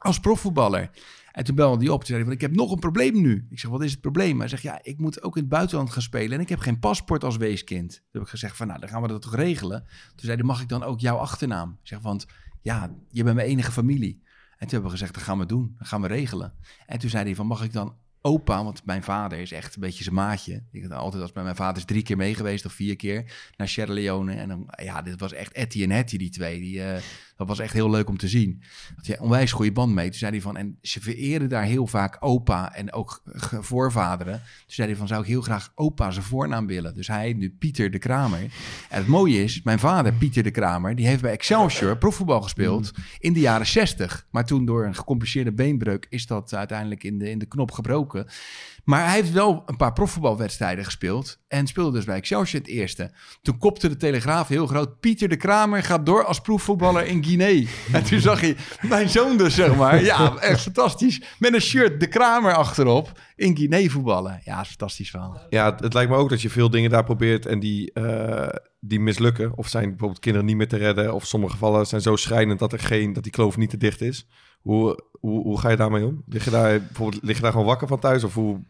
Als 0.00 0.20
profvoetballer. 0.20 0.90
En 1.32 1.44
toen 1.44 1.54
belde 1.54 1.84
hij 1.84 1.88
op. 1.88 1.98
Toen 1.98 2.06
zei 2.06 2.18
hij 2.18 2.26
van, 2.26 2.34
ik 2.34 2.40
heb 2.40 2.54
nog 2.54 2.72
een 2.72 2.78
probleem 2.78 3.20
nu. 3.20 3.46
Ik 3.50 3.58
zeg, 3.58 3.70
wat 3.70 3.82
is 3.82 3.90
het 3.90 4.00
probleem? 4.00 4.38
Hij 4.38 4.48
zegt, 4.48 4.62
ja, 4.62 4.80
ik 4.82 4.98
moet 4.98 5.22
ook 5.22 5.36
in 5.36 5.40
het 5.40 5.50
buitenland 5.50 5.90
gaan 5.90 6.02
spelen. 6.02 6.32
En 6.32 6.40
ik 6.40 6.48
heb 6.48 6.58
geen 6.58 6.78
paspoort 6.78 7.24
als 7.24 7.36
weeskind. 7.36 7.90
Toen 7.90 8.08
heb 8.12 8.22
ik 8.22 8.28
gezegd 8.28 8.56
van, 8.56 8.66
nou, 8.66 8.80
dan 8.80 8.88
gaan 8.88 9.02
we 9.02 9.08
dat 9.08 9.22
toch 9.22 9.34
regelen. 9.34 9.80
Toen 10.08 10.24
zei 10.24 10.36
hij, 10.36 10.44
mag 10.44 10.60
ik 10.60 10.68
dan 10.68 10.82
ook 10.82 11.00
jouw 11.00 11.16
achternaam? 11.16 11.70
Ik 11.70 11.88
zeg, 11.88 11.98
want 11.98 12.26
ja, 12.62 12.94
je 13.08 13.24
bent 13.24 13.36
mijn 13.36 13.48
enige 13.48 13.72
familie. 13.72 14.22
En 14.50 14.58
toen 14.58 14.70
hebben 14.70 14.90
we 14.90 14.96
gezegd, 14.96 15.14
dat 15.14 15.22
gaan 15.22 15.38
we 15.38 15.46
doen. 15.46 15.74
Dat 15.78 15.88
gaan 15.88 16.00
we 16.00 16.06
regelen. 16.06 16.54
En 16.86 16.98
toen 16.98 17.10
zei 17.10 17.24
hij 17.24 17.34
van, 17.34 17.46
mag 17.46 17.64
ik 17.64 17.72
dan 17.72 17.96
opa, 18.22 18.64
want 18.64 18.84
mijn 18.84 19.02
vader 19.02 19.38
is 19.38 19.52
echt 19.52 19.74
een 19.74 19.80
beetje 19.80 20.02
zijn 20.02 20.14
maatje. 20.14 20.62
Ik 20.72 20.82
had 20.82 20.92
altijd 20.92 21.22
als 21.22 21.32
bij 21.32 21.42
mijn 21.42 21.56
vader 21.56 21.76
is 21.76 21.84
drie 21.84 22.02
keer 22.02 22.16
mee 22.16 22.34
geweest 22.34 22.64
of 22.64 22.72
vier 22.72 22.96
keer 22.96 23.32
naar 23.56 23.68
Sierra 23.68 23.92
Leone. 23.92 24.32
En 24.32 24.48
dan, 24.48 24.74
ja, 24.82 25.02
dit 25.02 25.20
was 25.20 25.32
echt 25.32 25.52
Etty 25.52 25.82
en 25.82 25.90
Hetty, 25.90 26.16
die 26.16 26.30
twee. 26.30 26.60
Die, 26.60 26.82
eh, 26.82 27.02
dat 27.36 27.48
was 27.48 27.58
echt 27.58 27.72
heel 27.72 27.90
leuk 27.90 28.08
om 28.08 28.16
te 28.16 28.28
zien. 28.28 28.62
Had 28.96 29.08
een 29.08 29.20
onwijs 29.20 29.52
goede 29.52 29.72
band 29.72 29.94
mee. 29.94 30.08
Toen 30.08 30.18
zei 30.18 30.30
hij 30.30 30.40
van, 30.40 30.56
en 30.56 30.78
ze 30.82 31.00
vereren 31.00 31.48
daar 31.48 31.64
heel 31.64 31.86
vaak 31.86 32.16
opa 32.20 32.74
en 32.74 32.92
ook 32.92 33.22
voorvaderen. 33.60 34.34
Toen 34.34 34.42
zei 34.66 34.88
hij 34.88 34.96
van, 34.96 35.06
zou 35.06 35.20
ik 35.20 35.26
heel 35.26 35.42
graag 35.42 35.72
opa 35.74 36.10
zijn 36.10 36.24
voornaam 36.24 36.66
willen. 36.66 36.94
Dus 36.94 37.06
hij 37.06 37.32
nu 37.32 37.50
Pieter 37.50 37.90
de 37.90 37.98
Kramer. 37.98 38.40
En 38.88 38.98
het 38.98 39.06
mooie 39.06 39.42
is, 39.42 39.62
mijn 39.62 39.78
vader 39.78 40.12
Pieter 40.12 40.42
de 40.42 40.50
Kramer, 40.50 40.96
die 40.96 41.06
heeft 41.06 41.22
bij 41.22 41.32
Excelsior 41.32 41.98
profvoetbal 41.98 42.42
gespeeld 42.42 42.90
in 43.18 43.32
de 43.32 43.40
jaren 43.40 43.66
60. 43.66 44.26
Maar 44.30 44.44
toen 44.44 44.64
door 44.64 44.84
een 44.84 44.94
gecompliceerde 44.94 45.52
beenbreuk 45.52 46.06
is 46.10 46.26
dat 46.26 46.54
uiteindelijk 46.54 47.04
in 47.04 47.18
de, 47.18 47.30
in 47.30 47.38
de 47.38 47.46
knop 47.46 47.70
gebroken. 47.70 48.09
Gesproken. 48.10 48.38
Maar 48.84 49.04
hij 49.04 49.14
heeft 49.14 49.32
wel 49.32 49.62
een 49.66 49.76
paar 49.76 49.92
profvoetbalwedstrijden 49.92 50.84
gespeeld. 50.84 51.38
En 51.48 51.66
speelde 51.66 51.92
dus 51.92 52.04
bij 52.04 52.16
Excelsior 52.16 52.60
het 52.60 52.70
eerste. 52.70 53.10
Toen 53.42 53.58
kopte 53.58 53.88
de 53.88 53.96
Telegraaf 53.96 54.48
heel 54.48 54.66
groot... 54.66 55.00
Pieter 55.00 55.28
de 55.28 55.36
Kramer 55.36 55.82
gaat 55.82 56.06
door 56.06 56.24
als 56.24 56.40
proefvoetballer 56.40 57.06
in 57.06 57.24
Guinea. 57.24 57.66
En 57.92 58.04
toen 58.04 58.20
zag 58.20 58.40
je 58.40 58.56
mijn 58.80 59.08
zoon 59.08 59.36
dus, 59.36 59.54
zeg 59.54 59.76
maar. 59.76 60.02
Ja, 60.02 60.36
echt 60.36 60.60
fantastisch. 60.60 61.22
Met 61.38 61.54
een 61.54 61.60
shirt 61.60 62.00
de 62.00 62.06
Kramer 62.06 62.54
achterop 62.54 63.20
in 63.36 63.56
Guinea 63.56 63.88
voetballen. 63.88 64.40
Ja, 64.44 64.60
is 64.60 64.68
fantastisch 64.68 65.10
verhaal. 65.10 65.46
Ja, 65.48 65.70
het, 65.70 65.80
het 65.80 65.94
lijkt 65.94 66.10
me 66.10 66.16
ook 66.16 66.30
dat 66.30 66.42
je 66.42 66.50
veel 66.50 66.70
dingen 66.70 66.90
daar 66.90 67.04
probeert 67.04 67.46
en 67.46 67.60
die, 67.60 67.92
eh, 67.92 68.48
die 68.80 69.00
mislukken. 69.00 69.56
Of 69.56 69.68
zijn 69.68 69.88
bijvoorbeeld 69.88 70.20
kinderen 70.20 70.46
niet 70.46 70.56
meer 70.56 70.68
te 70.68 70.76
redden. 70.76 71.14
Of 71.14 71.26
sommige 71.26 71.52
gevallen 71.52 71.86
zijn 71.86 72.00
zo 72.00 72.16
schrijnend 72.16 72.58
dat, 72.58 72.72
er 72.72 72.78
geen, 72.78 73.12
dat 73.12 73.22
die 73.22 73.32
kloof 73.32 73.56
niet 73.56 73.70
te 73.70 73.76
dicht 73.76 74.00
is. 74.00 74.26
Hoe, 74.60 75.02
hoe, 75.12 75.42
hoe 75.42 75.58
ga 75.60 75.68
je 75.68 75.76
daarmee 75.76 76.06
om? 76.06 76.22
Lig 76.26 76.44
je 76.44 76.50
daar, 76.50 76.80
bijvoorbeeld, 76.80 77.22
lig 77.22 77.36
je 77.36 77.42
daar 77.42 77.52
gewoon 77.52 77.66
wakker 77.66 77.88
van 77.88 77.98
thuis? 77.98 78.24
Of 78.24 78.34
hoe 78.34 78.60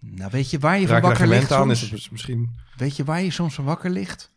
Nou, 0.00 0.30
weet 0.30 0.50
je 0.50 0.58
waar 0.58 0.80
je 0.80 0.86
van 0.86 1.00
wakker 1.00 1.26
ligt 1.26 1.52
aan? 1.52 1.76
soms? 1.76 1.92
Is 1.92 2.10
misschien... 2.10 2.50
Weet 2.76 2.96
je 2.96 3.04
waar 3.04 3.22
je 3.22 3.30
soms 3.30 3.54
van 3.54 3.64
wakker 3.64 3.90
ligt? 3.90 4.32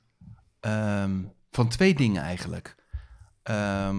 Ehm, 0.60 1.12
van 1.52 1.68
twee 1.68 1.94
dingen 1.96 2.22
eigenlijk. 2.22 2.76
Ehm, 3.44 3.96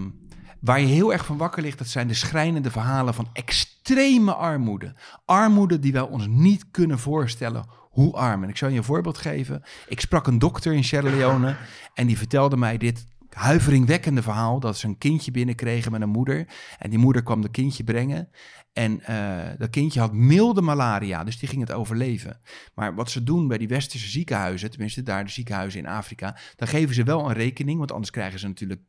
waar 0.61 0.81
je 0.81 0.87
heel 0.87 1.13
erg 1.13 1.25
van 1.25 1.37
wakker 1.37 1.63
ligt, 1.63 1.79
dat 1.79 1.87
zijn 1.87 2.09
de 2.09 2.15
schrijnende 2.15 2.71
verhalen 2.71 3.15
van 3.15 3.29
extreme 3.33 4.35
armoede. 4.35 4.95
Armoede 5.25 5.79
die 5.79 5.93
wij 5.93 6.03
ons 6.03 6.27
niet 6.27 6.71
kunnen 6.71 6.99
voorstellen 6.99 7.65
hoe 7.91 8.13
arm. 8.13 8.43
En 8.43 8.49
ik 8.49 8.57
zal 8.57 8.69
je 8.69 8.77
een 8.77 8.85
voorbeeld 8.85 9.19
geven. 9.19 9.63
Ik 9.89 10.01
sprak 10.01 10.27
een 10.27 10.39
dokter 10.39 10.73
in 10.73 10.85
Sierra 10.85 11.11
Leone 11.11 11.57
en 11.95 12.07
die 12.07 12.19
vertelde 12.19 12.57
mij 12.57 12.77
dit 12.77 13.07
huiveringwekkende 13.35 14.23
verhaal 14.23 14.61
dat 14.61 14.79
ze 14.79 14.87
een 14.87 14.99
kindje 14.99 15.31
binnenkregen 15.31 15.93
met 15.93 16.01
een 16.01 16.09
moeder. 16.09 16.49
En 16.79 16.91
die 16.91 16.99
moeder 16.99 17.23
kwam 17.23 17.43
dat 17.43 17.51
kindje 17.51 17.85
brengen. 17.85 18.29
En 18.73 19.01
eh, 19.01 19.59
dat 19.59 19.71
kindje 19.71 20.01
had 20.01 20.13
milde 20.13 20.61
malaria, 20.61 21.25
dus 21.25 21.39
die 21.39 21.49
ging 21.49 21.61
het 21.61 21.73
overleven. 21.73 22.41
Maar 22.75 22.95
wat 22.95 23.11
ze 23.11 23.23
doen 23.23 23.49
bij 23.49 23.59
die 23.59 23.69
westerse 23.69 24.09
ziekenhuizen, 24.09 24.71
tenminste 24.71 25.03
daar 25.03 25.25
de 25.25 25.31
ziekenhuizen 25.31 25.81
in 25.81 25.87
Afrika, 25.87 26.37
dan 26.57 26.69
geven 26.69 26.95
ze 26.95 27.03
wel 27.03 27.29
een 27.29 27.35
rekening, 27.35 27.79
want 27.79 27.93
anders 27.93 28.11
krijgen 28.11 28.39
ze 28.39 28.47
natuurlijk 28.47 28.81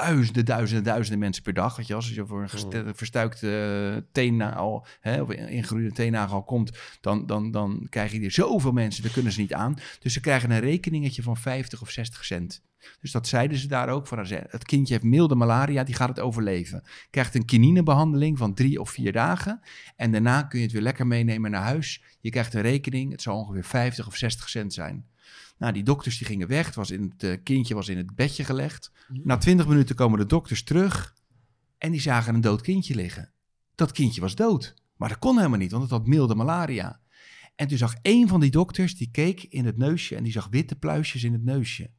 duizenden, 0.00 0.44
duizenden, 0.44 0.84
duizenden 0.84 1.18
mensen 1.18 1.42
per 1.42 1.52
dag. 1.52 1.76
Weet 1.76 1.86
je, 1.86 1.94
als 1.94 2.08
je 2.08 2.26
voor 2.26 2.42
een 2.42 2.48
geste- 2.48 2.92
verstuikte 2.94 3.46
uh, 3.94 4.02
teennagel, 4.12 4.86
hè, 5.00 5.22
of 5.22 5.30
ingegroeide 5.30 5.92
teennagel 5.92 6.42
komt, 6.42 6.78
dan, 7.00 7.26
dan, 7.26 7.50
dan 7.50 7.86
krijg 7.90 8.12
je 8.12 8.20
er 8.20 8.30
zoveel 8.30 8.72
mensen, 8.72 9.02
daar 9.02 9.12
kunnen 9.12 9.32
ze 9.32 9.40
niet 9.40 9.54
aan. 9.54 9.74
Dus 10.00 10.12
ze 10.12 10.20
krijgen 10.20 10.50
een 10.50 10.60
rekeningetje 10.60 11.22
van 11.22 11.36
50 11.36 11.82
of 11.82 11.90
60 11.90 12.24
cent. 12.24 12.62
Dus 13.00 13.12
dat 13.12 13.28
zeiden 13.28 13.58
ze 13.58 13.68
daar 13.68 13.88
ook. 13.88 14.06
Van, 14.06 14.26
het 14.28 14.64
kindje 14.64 14.92
heeft 14.92 15.06
milde 15.06 15.34
malaria, 15.34 15.84
die 15.84 15.94
gaat 15.94 16.08
het 16.08 16.20
overleven. 16.20 16.82
Krijgt 17.10 17.34
een 17.34 17.44
kininebehandeling 17.44 18.38
van 18.38 18.54
drie 18.54 18.80
of 18.80 18.90
vier 18.90 19.12
dagen. 19.12 19.60
En 19.96 20.12
daarna 20.12 20.42
kun 20.42 20.58
je 20.58 20.64
het 20.64 20.74
weer 20.74 20.82
lekker 20.82 21.06
meenemen 21.06 21.50
naar 21.50 21.62
huis. 21.62 22.02
Je 22.20 22.30
krijgt 22.30 22.54
een 22.54 22.62
rekening, 22.62 23.10
het 23.10 23.22
zal 23.22 23.38
ongeveer 23.38 23.64
50 23.64 24.06
of 24.06 24.16
60 24.16 24.48
cent 24.48 24.74
zijn. 24.74 25.06
Nou, 25.58 25.72
die 25.72 25.82
dokters 25.82 26.18
die 26.18 26.26
gingen 26.26 26.48
weg. 26.48 26.66
Het, 26.66 26.74
was 26.74 26.90
in 26.90 27.02
het 27.02 27.22
eh, 27.22 27.42
kindje 27.42 27.74
was 27.74 27.88
in 27.88 27.96
het 27.96 28.14
bedje 28.14 28.44
gelegd. 28.44 28.92
Na 29.08 29.36
20 29.36 29.66
minuten 29.68 29.96
komen 29.96 30.18
de 30.18 30.26
dokters 30.26 30.62
terug. 30.62 31.14
En 31.78 31.90
die 31.90 32.00
zagen 32.00 32.34
een 32.34 32.40
dood 32.40 32.60
kindje 32.60 32.94
liggen. 32.94 33.32
Dat 33.74 33.92
kindje 33.92 34.20
was 34.20 34.34
dood. 34.34 34.74
Maar 34.96 35.08
dat 35.08 35.18
kon 35.18 35.36
helemaal 35.36 35.58
niet, 35.58 35.70
want 35.70 35.82
het 35.82 35.92
had 35.92 36.06
milde 36.06 36.34
malaria. 36.34 37.00
En 37.56 37.68
toen 37.68 37.78
zag 37.78 37.94
een 38.02 38.28
van 38.28 38.40
die 38.40 38.50
dokters, 38.50 38.96
die 38.96 39.10
keek 39.10 39.42
in 39.42 39.64
het 39.64 39.76
neusje 39.76 40.16
en 40.16 40.22
die 40.22 40.32
zag 40.32 40.48
witte 40.50 40.76
pluisjes 40.76 41.24
in 41.24 41.32
het 41.32 41.44
neusje. 41.44 41.90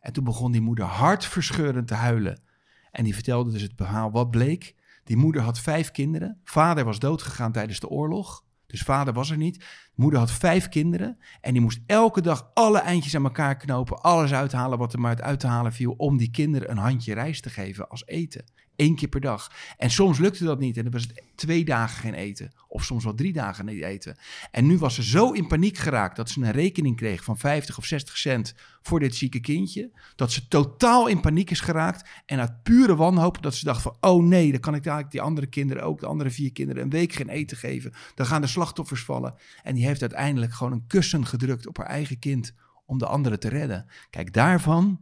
En 0.00 0.12
toen 0.12 0.24
begon 0.24 0.52
die 0.52 0.60
moeder 0.60 0.84
hartverscheurend 0.84 1.86
te 1.86 1.94
huilen. 1.94 2.42
En 2.90 3.04
die 3.04 3.14
vertelde 3.14 3.50
dus 3.50 3.62
het 3.62 3.72
verhaal 3.76 4.10
wat 4.10 4.30
bleek. 4.30 4.74
Die 5.04 5.16
moeder 5.16 5.42
had 5.42 5.60
vijf 5.60 5.90
kinderen. 5.90 6.40
Vader 6.44 6.84
was 6.84 6.98
doodgegaan 6.98 7.52
tijdens 7.52 7.80
de 7.80 7.88
oorlog. 7.88 8.43
Dus 8.74 8.82
vader 8.82 9.14
was 9.14 9.30
er 9.30 9.36
niet. 9.36 9.64
Moeder 9.94 10.18
had 10.18 10.30
vijf 10.30 10.68
kinderen. 10.68 11.18
En 11.40 11.52
die 11.52 11.62
moest 11.62 11.80
elke 11.86 12.20
dag 12.20 12.50
alle 12.54 12.78
eindjes 12.78 13.16
aan 13.16 13.24
elkaar 13.24 13.56
knopen. 13.56 14.00
Alles 14.00 14.32
uithalen 14.32 14.78
wat 14.78 14.92
er 14.92 15.00
maar 15.00 15.22
uit 15.22 15.40
te 15.40 15.46
halen 15.46 15.72
viel. 15.72 15.92
Om 15.92 16.16
die 16.16 16.30
kinderen 16.30 16.70
een 16.70 16.76
handje 16.76 17.14
rijst 17.14 17.42
te 17.42 17.50
geven 17.50 17.88
als 17.88 18.06
eten. 18.06 18.44
Eén 18.76 18.96
keer 18.96 19.08
per 19.08 19.20
dag. 19.20 19.52
En 19.78 19.90
soms 19.90 20.18
lukte 20.18 20.44
dat 20.44 20.58
niet. 20.58 20.76
En 20.76 20.82
dan 20.82 20.92
was 20.92 21.02
het 21.02 21.22
twee 21.34 21.64
dagen 21.64 22.00
geen 22.00 22.14
eten. 22.14 22.52
Of 22.68 22.84
soms 22.84 23.04
wel 23.04 23.14
drie 23.14 23.32
dagen 23.32 23.64
niet 23.64 23.82
eten. 23.82 24.16
En 24.50 24.66
nu 24.66 24.78
was 24.78 24.94
ze 24.94 25.02
zo 25.02 25.30
in 25.30 25.46
paniek 25.46 25.78
geraakt 25.78 26.16
dat 26.16 26.30
ze 26.30 26.40
een 26.40 26.50
rekening 26.50 26.96
kreeg 26.96 27.24
van 27.24 27.38
50 27.38 27.78
of 27.78 27.84
60 27.84 28.16
cent 28.16 28.54
voor 28.82 29.00
dit 29.00 29.14
zieke 29.14 29.40
kindje. 29.40 29.90
Dat 30.16 30.32
ze 30.32 30.48
totaal 30.48 31.06
in 31.06 31.20
paniek 31.20 31.50
is 31.50 31.60
geraakt. 31.60 32.08
En 32.26 32.40
uit 32.40 32.62
pure 32.62 32.96
wanhoop 32.96 33.42
dat 33.42 33.54
ze 33.54 33.64
dacht 33.64 33.82
van... 33.82 33.96
oh 34.00 34.24
nee, 34.24 34.50
dan 34.50 34.60
kan 34.60 34.74
ik 34.74 34.82
dadelijk 34.82 35.10
die 35.10 35.20
andere 35.20 35.46
kinderen 35.46 35.82
ook, 35.82 36.00
de 36.00 36.06
andere 36.06 36.30
vier 36.30 36.52
kinderen... 36.52 36.82
een 36.82 36.90
week 36.90 37.12
geen 37.12 37.28
eten 37.28 37.56
geven. 37.56 37.92
Dan 38.14 38.26
gaan 38.26 38.40
de 38.40 38.46
slachtoffers 38.46 39.02
vallen. 39.02 39.34
En 39.62 39.74
die 39.74 39.86
heeft 39.86 40.00
uiteindelijk 40.00 40.52
gewoon 40.52 40.72
een 40.72 40.86
kussen 40.86 41.26
gedrukt 41.26 41.66
op 41.66 41.76
haar 41.76 41.86
eigen 41.86 42.18
kind... 42.18 42.54
om 42.86 42.98
de 42.98 43.06
anderen 43.06 43.40
te 43.40 43.48
redden. 43.48 43.86
Kijk, 44.10 44.32
daarvan 44.32 45.00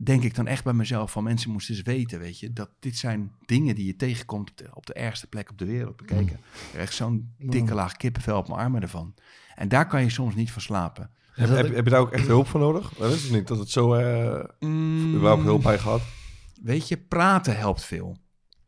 denk 0.00 0.22
ik 0.22 0.34
dan 0.34 0.46
echt 0.46 0.64
bij 0.64 0.72
mezelf 0.72 1.12
van 1.12 1.24
mensen 1.24 1.50
moesten 1.50 1.74
eens 1.74 1.82
weten, 1.82 2.18
weet 2.18 2.38
je, 2.38 2.52
dat 2.52 2.70
dit 2.78 2.96
zijn 2.96 3.32
dingen 3.46 3.74
die 3.74 3.86
je 3.86 3.96
tegenkomt 3.96 4.50
op 4.50 4.56
de, 4.56 4.68
op 4.74 4.86
de 4.86 4.92
ergste 4.92 5.26
plek 5.26 5.50
op 5.50 5.58
de 5.58 5.64
wereld 5.64 5.96
bekeken. 5.96 6.40
Echt 6.76 6.94
zo'n 6.94 7.34
dikke 7.38 7.74
laag 7.74 7.96
kippenvel 7.96 8.38
op 8.38 8.48
mijn 8.48 8.60
armen 8.60 8.82
ervan. 8.82 9.14
En 9.54 9.68
daar 9.68 9.86
kan 9.86 10.02
je 10.02 10.10
soms 10.10 10.34
niet 10.34 10.50
van 10.50 10.62
slapen. 10.62 11.10
Heb, 11.32 11.48
heb, 11.48 11.74
heb 11.74 11.84
je 11.84 11.90
daar 11.90 12.00
ook 12.00 12.12
echt 12.12 12.26
hulp 12.26 12.46
voor 12.46 12.60
nodig? 12.60 12.92
Dat 12.98 13.12
is 13.12 13.22
het 13.22 13.32
niet, 13.32 13.46
dat 13.46 13.58
het 13.58 13.70
zo... 13.70 13.94
eh 13.94 14.44
Mm, 14.60 15.14
überhaupt 15.14 15.42
hulp 15.42 15.62
bij 15.62 15.78
gehad? 15.78 16.02
Weet 16.62 16.88
je, 16.88 16.96
praten 16.96 17.56
helpt 17.56 17.84
veel. 17.84 18.16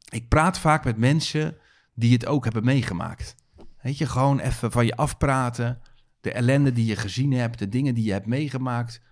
Ik 0.08 0.28
praat 0.28 0.58
vaak 0.58 0.84
met 0.84 0.96
mensen 0.96 1.56
die 1.94 2.12
het 2.12 2.26
ook 2.26 2.44
hebben 2.44 2.64
meegemaakt. 2.64 3.34
Weet 3.82 3.98
je, 3.98 4.06
gewoon 4.06 4.38
even 4.38 4.70
van 4.70 4.86
je 4.86 4.96
afpraten. 4.96 5.80
De 6.20 6.32
ellende 6.32 6.72
die 6.72 6.86
je 6.86 6.96
gezien 6.96 7.32
hebt, 7.32 7.58
de 7.58 7.68
dingen 7.68 7.94
die 7.94 8.04
je 8.04 8.12
hebt 8.12 8.26
meegemaakt. 8.26 9.02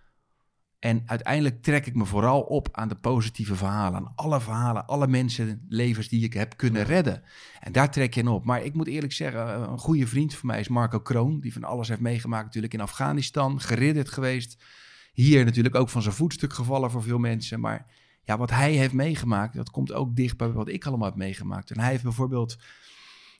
En 0.79 1.03
uiteindelijk 1.07 1.63
trek 1.63 1.87
ik 1.87 1.95
me 1.95 2.05
vooral 2.05 2.41
op 2.41 2.69
aan 2.73 2.89
de 2.89 2.95
positieve 2.95 3.57
verhalen. 3.57 4.01
Aan 4.01 4.13
alle 4.15 4.41
verhalen, 4.41 4.87
alle 4.87 5.07
mensenlevens 5.07 6.09
die 6.09 6.25
ik 6.25 6.33
heb 6.33 6.57
kunnen 6.57 6.85
redden. 6.85 7.23
En 7.61 7.73
daar 7.73 7.91
trek 7.91 8.15
je 8.15 8.21
in 8.21 8.29
op. 8.29 8.45
Maar 8.45 8.63
ik 8.63 8.75
moet 8.75 8.87
eerlijk 8.87 9.13
zeggen, 9.13 9.71
een 9.71 9.79
goede 9.79 10.07
vriend 10.07 10.35
van 10.35 10.47
mij 10.47 10.61
is 10.61 10.69
Marco 10.69 11.01
Kroon. 11.01 11.41
Die 11.41 11.53
van 11.53 11.65
alles 11.65 11.89
heeft 11.89 12.01
meegemaakt 12.01 12.45
natuurlijk 12.45 12.75
in 12.75 12.81
Afghanistan. 12.81 13.61
Geridderd 13.61 14.09
geweest. 14.09 14.65
Hier 15.13 15.45
natuurlijk 15.45 15.75
ook 15.75 15.89
van 15.89 16.03
zijn 16.03 16.15
voetstuk 16.15 16.53
gevallen 16.53 16.91
voor 16.91 17.03
veel 17.03 17.19
mensen. 17.19 17.61
Maar 17.61 17.87
ja, 18.23 18.39
wat 18.39 18.51
hij 18.51 18.73
heeft 18.73 18.93
meegemaakt, 18.93 19.55
dat 19.55 19.71
komt 19.71 19.93
ook 19.93 20.17
dicht 20.17 20.37
bij 20.37 20.51
wat 20.51 20.69
ik 20.69 20.87
allemaal 20.87 21.09
heb 21.09 21.17
meegemaakt. 21.17 21.71
En 21.71 21.81
hij 21.81 21.91
heeft 21.91 22.03
bijvoorbeeld 22.03 22.59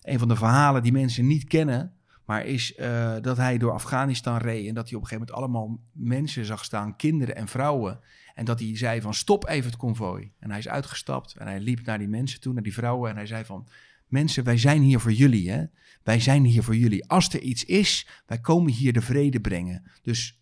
een 0.03 0.19
van 0.19 0.29
de 0.29 0.37
verhalen 0.37 0.83
die 0.83 0.93
mensen 0.93 1.27
niet 1.27 1.45
kennen, 1.45 1.98
maar 2.29 2.47
is 2.47 2.75
eh, 2.75 3.17
dat 3.21 3.37
hij 3.37 3.59
door 3.59 3.73
Afghanistan 3.73 4.37
reed 4.37 4.69
en 4.69 4.75
dat 4.75 4.89
hij 4.89 4.97
op 4.97 5.03
een 5.03 5.09
gegeven 5.09 5.33
moment 5.35 5.55
allemaal 5.55 5.81
mensen 5.93 6.45
zag 6.45 6.65
staan, 6.65 6.97
kinderen 6.97 7.37
en 7.37 7.49
vrouwen. 7.49 8.01
En 8.35 8.45
dat 8.45 8.61
hij 8.61 8.77
zei 8.77 9.01
van 9.01 9.15
stop 9.15 9.49
even 9.49 9.71
het 9.71 9.79
konvooi. 9.79 10.33
En 10.39 10.51
hij 10.51 10.59
is 10.59 10.69
uitgestapt 10.69 11.35
en 11.37 11.47
hij 11.47 11.61
liep 11.61 11.87
naar 11.87 11.99
die 11.99 12.09
mensen 12.09 12.41
toe, 12.41 12.53
naar 12.53 12.63
die 12.63 12.73
vrouwen 12.73 13.11
en 13.11 13.17
hij 13.17 13.27
zei 13.27 13.45
van 13.45 13.69
mensen, 14.07 14.45
wij 14.45 14.59
zijn 14.59 14.83
hier 14.83 15.01
voor 15.01 15.13
jullie 15.13 15.51
hè. 15.51 15.65
Wij 16.03 16.21
zijn 16.21 16.45
hier 16.45 16.63
voor 16.63 16.77
jullie. 16.77 17.09
Als 17.09 17.29
er 17.29 17.41
iets 17.41 17.65
is, 17.65 18.07
wij 18.27 18.41
komen 18.41 18.73
hier 18.73 18.93
de 18.93 19.03
vrede 19.03 19.41
brengen. 19.41 19.83
Dus 20.03 20.39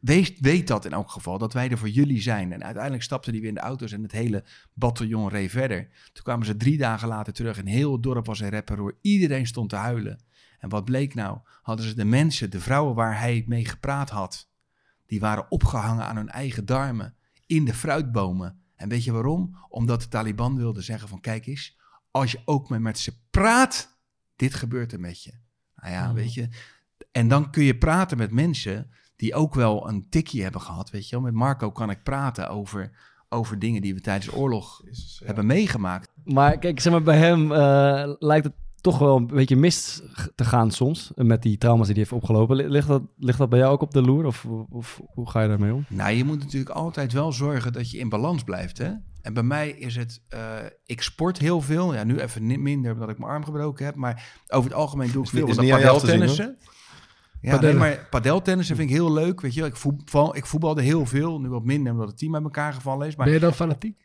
Wees, 0.00 0.32
weet 0.40 0.66
dat 0.66 0.84
in 0.84 0.92
elk 0.92 1.10
geval, 1.10 1.38
dat 1.38 1.52
wij 1.52 1.70
er 1.70 1.78
voor 1.78 1.88
jullie 1.88 2.20
zijn. 2.20 2.52
En 2.52 2.64
uiteindelijk 2.64 3.02
stapten 3.02 3.32
die 3.32 3.40
weer 3.40 3.50
in 3.50 3.56
de 3.56 3.60
auto's 3.60 3.92
en 3.92 4.02
het 4.02 4.12
hele 4.12 4.44
bataljon 4.74 5.28
reed 5.28 5.50
verder. 5.50 5.88
Toen 6.12 6.24
kwamen 6.24 6.46
ze 6.46 6.56
drie 6.56 6.76
dagen 6.76 7.08
later 7.08 7.32
terug 7.32 7.58
en 7.58 7.66
heel 7.66 7.92
het 7.92 8.02
dorp 8.02 8.26
was 8.26 8.40
in 8.40 8.48
rep 8.48 8.70
en 8.70 8.76
roer. 8.76 8.98
Iedereen 9.00 9.46
stond 9.46 9.68
te 9.68 9.76
huilen. 9.76 10.18
En 10.58 10.68
wat 10.68 10.84
bleek 10.84 11.14
nou? 11.14 11.38
Hadden 11.62 11.86
ze 11.86 11.94
de 11.94 12.04
mensen, 12.04 12.50
de 12.50 12.60
vrouwen 12.60 12.94
waar 12.94 13.18
hij 13.18 13.44
mee 13.46 13.64
gepraat 13.64 14.10
had, 14.10 14.48
die 15.06 15.20
waren 15.20 15.50
opgehangen 15.50 16.04
aan 16.04 16.16
hun 16.16 16.28
eigen 16.28 16.66
darmen 16.66 17.16
in 17.46 17.64
de 17.64 17.74
fruitbomen. 17.74 18.60
En 18.76 18.88
weet 18.88 19.04
je 19.04 19.12
waarom? 19.12 19.56
Omdat 19.68 20.00
de 20.00 20.08
Taliban 20.08 20.56
wilde 20.56 20.80
zeggen 20.80 21.08
van 21.08 21.20
kijk 21.20 21.46
eens, 21.46 21.78
als 22.10 22.32
je 22.32 22.40
ook 22.44 22.68
maar 22.68 22.80
met 22.80 22.98
ze 22.98 23.20
praat, 23.30 23.98
dit 24.36 24.54
gebeurt 24.54 24.92
er 24.92 25.00
met 25.00 25.22
je. 25.22 25.32
Nou 25.76 25.92
ja, 25.92 26.12
weet 26.12 26.34
je. 26.34 26.48
En 27.12 27.28
dan 27.28 27.50
kun 27.50 27.64
je 27.64 27.78
praten 27.78 28.16
met 28.16 28.30
mensen 28.32 28.90
die 29.16 29.34
ook 29.34 29.54
wel 29.54 29.88
een 29.88 30.08
tikje 30.08 30.42
hebben 30.42 30.60
gehad, 30.60 30.90
weet 30.90 31.08
je 31.08 31.16
wel. 31.16 31.24
Met 31.24 31.34
Marco 31.34 31.70
kan 31.70 31.90
ik 31.90 32.02
praten 32.02 32.48
over, 32.48 32.90
over 33.28 33.58
dingen 33.58 33.82
die 33.82 33.94
we 33.94 34.00
tijdens 34.00 34.26
de 34.26 34.36
oorlog 34.36 34.82
hebben 35.24 35.46
meegemaakt. 35.46 36.12
Maar 36.24 36.58
kijk, 36.58 36.80
zeg 36.80 36.92
maar, 36.92 37.02
bij 37.02 37.18
hem 37.18 37.52
eh, 37.52 38.14
lijkt 38.18 38.44
het 38.44 38.54
toch 38.92 38.98
wel 38.98 39.16
een 39.16 39.26
beetje 39.26 39.56
mis 39.56 40.02
te 40.34 40.44
gaan 40.44 40.70
soms. 40.70 41.10
Met 41.14 41.42
die 41.42 41.58
trauma's 41.58 41.86
die 41.86 41.94
hij 41.94 42.02
heeft 42.02 42.22
opgelopen. 42.22 42.56
Li- 42.56 42.68
Ligt 42.68 42.88
dat, 42.88 43.02
ligt 43.18 43.38
dat 43.38 43.48
bij 43.48 43.58
jou 43.58 43.72
ook 43.72 43.80
op 43.82 43.90
de 43.92 44.02
loer? 44.02 44.24
Of, 44.24 44.44
of 44.70 45.00
hoe 45.06 45.30
ga 45.30 45.42
je 45.42 45.48
daarmee 45.48 45.72
om? 45.74 45.84
Nou, 45.88 46.10
je 46.12 46.24
moet 46.24 46.38
natuurlijk 46.38 46.70
altijd 46.70 47.12
wel 47.12 47.32
zorgen 47.32 47.72
dat 47.72 47.90
je 47.90 47.98
in 47.98 48.08
balans 48.08 48.42
blijft, 48.44 48.78
hè. 48.78 48.90
En 49.22 49.34
bij 49.34 49.42
mij 49.42 49.70
is 49.70 49.96
het, 49.96 50.22
eh, 50.28 50.40
ik 50.84 51.02
sport 51.02 51.38
heel 51.38 51.60
veel. 51.60 51.94
Ja, 51.94 52.04
nu 52.04 52.18
even 52.18 52.62
minder 52.62 52.92
omdat 52.92 53.08
ik 53.08 53.18
mijn 53.18 53.30
arm 53.30 53.44
gebroken 53.44 53.84
heb. 53.84 53.94
Maar 53.94 54.42
over 54.48 54.70
het 54.70 54.78
algemeen 54.78 55.10
doe 55.12 55.20
ik 55.20 55.32
Is 55.32 55.38
veel 55.38 55.48
is 55.48 55.56
zien, 55.56 55.68
padeltennissen. 55.70 56.56
Ja, 57.40 57.50
nee, 57.50 57.50
Padellen. 57.50 57.78
maar 57.78 58.06
padeltennissen 58.10 58.76
vind 58.76 58.88
ik 58.90 58.94
heel 58.96 59.12
leuk. 59.12 59.40
Weet 59.40 59.54
je, 59.54 59.64
ik, 59.64 59.76
voetbal, 59.76 60.36
ik 60.36 60.46
voetbalde 60.46 60.82
heel 60.82 61.06
veel. 61.06 61.40
Nu 61.40 61.48
wat 61.48 61.64
minder 61.64 61.92
omdat 61.92 62.08
het 62.08 62.18
team 62.18 62.34
uit 62.34 62.44
elkaar 62.44 62.72
gevallen 62.72 63.06
is. 63.06 63.16
Maar 63.16 63.24
Ben 63.26 63.34
je 63.34 63.40
dan 63.40 63.52
fanatiek? 63.54 63.98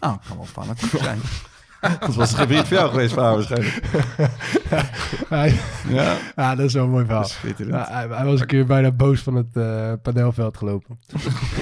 nou, 0.00 0.18
kan 0.28 0.36
wel 0.36 0.44
fanatiek 0.46 0.90
zijn. 0.90 1.18
Dat 2.00 2.14
was 2.14 2.34
geen 2.34 2.46
vriend 2.46 2.68
van 2.68 2.76
jou 2.76 2.90
geweest, 2.90 3.12
vader 3.14 3.34
waarschijnlijk. 3.34 3.80
Hij- 5.28 5.58
Ja. 5.88 6.16
ja, 6.36 6.54
dat 6.54 6.66
is 6.66 6.72
wel 6.72 6.84
een 6.84 6.90
mooi 6.90 7.04
verhaal. 7.04 7.28
Ja, 7.68 7.86
hij, 7.90 8.06
hij 8.16 8.24
was 8.24 8.40
een 8.40 8.46
keer 8.46 8.66
bijna 8.66 8.90
boos 8.92 9.20
van 9.20 9.34
het 9.34 9.46
eh 9.56 9.92
padelveld 10.02 10.56
gelopen. 10.56 10.98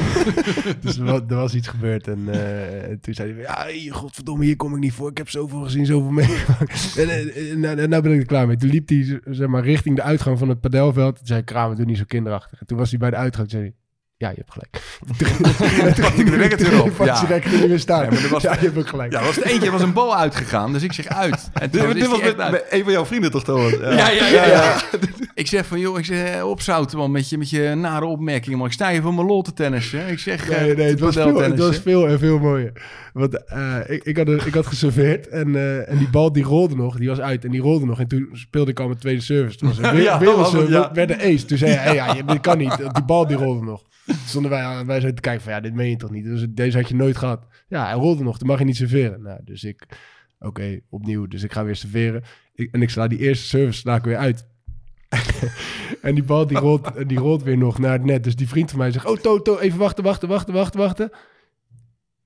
dus 0.81 0.99
er 0.99 1.05
was, 1.05 1.21
er 1.29 1.37
was 1.37 1.55
iets 1.55 1.69
gebeurd. 1.69 2.09
En, 2.09 2.21
eh, 2.31 2.91
en 2.91 3.01
toen 3.01 3.15
zei 3.15 3.33
hij, 3.35 3.43
ja, 3.75 3.93
godverdomme, 3.95 4.45
hier 4.45 4.57
kom 4.57 4.75
ik 4.75 4.81
niet 4.81 4.93
voor. 4.93 5.11
Ik 5.11 5.17
heb 5.19 5.29
zoveel 5.31 5.61
gezien, 5.63 5.87
zoveel 5.87 6.11
meegemaakt. 6.11 6.95
en, 6.99 7.09
en, 7.09 7.35
en, 7.51 7.61
nou, 7.61 7.89
nou 7.89 8.03
ben 8.03 8.13
ik 8.13 8.21
er 8.21 8.27
klaar 8.27 8.47
mee. 8.47 8.57
Toen 8.57 8.71
liep 8.71 8.89
hij 8.89 9.21
zeg 9.31 9.49
maar, 9.49 9.63
richting 9.65 9.97
de 9.97 10.03
uitgang 10.03 10.39
van 10.39 10.49
het 10.49 10.61
padelveld. 10.61 11.17
Toen 11.17 11.27
zei 11.27 11.41
ik, 11.41 11.47
Kramer, 11.47 11.77
doe 11.77 11.85
niet 11.85 11.99
zo 11.99 12.05
kinderachtig. 12.07 12.61
En 12.61 12.67
toen 12.67 12.79
was 12.79 12.91
hij 12.91 12.99
bij 12.99 13.11
de 13.11 13.17
uitgang. 13.17 13.51
Zei 13.51 13.63
hij, 13.63 13.73
ja, 14.23 14.29
je 14.29 14.37
hebt 14.37 14.53
gelijk. 14.53 14.83
Toen 15.95 16.05
pakte 16.05 16.21
ik 16.21 16.31
de 16.31 16.37
wekker 16.37 16.71
weer 16.71 16.83
op. 16.83 16.93
Ja. 17.05 17.15
staan. 17.79 18.05
Ja, 18.05 18.11
maar 18.11 18.23
er 18.23 18.29
was- 18.29 18.43
ja, 18.43 18.53
je 18.53 18.59
hebt 18.59 18.79
ook 18.79 18.89
gelijk. 18.89 19.13
Ja, 19.13 19.23
was 19.25 19.37
het 19.37 19.45
eentje 19.45 19.71
was 19.71 19.83
een 19.83 19.93
bal 19.93 20.17
uitgegaan, 20.17 20.73
dus 20.73 20.83
ik 20.83 20.93
zeg 20.93 21.07
uit. 21.09 21.51
En 21.63 21.71
toen 21.71 21.87
Dit, 21.87 21.95
dit 21.95 22.07
was 22.07 22.21
met, 22.21 22.41
uit. 22.41 22.51
met 22.53 22.65
een 22.71 22.83
van 22.83 22.93
jouw 22.93 23.05
vrienden 23.07 23.31
toch, 23.31 23.45
Thomas? 23.45 23.71
Ja, 23.71 24.11
ja, 24.11 24.27
ja, 24.27 24.47
ja. 24.47 24.81
Ik 25.35 25.47
zeg 25.47 25.67
van, 25.67 25.79
joh, 25.81 25.99
ik 25.99 26.05
zeg, 26.05 26.43
opzouten 26.43 26.99
man, 26.99 27.11
met 27.11 27.29
je, 27.29 27.39
met 27.39 27.51
je 27.51 27.75
nare 27.75 28.05
opmerkingen, 28.05 28.59
man. 28.59 28.67
Ik 28.67 28.73
sta 28.73 28.91
hier 28.91 29.03
voor 29.03 29.15
mijn 29.15 29.27
lol 29.27 29.43
te 29.43 29.53
tennissen. 29.53 30.09
Ik 30.09 30.19
zeg, 30.19 30.49
Nee, 30.49 30.71
eh, 30.71 30.77
nee, 30.77 30.91
het 30.91 31.01
was, 31.01 31.15
veel, 31.15 31.41
het 31.41 31.59
was 31.59 31.79
veel 31.79 32.09
en 32.09 32.19
veel 32.19 32.39
mooier. 32.39 32.73
Want 33.13 33.45
eh, 33.45 33.79
ik, 33.87 34.05
ik, 34.05 34.17
had, 34.17 34.29
ik 34.47 34.55
had 34.55 34.67
geserveerd 34.67 35.29
en, 35.29 35.57
eh, 35.57 35.91
en 35.91 35.99
die 35.99 36.11
bal 36.11 36.33
die 36.33 36.43
rolde 36.45 36.75
nog, 36.77 36.97
die 36.97 37.09
was 37.09 37.21
uit 37.21 37.45
en 37.45 37.51
die 37.51 37.61
rolde 37.61 37.87
nog. 37.87 38.01
En 38.01 38.09
toen 38.09 38.29
speelde 38.33 38.71
ik 38.71 38.81
al 38.81 38.87
mijn 38.87 38.99
tweede 38.99 39.21
service. 39.21 39.59
Toen 39.59 39.69
was 39.69 39.79
een 39.79 39.91
weer, 39.95 40.03
Ja, 40.03 40.19
wereldservice, 40.19 40.73
ja. 40.73 40.93
werd 40.93 41.11
een 41.11 41.21
ace. 41.35 41.45
Toen 41.45 41.59
zei 41.59 41.71
hij, 41.71 41.85
hey, 41.85 41.95
ja, 41.95 42.15
je- 42.15 42.25
dit 42.25 42.41
kan 42.41 42.59
niet, 42.59 42.77
die 42.95 43.05
bal 43.05 43.27
die 43.27 43.37
rolde 43.37 43.65
nog. 43.65 43.83
Toen 44.07 44.15
stonden 44.27 44.51
wij, 44.51 44.61
aan- 44.63 44.87
wij 44.87 45.01
zo 45.01 45.13
te 45.13 45.21
kijken 45.21 45.43
van, 45.43 45.53
ja, 45.53 45.61
dit 45.61 45.75
meen 45.75 45.91
je 45.91 45.97
toch 45.97 46.11
niet? 46.11 46.25
Dus 46.25 46.47
deze 46.51 46.77
had 46.79 46.89
je 46.89 46.95
nooit 46.95 47.17
gehad. 47.17 47.47
Ja, 47.69 47.85
hij 47.85 47.95
rolde 47.95 48.23
nog, 48.23 48.39
dan 48.39 48.49
mag 48.49 48.59
je 48.59 48.65
niet 48.65 48.77
serveren. 48.77 49.23
Nou, 49.23 49.41
dus 49.45 49.65
ik, 49.65 49.87
oké, 50.39 50.81
opnieuw. 50.91 51.27
Dus 51.27 51.43
ik 51.43 51.53
ga 51.53 51.65
weer 51.65 51.77
serveren. 51.77 52.23
Ik, 52.55 52.69
en 52.73 52.83
ik 52.83 52.91
sla 52.91 53.07
die 53.09 53.19
eerste 53.19 53.47
service 53.47 53.79
sla 53.79 53.95
ik 53.97 54.05
weer 54.05 54.17
uit. 54.17 54.47
en 56.03 56.15
die 56.15 56.25
bal 56.25 56.47
die 56.47 56.59
rolt, 56.59 57.09
die 57.09 57.19
rolt 57.19 57.43
weer 57.43 57.59
nog 57.59 57.79
naar 57.79 57.93
het 57.93 58.05
net. 58.05 58.25
Dus 58.25 58.37
die 58.37 58.49
vriend 58.49 58.71
van 58.71 58.79
mij 58.79 58.91
zegt, 58.91 59.07
oh 59.07 59.17
Toto, 59.17 59.59
even 59.59 59.79
wachten, 59.79 60.05
wachten, 60.05 60.29
wachten, 60.29 60.55
wachten, 60.55 60.81
wachten. 60.81 61.11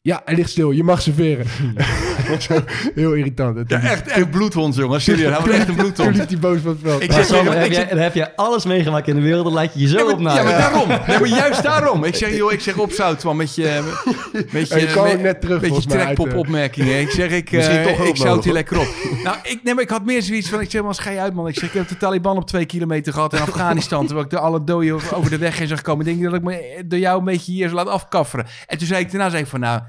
Ja, 0.07 0.23
hij 0.25 0.35
ligt 0.35 0.51
stil, 0.51 0.71
je 0.71 0.83
mag 0.85 1.03
serveren. 1.03 1.47
Zo, 2.39 2.55
heel 2.95 3.13
irritant. 3.13 3.57
Ja, 3.57 3.65
toen- 3.79 3.89
echt, 3.89 4.09
echt 4.09 4.31
bloedhond, 4.31 4.75
jongen. 4.75 5.01
Serieus, 5.01 5.31
hij 5.37 5.41
was 5.47 5.49
echt 5.49 5.59
een 5.59 5.67
Toen 5.67 5.77
bloedhond. 5.77 6.17
liep 6.17 6.29
hij 6.29 6.39
boos 6.39 6.59
van 6.61 6.71
het 6.71 6.79
veld. 6.83 7.03
Ik 7.03 7.13
zeg 7.13 7.25
Sam, 7.27 7.47
heb, 7.47 7.65
ik 7.65 7.73
jij, 7.73 7.87
zeg- 7.89 7.99
heb 7.99 8.15
jij 8.15 8.33
alles 8.37 8.65
meegemaakt 8.65 9.09
in 9.09 9.15
de 9.15 9.21
wereld, 9.21 9.45
dan 9.45 9.53
laat 9.53 9.75
je 9.75 9.81
je 9.81 9.89
zo 9.89 9.97
Ja, 9.97 10.13
op 10.13 10.21
ja, 10.21 10.43
maar 10.43 10.45
daarom. 10.59 10.89
Nee, 10.89 11.19
maar 11.19 11.29
juist 11.29 11.63
daarom. 11.63 12.05
Ik 12.05 12.15
zeg, 12.15 12.37
joh, 12.37 12.53
ik 12.53 12.61
zeg 12.61 12.77
opzout, 12.77 13.25
man, 13.25 13.37
met 13.37 13.55
je... 13.55 13.95
Met 14.53 14.69
Ja, 14.69 14.77
je 14.77 15.03
met- 15.03 15.23
net 15.23 15.41
terug, 15.41 15.55
Met 15.55 15.63
je 15.63 15.67
volgens 15.69 15.87
mij, 15.87 15.97
uit, 15.97 16.05
trekpop 16.05 16.29
eh. 16.29 16.39
opmerkingen. 16.39 17.01
Ik 17.01 17.11
zeg, 17.11 17.31
ik, 17.31 17.53
eh, 17.53 17.83
toch 17.85 18.07
ik 18.07 18.17
zout 18.17 18.45
hier 18.45 18.53
lekker 18.53 18.79
op. 18.81 18.89
Nou, 19.25 19.37
ik, 19.43 19.61
nee, 19.63 19.75
maar 19.75 19.83
ik 19.83 19.91
had 19.91 20.05
meer 20.05 20.23
zoiets 20.23 20.49
van, 20.49 20.61
ik 20.61 20.71
zeg, 20.71 20.83
maar 20.83 20.95
ga 20.95 21.11
je 21.11 21.21
uit, 21.21 21.35
man. 21.35 21.49
Ik 21.49 21.55
zeg, 21.59 21.69
ik 21.69 21.75
heb 21.75 21.89
de 21.89 21.97
Taliban 21.97 22.37
op 22.37 22.47
twee 22.47 22.65
kilometer 22.67 23.13
gehad 23.13 23.33
in 23.33 23.41
Afghanistan. 23.41 24.05
terwijl 24.05 24.25
ik 24.25 24.31
de 24.31 24.39
alle 24.39 24.65
doden 24.65 24.95
over- 24.95 25.17
over 25.17 25.31
de 25.31 25.39
weg 25.39 25.59
heen 25.59 25.69
zag 25.69 25.83
komen. 25.83 26.07
Ik 26.07 26.13
denk 26.13 26.25
dat 26.31 26.35
ik 26.35 26.43
me 26.47 26.83
door 26.87 26.99
jou 26.99 27.19
een 27.19 27.25
beetje 27.25 27.53
hier 27.53 27.69
zo 27.69 27.75
laat 27.75 27.89
afkafferen. 27.89 28.47
En 28.67 28.79
toen 28.79 28.87
zei 28.87 29.01
ik, 29.01 29.11
daarna 29.11 29.31
zei 29.31 29.43
ik 29.43 29.49
van, 29.49 29.61
nou... 29.61 29.81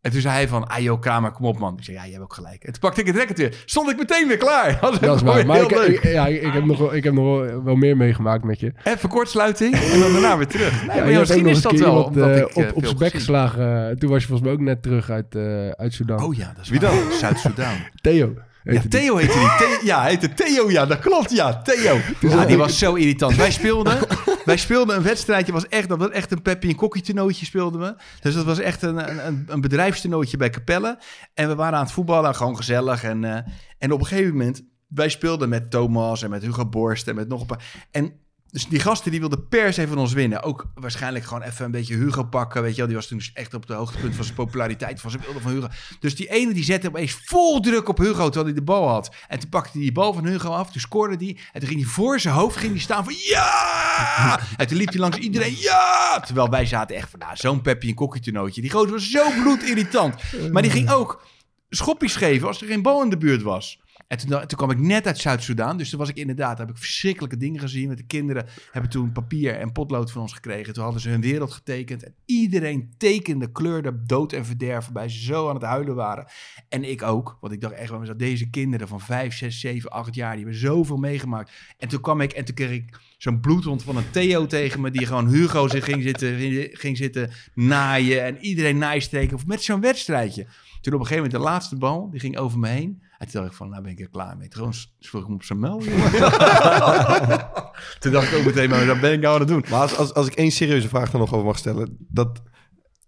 En 0.00 0.10
toen 0.10 0.20
zei 0.20 0.34
hij 0.34 0.48
van, 0.48 0.66
ah 0.68 0.78
joh, 0.78 1.00
Kramer, 1.00 1.30
kom 1.30 1.44
op 1.46 1.58
man. 1.58 1.76
Ik 1.78 1.84
zei, 1.84 1.96
ja, 1.96 2.04
je 2.04 2.10
hebt 2.10 2.22
ook 2.22 2.32
gelijk. 2.34 2.64
En 2.64 2.72
toen 2.72 2.80
pakte 2.80 3.00
ik 3.00 3.06
het 3.06 3.16
record 3.16 3.38
weer. 3.38 3.62
Stond 3.64 3.90
ik 3.90 3.96
meteen 3.96 4.28
weer 4.28 4.36
klaar. 4.36 4.78
Dat, 4.80 5.00
Dat 5.00 5.16
is 5.16 5.22
waar. 5.22 5.46
Maar 5.46 5.56
Heel 5.56 5.64
ik, 5.64 5.76
leuk. 5.76 5.88
ik- 5.88 6.02
ja, 6.12 6.26
ik, 6.26 6.42
ik 6.42 6.52
heb 6.52 6.64
nog, 6.64 6.78
wel- 6.78 6.94
ik 6.94 7.04
heb 7.04 7.12
nog 7.12 7.24
wel, 7.24 7.64
wel 7.64 7.74
meer 7.74 7.96
meegemaakt 7.96 8.44
met 8.44 8.60
je. 8.60 8.72
Even 8.84 9.08
kortsluiting 9.08 9.74
en 9.74 10.00
dan 10.00 10.12
daarna 10.12 10.36
weer 10.36 10.46
terug. 10.46 10.86
Nee, 10.86 10.96
Ja, 10.96 11.02
maar 11.02 11.12
ja, 11.12 11.18
misschien 11.18 11.46
is 11.46 11.62
dat 11.62 11.72
wel. 11.72 11.88
iemand, 11.88 12.06
omdat 12.06 12.28
eh, 12.28 12.36
ik, 12.36 12.42
eh, 12.48 12.56
op, 12.56 12.64
op 12.64 12.72
veel 12.72 12.82
zijn 12.82 12.96
bek 12.98 13.10
gezien. 13.10 13.10
geslagen. 13.20 13.88
Eh, 13.90 13.96
Toen 13.96 14.10
was 14.10 14.20
je 14.20 14.26
volgens 14.26 14.48
mij 14.48 14.56
ook 14.58 14.64
net 14.64 14.82
terug 14.82 15.10
uit, 15.10 15.34
eh 15.34 15.68
uit 15.68 15.92
Sudan. 15.94 16.22
Oh 16.24 16.34
ja, 16.34 16.52
dat 16.56 16.64
is 16.64 16.70
Wie 16.70 16.80
waar. 16.80 16.90
dan? 16.90 17.12
Zuid-Soedan. 17.12 17.72
Theo. 18.02 18.34
Ja, 18.62 18.70
heette 18.72 18.88
die. 18.88 19.00
Theo 19.00 19.16
heette 19.16 19.38
die. 19.38 19.46
The- 19.48 19.80
ja, 19.86 20.00
hij 20.00 20.10
heette 20.10 20.34
Theo. 20.34 20.70
Ja, 20.70 20.86
dat 20.86 20.98
klopt. 20.98 21.30
Ja, 21.30 21.62
Theo. 21.62 21.96
Ja, 22.20 22.44
die 22.44 22.56
was 22.56 22.78
zo 22.78 22.94
irritant. 22.94 23.36
Wij 23.36 23.50
speelden, 23.50 23.98
wij 24.44 24.56
speelden 24.56 24.96
een 24.96 25.02
wedstrijdje. 25.02 25.52
Was 25.52 25.68
echt, 25.68 25.88
dat 25.88 25.98
was 25.98 26.10
echt 26.10 26.32
een 26.32 26.42
Peppy 26.42 26.68
en 26.68 26.74
Kokkie 26.76 27.02
toernooitje 27.02 27.46
speelden 27.46 27.80
we. 27.80 27.94
Dus 28.20 28.34
dat 28.34 28.44
was 28.44 28.58
echt 28.58 28.82
een, 28.82 29.26
een, 29.26 29.44
een 29.46 29.60
bij 30.38 30.50
Capelle. 30.50 30.98
En 31.34 31.48
we 31.48 31.54
waren 31.54 31.78
aan 31.78 31.84
het 31.84 31.92
voetballen. 31.92 32.34
Gewoon 32.34 32.56
gezellig. 32.56 33.04
En, 33.04 33.24
eh, 33.24 33.52
en 33.78 33.92
op 33.92 34.00
een 34.00 34.06
gegeven 34.06 34.32
moment... 34.32 34.68
Wij 34.88 35.08
speelden 35.08 35.48
met 35.48 35.70
Thomas 35.70 36.22
en 36.22 36.30
met 36.30 36.42
Hugo 36.42 36.66
Borst 36.66 37.08
en 37.08 37.14
met 37.14 37.28
nog 37.28 37.40
een 37.40 37.46
paar... 37.46 37.86
En 37.90 38.12
dus 38.50 38.68
die 38.68 38.80
gasten 38.80 39.10
die 39.10 39.20
wilden 39.20 39.48
per 39.48 39.72
se 39.72 39.88
van 39.88 39.98
ons 39.98 40.12
winnen. 40.12 40.42
Ook 40.42 40.66
waarschijnlijk 40.74 41.24
gewoon 41.24 41.42
even 41.42 41.64
een 41.64 41.70
beetje 41.70 41.96
Hugo 41.96 42.22
pakken. 42.22 42.62
Weet 42.62 42.70
je 42.70 42.76
wel, 42.76 42.86
die 42.86 42.96
was 42.96 43.06
toen 43.06 43.18
dus 43.18 43.32
echt 43.34 43.54
op 43.54 43.68
het 43.68 43.76
hoogtepunt 43.76 44.14
van 44.14 44.24
zijn 44.24 44.36
populariteit. 44.36 45.00
Van 45.00 45.10
ze 45.10 45.18
wilden 45.18 45.42
van 45.42 45.52
Hugo. 45.52 45.68
Dus 46.00 46.16
die 46.16 46.30
ene 46.30 46.52
die 46.52 46.64
zette 46.64 46.88
opeens 46.88 47.18
vol 47.24 47.60
druk 47.60 47.88
op 47.88 47.98
Hugo 47.98 48.24
terwijl 48.24 48.44
hij 48.44 48.54
de 48.54 48.62
bal 48.62 48.88
had. 48.88 49.14
En 49.28 49.38
toen 49.38 49.48
pakte 49.48 49.70
hij 49.72 49.80
die 49.80 49.92
bal 49.92 50.12
van 50.12 50.26
Hugo 50.26 50.48
af. 50.48 50.70
Toen 50.70 50.80
scoorde 50.80 51.24
hij. 51.24 51.38
En 51.52 51.60
toen 51.60 51.68
ging 51.68 51.80
hij 51.80 51.90
voor 51.90 52.20
zijn 52.20 52.34
hoofd 52.34 52.56
ging 52.56 52.72
hij 52.72 52.80
staan 52.80 53.04
van 53.04 53.14
ja! 53.16 54.40
En 54.56 54.66
toen 54.66 54.76
liep 54.76 54.88
hij 54.88 54.98
langs 54.98 55.16
iedereen 55.16 55.56
ja! 55.58 56.20
Terwijl 56.20 56.48
wij 56.48 56.66
zaten 56.66 56.96
echt 56.96 57.10
van 57.10 57.18
nou, 57.18 57.36
zo'n 57.36 57.60
Peppi 57.60 57.88
en 57.88 57.94
Kokkie 57.94 58.22
toernooitje. 58.22 58.60
Die 58.60 58.70
gozer 58.70 58.90
was 58.90 59.10
zo 59.10 59.30
bloedirritant. 59.42 60.14
Maar 60.52 60.62
die 60.62 60.70
ging 60.70 60.90
ook 60.90 61.22
schoppies 61.68 62.16
geven 62.16 62.48
als 62.48 62.60
er 62.60 62.66
geen 62.66 62.82
bal 62.82 63.02
in 63.02 63.10
de 63.10 63.18
buurt 63.18 63.42
was. 63.42 63.79
En 64.10 64.18
toen, 64.18 64.28
toen 64.28 64.58
kwam 64.58 64.70
ik 64.70 64.78
net 64.78 65.06
uit 65.06 65.18
Zuid-Soedan. 65.18 65.76
Dus 65.76 65.90
toen 65.90 65.98
was 65.98 66.08
ik 66.08 66.16
inderdaad, 66.16 66.58
heb 66.58 66.70
ik 66.70 66.76
verschrikkelijke 66.76 67.36
dingen 67.36 67.60
gezien. 67.60 67.88
Met 67.88 67.96
de 67.96 68.06
kinderen 68.06 68.46
hebben 68.70 68.90
toen 68.90 69.12
papier 69.12 69.54
en 69.54 69.72
potlood 69.72 70.10
van 70.10 70.22
ons 70.22 70.32
gekregen. 70.32 70.72
Toen 70.72 70.82
hadden 70.82 71.00
ze 71.00 71.08
hun 71.08 71.20
wereld 71.20 71.52
getekend. 71.52 72.04
En 72.04 72.14
iedereen 72.24 72.94
tekende, 72.96 73.52
kleurde 73.52 74.02
dood 74.06 74.32
en 74.32 74.44
verderf. 74.44 74.84
Waarbij 74.84 75.08
ze 75.08 75.22
zo 75.22 75.48
aan 75.48 75.54
het 75.54 75.64
huilen 75.64 75.94
waren. 75.94 76.26
En 76.68 76.90
ik 76.90 77.02
ook. 77.02 77.38
Want 77.40 77.52
ik 77.52 77.60
dacht 77.60 77.74
echt, 77.74 77.90
bij 77.90 77.98
mezelf, 77.98 78.16
deze 78.16 78.50
kinderen 78.50 78.88
van 78.88 79.00
5, 79.00 79.36
6, 79.36 79.60
7, 79.60 79.90
8 79.90 80.14
jaar. 80.14 80.36
Die 80.36 80.44
hebben 80.44 80.60
zoveel 80.60 80.96
meegemaakt. 80.96 81.52
En 81.78 81.88
toen 81.88 82.00
kwam 82.00 82.20
ik 82.20 82.32
en 82.32 82.44
toen 82.44 82.54
kreeg 82.54 82.70
ik 82.70 82.98
zo'n 83.18 83.40
bloedhond 83.40 83.82
van 83.82 83.96
een 83.96 84.10
Theo 84.10 84.46
tegen 84.46 84.80
me. 84.80 84.90
Die 84.90 85.06
gewoon 85.06 85.28
Hugo 85.28 85.68
zich 85.68 85.84
ging 85.84 86.02
zitten, 86.02 86.36
ging 86.72 86.96
zitten 86.96 87.30
naaien. 87.54 88.24
En 88.24 88.38
iedereen 88.38 88.78
naaisteken. 88.78 89.36
Of 89.36 89.46
met 89.46 89.62
zo'n 89.62 89.80
wedstrijdje. 89.80 90.46
Toen 90.80 90.94
op 90.94 91.00
een 91.00 91.06
gegeven 91.06 91.24
moment 91.24 91.32
de 91.32 91.50
laatste 91.50 91.76
bal, 91.76 92.10
die 92.10 92.20
ging 92.20 92.38
over 92.38 92.58
me 92.58 92.68
heen. 92.68 93.08
En 93.20 93.26
toen 93.26 93.40
dacht 93.40 93.52
ik 93.52 93.56
van, 93.56 93.68
nou 93.68 93.82
ben 93.82 93.92
ik 93.92 94.00
er 94.00 94.08
klaar 94.08 94.36
mee. 94.36 94.48
Toen 94.48 94.72
sloeg 94.98 95.20
ik 95.20 95.26
hem 95.26 95.36
op 95.36 95.42
zijn 95.42 95.58
mel. 95.58 95.78
toen 98.00 98.12
dacht 98.12 98.32
ik 98.32 98.38
ook 98.38 98.44
meteen, 98.44 98.70
maar 98.70 98.86
dat 98.86 99.00
ben 99.00 99.12
ik 99.12 99.20
nou 99.20 99.34
aan 99.34 99.40
het 99.40 99.48
doen. 99.48 99.64
Maar 99.70 99.80
als, 99.80 99.96
als, 99.96 100.14
als 100.14 100.26
ik 100.26 100.34
één 100.34 100.50
serieuze 100.50 100.88
vraag 100.88 101.12
er 101.12 101.18
nog 101.18 101.32
over 101.34 101.46
mag 101.46 101.58
stellen. 101.58 101.96
Dat, 101.98 102.42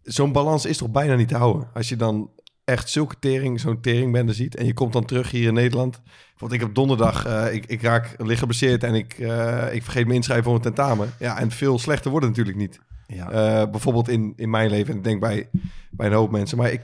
zo'n 0.03 0.33
balans 0.33 0.65
is 0.65 0.77
toch 0.77 0.91
bijna 0.91 1.15
niet 1.15 1.29
te 1.29 1.37
houden? 1.37 1.69
Als 1.75 1.89
je 1.89 1.97
dan 1.97 2.31
echt 2.65 2.91
zulke 2.91 3.19
tering, 3.19 3.61
zo'n 3.61 3.81
teringbende 3.81 4.33
ziet. 4.33 4.57
En 4.57 4.67
je 4.67 4.75
komt 4.75 4.93
dan 4.93 5.05
terug 5.05 5.31
hier 5.31 5.49
in 5.49 5.55
Nederland. 5.55 6.01
Want 6.39 6.53
ik 6.53 6.61
heb 6.61 6.75
donderdag, 6.75 7.25
eh, 7.27 7.55
ik, 7.55 7.67
ik 7.67 7.83
raak 7.83 8.15
licht 8.19 8.39
geblesseerd 8.39 8.85
en 8.85 8.95
ik, 8.95 9.19
eh, 9.19 9.75
ik 9.75 9.83
vergeet 9.83 10.07
me 10.07 10.15
inschrijven 10.15 10.45
voor 10.45 10.55
een 10.55 10.61
tentamen. 10.61 11.13
Ja, 11.19 11.39
en 11.39 11.51
veel 11.51 11.79
slechter 11.79 12.11
wordt 12.11 12.27
het 12.27 12.37
natuurlijk 12.37 12.65
niet. 12.65 12.81
Ja. 13.07 13.31
Eh, 13.31 13.71
bijvoorbeeld 13.71 14.09
in, 14.09 14.33
in 14.37 14.51
mijn 14.51 14.71
leven 14.71 14.93
en 14.93 14.99
ik 14.99 15.05
denk 15.05 15.21
bij, 15.21 15.49
bij 15.91 16.07
een 16.07 16.13
hoop 16.13 16.31
mensen. 16.31 16.59
Maar 16.59 16.73
ik, 16.73 16.81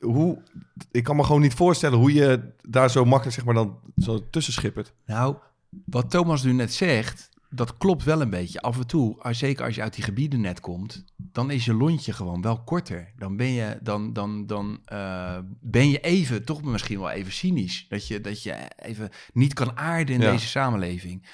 hoe, 0.00 0.42
ik 0.90 1.04
kan 1.04 1.16
me 1.16 1.24
gewoon 1.24 1.40
niet 1.40 1.54
voorstellen 1.54 1.98
hoe 1.98 2.12
je 2.12 2.52
daar 2.60 2.90
zo 2.90 3.04
makkelijk 3.04 3.36
zeg 3.36 3.44
maar 3.44 3.54
dan 3.54 3.78
zo 3.96 4.30
tussen 4.30 4.52
schippert. 4.52 4.92
Nou, 5.06 5.36
wat 5.84 6.10
Thomas 6.10 6.42
nu 6.42 6.52
net 6.52 6.72
zegt, 6.72 7.28
dat 7.50 7.76
klopt 7.76 8.04
wel 8.04 8.20
een 8.20 8.30
beetje. 8.30 8.60
Af 8.60 8.78
en 8.78 8.86
toe, 8.86 9.20
als- 9.22 9.38
zeker 9.38 9.64
als 9.64 9.74
je 9.74 9.82
uit 9.82 9.94
die 9.94 10.04
gebieden 10.04 10.40
net 10.40 10.60
komt, 10.60 11.04
dan 11.16 11.50
is 11.50 11.64
je 11.64 11.74
lontje 11.74 12.12
gewoon 12.12 12.42
wel 12.42 12.62
korter. 12.64 13.12
Dan 13.16 13.36
ben 13.36 13.46
je, 13.52 13.78
dan, 13.82 14.12
dan, 14.12 14.46
dan, 14.46 14.80
eh, 14.84 15.38
ben 15.60 15.88
je 15.90 16.00
even, 16.00 16.44
toch 16.44 16.62
misschien 16.62 16.98
wel 16.98 17.10
even 17.10 17.32
cynisch. 17.32 17.86
Dat 17.88 18.06
je, 18.06 18.20
dat 18.20 18.42
je 18.42 18.56
even 18.76 19.10
niet 19.32 19.54
kan 19.54 19.76
aarden 19.76 20.14
in 20.14 20.20
Ja. 20.20 20.30
deze 20.30 20.46
samenleving. 20.46 21.26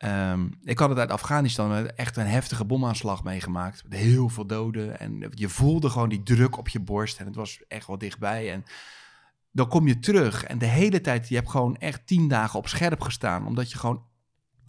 Ehm, 0.00 0.48
ik 0.62 0.78
had 0.78 0.88
het 0.88 0.98
uit 0.98 1.10
Afghanistan 1.10 1.88
echt 1.88 2.16
een 2.16 2.26
heftige 2.26 2.64
bomaanslag 2.64 3.24
meegemaakt. 3.24 3.82
Met 3.88 3.98
heel 3.98 4.28
veel 4.28 4.46
doden. 4.46 4.98
En 4.98 5.30
je 5.30 5.48
voelde 5.48 5.90
gewoon 5.90 6.08
die 6.08 6.22
druk 6.22 6.58
op 6.58 6.68
je 6.68 6.80
borst. 6.80 7.18
En 7.18 7.26
het 7.26 7.34
was 7.34 7.62
echt 7.68 7.86
wel 7.86 7.98
dichtbij. 7.98 8.52
En 8.52 8.64
dan 9.50 9.68
kom 9.68 9.86
je 9.86 9.98
terug 9.98 10.44
en 10.44 10.58
de 10.58 10.66
hele 10.66 11.00
tijd, 11.00 11.28
je 11.28 11.34
hebt 11.34 11.50
gewoon 11.50 11.76
echt 11.76 12.06
tien 12.06 12.28
dagen 12.28 12.58
op 12.58 12.68
scherp 12.68 13.00
gestaan. 13.00 13.46
Omdat 13.46 13.70
je 13.70 13.78
gewoon 13.78 14.04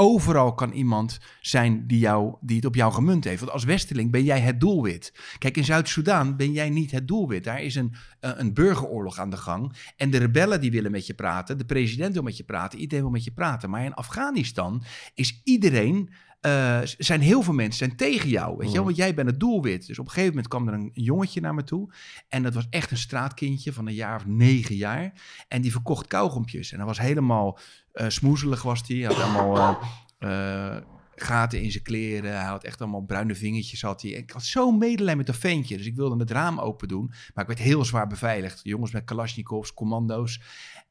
overal 0.02 0.54
kan 0.54 0.72
iemand 0.72 1.20
zijn 1.42 1.88
die, 1.88 2.00
jou, 2.00 2.36
die 2.42 2.56
het 2.56 2.66
op 2.66 2.76
jou 2.76 2.94
gemunt 2.94 3.24
heeft. 3.24 3.40
Want 3.40 3.52
als 3.52 3.64
Westerling 3.64 4.12
ben 4.12 4.24
jij 4.24 4.40
het 4.40 4.60
doelwit. 4.60 5.14
Kijk, 5.38 5.58
in 5.58 5.66
Zuid-Soedan 5.66 6.36
ben 6.36 6.52
jij 6.52 6.70
niet 6.70 6.92
het 6.92 7.08
doelwit. 7.08 7.44
Daar 7.44 7.62
is 7.62 7.76
een, 7.76 7.94
eh, 8.20 8.32
een 8.36 8.54
burgeroorlog 8.54 9.20
aan 9.20 9.30
de 9.30 9.38
gang. 9.38 9.74
En 9.98 10.10
de 10.10 10.18
rebellen 10.18 10.62
die 10.62 10.72
willen 10.72 10.92
met 10.92 11.08
je 11.08 11.14
praten. 11.14 11.58
De 11.58 11.66
president 11.66 12.14
wil 12.14 12.24
met 12.24 12.38
je 12.38 12.44
praten. 12.44 12.80
Iedereen 12.80 13.04
wil 13.04 13.14
met 13.14 13.24
je 13.24 13.32
praten. 13.32 13.70
Maar 13.70 13.86
in 13.86 13.94
Afghanistan 13.94 14.84
is 15.14 15.42
iedereen... 15.44 16.10
eh, 16.42 16.80
zijn 16.98 17.22
heel 17.22 17.42
veel 17.42 17.54
mensen 17.54 17.86
zijn 17.86 17.98
tegen 17.98 18.30
jou, 18.30 18.58
weet 18.58 18.68
je 18.68 18.76
wel? 18.76 18.84
Want 18.84 18.96
jij 18.96 19.14
bent 19.14 19.30
het 19.30 19.40
doelwit. 19.40 19.88
Dus 19.88 20.00
op 20.00 20.06
een 20.06 20.12
gegeven 20.12 20.34
moment 20.34 20.48
kwam 20.48 20.68
er 20.68 20.74
een 20.74 20.92
jongetje 20.94 21.42
naar 21.42 21.54
me 21.54 21.64
toe. 21.64 21.94
En 22.28 22.44
dat 22.44 22.54
was 22.54 22.68
echt 22.70 22.92
een 22.92 22.98
straatkindje 22.98 23.74
van 23.74 23.88
een 23.88 23.94
jaar 23.94 24.16
of 24.16 24.26
negen 24.26 24.76
jaar. 24.76 25.14
En 25.48 25.62
die 25.62 25.72
verkocht 25.72 26.08
kauwgompjes. 26.08 26.72
En 26.72 26.78
dat 26.78 26.88
was 26.88 27.00
helemaal 27.00 27.60
eh, 27.92 28.10
smoezelig 28.10 28.62
was 28.62 28.86
die. 28.86 29.06
Had 29.06 29.20
allemaal 29.20 29.80
eh, 30.20 30.78
gaten 31.16 31.62
in 31.62 31.72
zijn 31.72 31.84
kleren. 31.84 32.32
Hij 32.32 32.50
had 32.50 32.64
echt 32.64 32.82
allemaal 32.82 33.02
bruine 33.02 33.36
vingertjes. 33.36 33.82
Had 33.82 34.02
hij. 34.02 34.16
En 34.16 34.22
ik 34.22 34.32
had 34.32 34.44
zo'n 34.44 34.78
medelijden 34.78 35.18
met 35.18 35.26
dat 35.26 35.38
ventje. 35.38 35.78
Dus 35.78 35.86
ik 35.86 35.96
wilde 35.96 36.18
het 36.18 36.32
raam 36.32 36.60
open 36.60 36.88
doen. 36.88 37.08
Maar 37.08 37.44
ik 37.44 37.48
werd 37.48 37.60
heel 37.60 37.86
zwaar 37.86 38.08
beveiligd. 38.08 38.60
Jongens 38.64 38.92
met 38.92 39.04
kalasjnikovs, 39.04 39.74
commando's. 39.74 40.42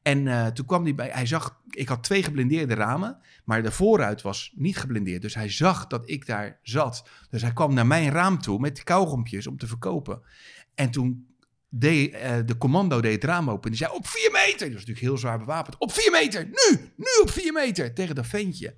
En 0.01 0.27
eh, 0.27 0.47
toen 0.47 0.65
kwam 0.65 0.83
hij 0.83 0.95
bij... 0.95 1.09
Hij 1.11 1.25
zag... 1.25 1.61
Ik 1.69 1.87
had 1.87 2.03
twee 2.03 2.23
geblindeerde 2.23 2.73
ramen. 2.73 3.17
Maar 3.45 3.63
de 3.63 3.71
vooruit 3.71 4.21
was 4.21 4.51
niet 4.55 4.77
geblindeerd. 4.77 5.21
Dus 5.21 5.35
hij 5.35 5.49
zag 5.49 5.87
dat 5.87 6.09
ik 6.09 6.25
daar 6.25 6.59
zat. 6.61 7.09
Dus 7.29 7.41
hij 7.41 7.53
kwam 7.53 7.73
naar 7.73 7.87
mijn 7.87 8.11
raam 8.11 8.41
toe 8.41 8.59
met 8.59 8.83
kauwgompjes 8.83 9.47
om 9.47 9.57
te 9.57 9.67
verkopen. 9.67 10.21
En 10.75 10.91
toen 10.91 11.35
deed 11.69 12.13
eh, 12.13 12.37
de 12.45 12.57
commando 12.57 13.01
deed 13.01 13.13
het 13.13 13.23
raam 13.23 13.49
open. 13.49 13.63
En 13.63 13.69
die 13.69 13.85
zei 13.85 13.97
op 13.97 14.07
vier 14.07 14.31
meter. 14.31 14.59
Dat 14.59 14.59
was 14.59 14.85
natuurlijk 14.85 14.99
heel 14.99 15.17
zwaar 15.17 15.39
bewapend. 15.39 15.77
Op 15.77 15.91
vier 15.91 16.11
meter. 16.11 16.45
Nu. 16.45 16.91
Nu 16.95 17.21
op 17.21 17.29
vier 17.29 17.53
meter. 17.53 17.93
Tegen 17.93 18.15
dat 18.15 18.27
ventje. 18.27 18.75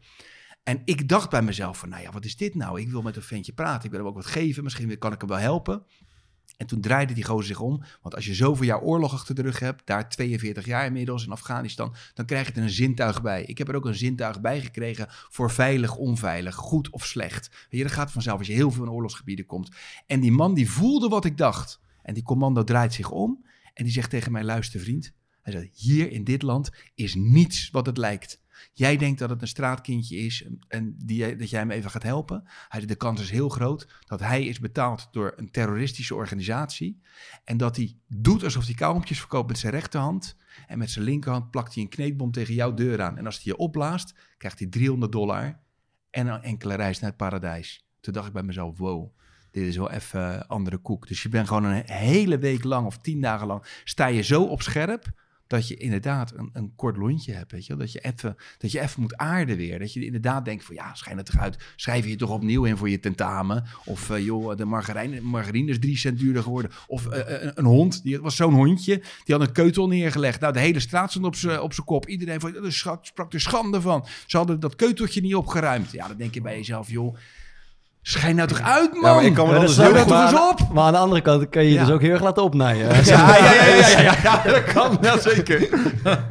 En 0.64 0.82
ik 0.86 1.08
dacht 1.08 1.30
bij 1.30 1.42
mezelf 1.42 1.78
van, 1.78 1.90
nou 1.90 2.02
ja, 2.02 2.12
wat 2.12 2.26
is 2.26 2.38
dit 2.38 2.56
nou? 2.56 2.82
Ik 2.82 2.90
wil 2.90 3.02
met 3.02 3.16
een 3.16 3.22
ventje 3.22 3.54
praten. 3.54 3.84
Ik 3.84 3.90
wil 3.90 4.00
hem 4.00 4.10
ook 4.10 4.16
wat 4.16 4.26
geven. 4.26 4.64
Misschien 4.64 4.98
kan 4.98 5.14
ik 5.14 5.20
hem 5.20 5.30
wel 5.30 5.38
helpen. 5.38 5.86
En 6.58 6.68
toen 6.68 6.82
draaide 6.82 7.14
die 7.14 7.24
gozer 7.24 7.46
zich 7.46 7.60
om. 7.60 7.84
Want 8.02 8.16
als 8.16 8.26
je 8.26 8.34
zoveel 8.34 8.66
jaar 8.66 8.82
oorlog 8.82 9.14
achter 9.14 9.36
de 9.36 9.42
rug 9.42 9.60
hebt, 9.60 9.82
daar 9.86 10.10
42 10.10 10.66
jaar 10.66 10.86
inmiddels 10.86 11.26
in 11.26 11.32
Afghanistan, 11.32 11.96
dan 12.14 12.26
krijg 12.26 12.48
je 12.48 12.54
er 12.54 12.62
een 12.62 12.70
zintuig 12.70 13.22
bij. 13.22 13.44
Ik 13.44 13.58
heb 13.58 13.68
er 13.68 13.76
ook 13.76 13.86
een 13.86 13.96
zintuig 13.96 14.42
bij 14.42 14.62
gekregen 14.62 15.08
voor 15.10 15.52
veilig, 15.52 15.96
onveilig, 15.96 16.56
goed 16.56 16.90
of 16.90 17.06
slecht. 17.06 17.68
Je, 17.70 17.84
dat 17.84 17.92
gaat 17.92 18.12
vanzelf 18.12 18.38
als 18.38 18.48
je 18.48 18.54
heel 18.54 18.72
veel 18.72 18.84
in 18.84 18.92
oorlogsgebieden 18.92 19.46
komt. 19.46 19.70
En 20.08 20.20
die 20.20 20.32
man 20.32 20.54
die 20.54 20.70
voelde 20.70 21.08
wat 21.08 21.26
ik 21.26 21.38
dacht. 21.38 21.82
En 22.02 22.14
die 22.14 22.24
commando 22.24 22.64
draait 22.64 22.94
zich 22.94 23.12
om 23.12 23.46
en 23.74 23.84
die 23.84 23.94
zegt 23.94 24.10
tegen 24.10 24.32
mij, 24.32 24.44
luister 24.44 24.80
vriend. 24.80 25.14
Hij 25.42 25.70
hier 25.74 26.12
in 26.12 26.24
dit 26.24 26.42
land 26.42 26.72
is 26.96 27.16
niets 27.16 27.70
wat 27.72 27.86
het 27.86 27.98
lijkt. 27.98 28.42
Jij 28.74 28.98
denkt 28.98 29.20
dat 29.20 29.30
het 29.30 29.42
een 29.42 29.48
straatkindje 29.48 30.18
is 30.18 30.46
en 30.68 30.96
die, 30.98 31.36
dat 31.36 31.50
jij 31.50 31.60
hem 31.60 31.72
even 31.72 31.92
gaat 31.92 32.04
helpen. 32.04 32.44
Hij 32.70 32.86
de 32.86 32.96
kans 32.96 33.22
is 33.22 33.30
heel 33.30 33.50
groot 33.50 33.88
dat 34.06 34.20
hij 34.20 34.46
is 34.46 34.60
betaald 34.60 35.08
door 35.12 35.34
een 35.36 35.52
terroristische 35.52 36.16
organisatie. 36.16 37.02
En 37.44 37.58
dat 37.58 37.76
hij 37.76 37.98
doet 38.08 38.44
alsof 38.44 38.66
hij 38.66 38.74
kauwgompjes 38.74 39.20
verkoopt 39.20 39.48
met 39.48 39.58
zijn 39.58 39.74
rechterhand. 39.74 40.36
En 40.68 40.78
met 40.78 40.90
zijn 40.90 41.06
linkerhand 41.06 41.52
plakt 41.52 41.74
hij 41.74 41.84
een 41.84 41.90
kneedbom 41.90 42.32
tegen 42.32 42.54
jouw 42.54 42.74
deur 42.74 43.02
aan. 43.02 43.18
En 43.18 43.26
als 43.26 43.36
hij 43.36 43.44
je 43.46 43.58
opblaast, 43.58 44.14
krijgt 44.38 44.60
hij 44.60 44.68
300 44.68 45.12
dollar 45.12 45.60
en 46.10 46.28
een 46.28 46.42
enkele 46.42 46.76
reis 46.76 47.00
naar 47.00 47.10
het 47.10 47.18
paradijs. 47.18 47.86
Toen 48.00 48.14
dacht 48.14 48.28
ik 48.28 48.34
bij 48.34 48.44
mezelf, 48.44 48.78
wow, 48.78 49.18
dit 49.52 49.68
is 49.68 49.78
wel 49.78 49.92
even 49.92 50.48
andere 50.48 50.78
koek. 50.78 51.08
Dus 51.08 51.24
je 51.24 51.30
bent 51.30 51.48
gewoon 51.48 51.64
een 51.64 51.84
hele 51.86 52.38
week 52.38 52.64
lang 52.64 52.86
of 52.86 52.98
tien 52.98 53.22
dagen 53.22 53.48
lang, 53.48 53.82
sta 53.84 54.06
je 54.06 54.22
zo 54.22 54.44
op 54.44 54.62
scherp 54.62 55.23
dat 55.54 55.68
je 55.68 55.76
inderdaad 55.76 56.34
een, 56.36 56.50
een 56.54 56.76
kort 56.76 56.98
lontje 56.98 57.34
hebt, 57.34 57.52
weet 57.52 57.66
je? 57.66 57.76
Dat 57.76 57.92
je, 57.92 58.00
even, 58.00 58.36
dat 58.58 58.72
je 58.72 58.82
even 58.82 59.02
moet 59.02 59.18
aarden 59.18 59.58
weer. 59.58 59.80
Dat 59.80 59.94
je 59.94 60.06
inderdaad 60.06 60.46
denkt 60.46 60.64
van, 60.64 60.76
ja, 60.76 60.96
schijn 60.96 61.18
het 61.18 61.30
eruit. 61.30 61.58
Schrijf 61.76 62.06
je 62.06 62.16
toch 62.16 62.30
opnieuw 62.30 62.64
in 62.64 62.78
voor 62.78 62.90
je 62.90 63.00
tentamen. 63.00 63.64
Of, 63.86 64.10
eh, 64.10 64.26
joh, 64.26 64.58
de 64.58 64.66
margarine, 64.66 65.22
margarine 65.22 65.72
is 65.72 65.80
drie 65.80 65.98
cent 65.98 66.20
duurder 66.20 66.44
geworden. 66.44 66.72
Of 66.88 67.08
eh, 67.08 67.44
een, 67.44 67.52
een 67.56 67.66
hond, 67.66 68.04
die 68.04 68.20
was 68.20 68.36
zo'n 68.36 68.54
hondje, 68.54 69.04
die 69.24 69.36
had 69.36 69.48
een 69.48 69.54
keutel 69.54 69.88
neergelegd. 69.88 70.40
Nou, 70.40 70.54
de 70.54 70.60
hele 70.60 70.80
straat 70.80 71.10
stond 71.10 71.26
op 71.26 71.36
zijn 71.36 71.62
op 71.62 71.74
kop. 71.86 72.08
Iedereen 72.08 72.40
van, 72.40 72.72
sprak 73.02 73.34
er 73.34 73.42
schande 73.42 73.82
van. 73.82 74.06
Ze 74.26 74.38
hadden 74.38 74.60
dat 74.60 74.76
keuteltje 74.76 75.22
niet 75.22 75.36
opgeruimd. 75.36 75.92
Ja, 75.92 76.08
dan 76.08 76.18
denk 76.18 76.34
je 76.34 76.42
bij 76.42 76.58
jezelf, 76.58 76.90
joh... 76.90 77.16
Schijn 78.06 78.36
nou 78.36 78.48
toch 78.48 78.62
uit, 78.62 78.94
man! 78.94 79.02
Ja, 79.02 79.16
maar 79.16 79.26
ik 79.26 79.34
kan 79.34 79.48
me 79.48 79.60
dus 79.60 79.78
heel 79.78 79.96
goed... 79.96 80.08
maar, 80.08 80.32
eens 80.32 80.40
op! 80.40 80.74
maar 80.74 80.84
aan 80.84 80.92
de 80.92 80.98
andere 80.98 81.22
kant 81.22 81.50
kan 81.50 81.64
je 81.64 81.70
je 81.70 81.76
Ja. 81.76 81.86
dus 81.86 81.94
ook 81.94 82.02
heel 82.02 82.12
erg 82.12 82.22
laten 82.22 82.44
opnaaien. 82.44 82.88
Ja, 82.88 83.02
ja, 83.04 83.38
ja, 83.38 83.54
ja, 83.54 83.64
ja, 83.64 84.02
ja, 84.02 84.16
ja, 84.24 84.42
dat 84.44 84.64
kan, 84.64 84.98
ja, 85.02 85.20
zeker. 85.20 85.70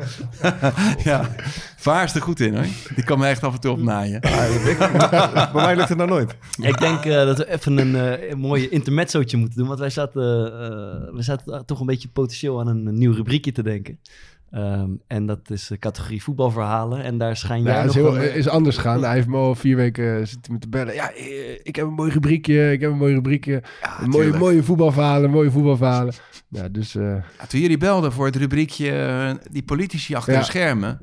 ja, 1.11 1.29
Vaar 1.83 2.05
is 2.05 2.15
er 2.15 2.23
goed 2.23 2.41
in, 2.41 2.55
hoor. 2.55 2.67
Die 2.95 3.05
kan 3.05 3.19
me 3.19 3.27
echt 3.27 3.43
af 3.43 3.55
en 3.55 3.61
toe 3.61 3.71
opnaaien. 3.71 4.21
Bij 4.21 5.49
mij 5.53 5.77
lukt 5.77 5.89
het 5.89 5.99
nou 5.99 6.11
nooit. 6.11 6.37
Ik 6.61 6.79
denk 6.79 7.05
eh, 7.05 7.15
dat 7.15 7.39
we 7.39 7.51
even 7.51 7.79
een, 7.79 7.95
een 8.31 8.39
mooie 8.39 8.69
intermezzootje 8.69 9.37
moeten 9.37 9.59
doen. 9.59 9.67
Want 9.67 9.79
wij 9.79 9.91
zaten, 9.91 10.23
eh, 10.23 11.15
we 11.15 11.23
zaten 11.23 11.67
toch 11.67 11.81
een 11.81 11.87
beetje 11.87 12.09
potentieel 12.09 12.61
aan 12.61 12.67
een, 12.67 12.99
nieuw 12.99 13.13
rubriekje 13.13 13.53
te 13.53 13.63
denken. 13.63 13.99
Ehm, 14.53 14.91
en 15.07 15.27
dat 15.27 15.51
is 15.51 15.67
de 15.67 15.79
categorie 15.79 16.23
voetbalverhalen. 16.23 17.03
En 17.03 17.19
daar 17.19 17.37
schijn 17.37 17.62
jij 17.62 17.73
Ja, 17.73 17.79
is, 17.83 17.85
nog 17.85 17.95
heel, 17.95 18.17
een, 18.17 18.35
is 18.35 18.49
anders 18.49 18.77
gaan. 18.77 19.03
Hij 19.05 19.15
heeft 19.15 19.27
me 19.27 19.37
al 19.37 19.55
vier 19.55 19.77
weken 19.77 20.19
eh, 20.21 20.27
zitten 20.27 20.59
te 20.59 20.69
bellen. 20.69 20.95
Ja, 20.95 21.12
eh, 21.12 21.51
ik 21.62 21.77
heb 21.77 21.87
een 21.87 21.93
mooi 21.93 22.11
rubriekje. 22.11 22.73
Ik 22.73 22.81
heb 22.81 22.91
een 22.91 22.97
mooi 22.97 23.15
rubriekje. 23.15 23.62
een 24.01 24.09
mooie, 24.09 24.38
mooie 24.38 24.62
voetbalverhalen. 24.62 25.31
Mooie 25.31 25.51
voetbalverhalen. 25.51 26.15
Ja, 26.49 26.69
dus 26.69 26.95
eh, 26.95 27.03
Ja, 27.38 27.47
toen 27.49 27.61
jullie 27.61 27.79
belden 27.79 28.12
voor 28.12 28.27
het 28.27 28.37
rubriekje 28.37 29.38
die 29.51 29.62
politici 29.62 30.15
achter 30.15 30.33
Ja. 30.33 30.38
de 30.38 30.45
schermen. 30.45 31.01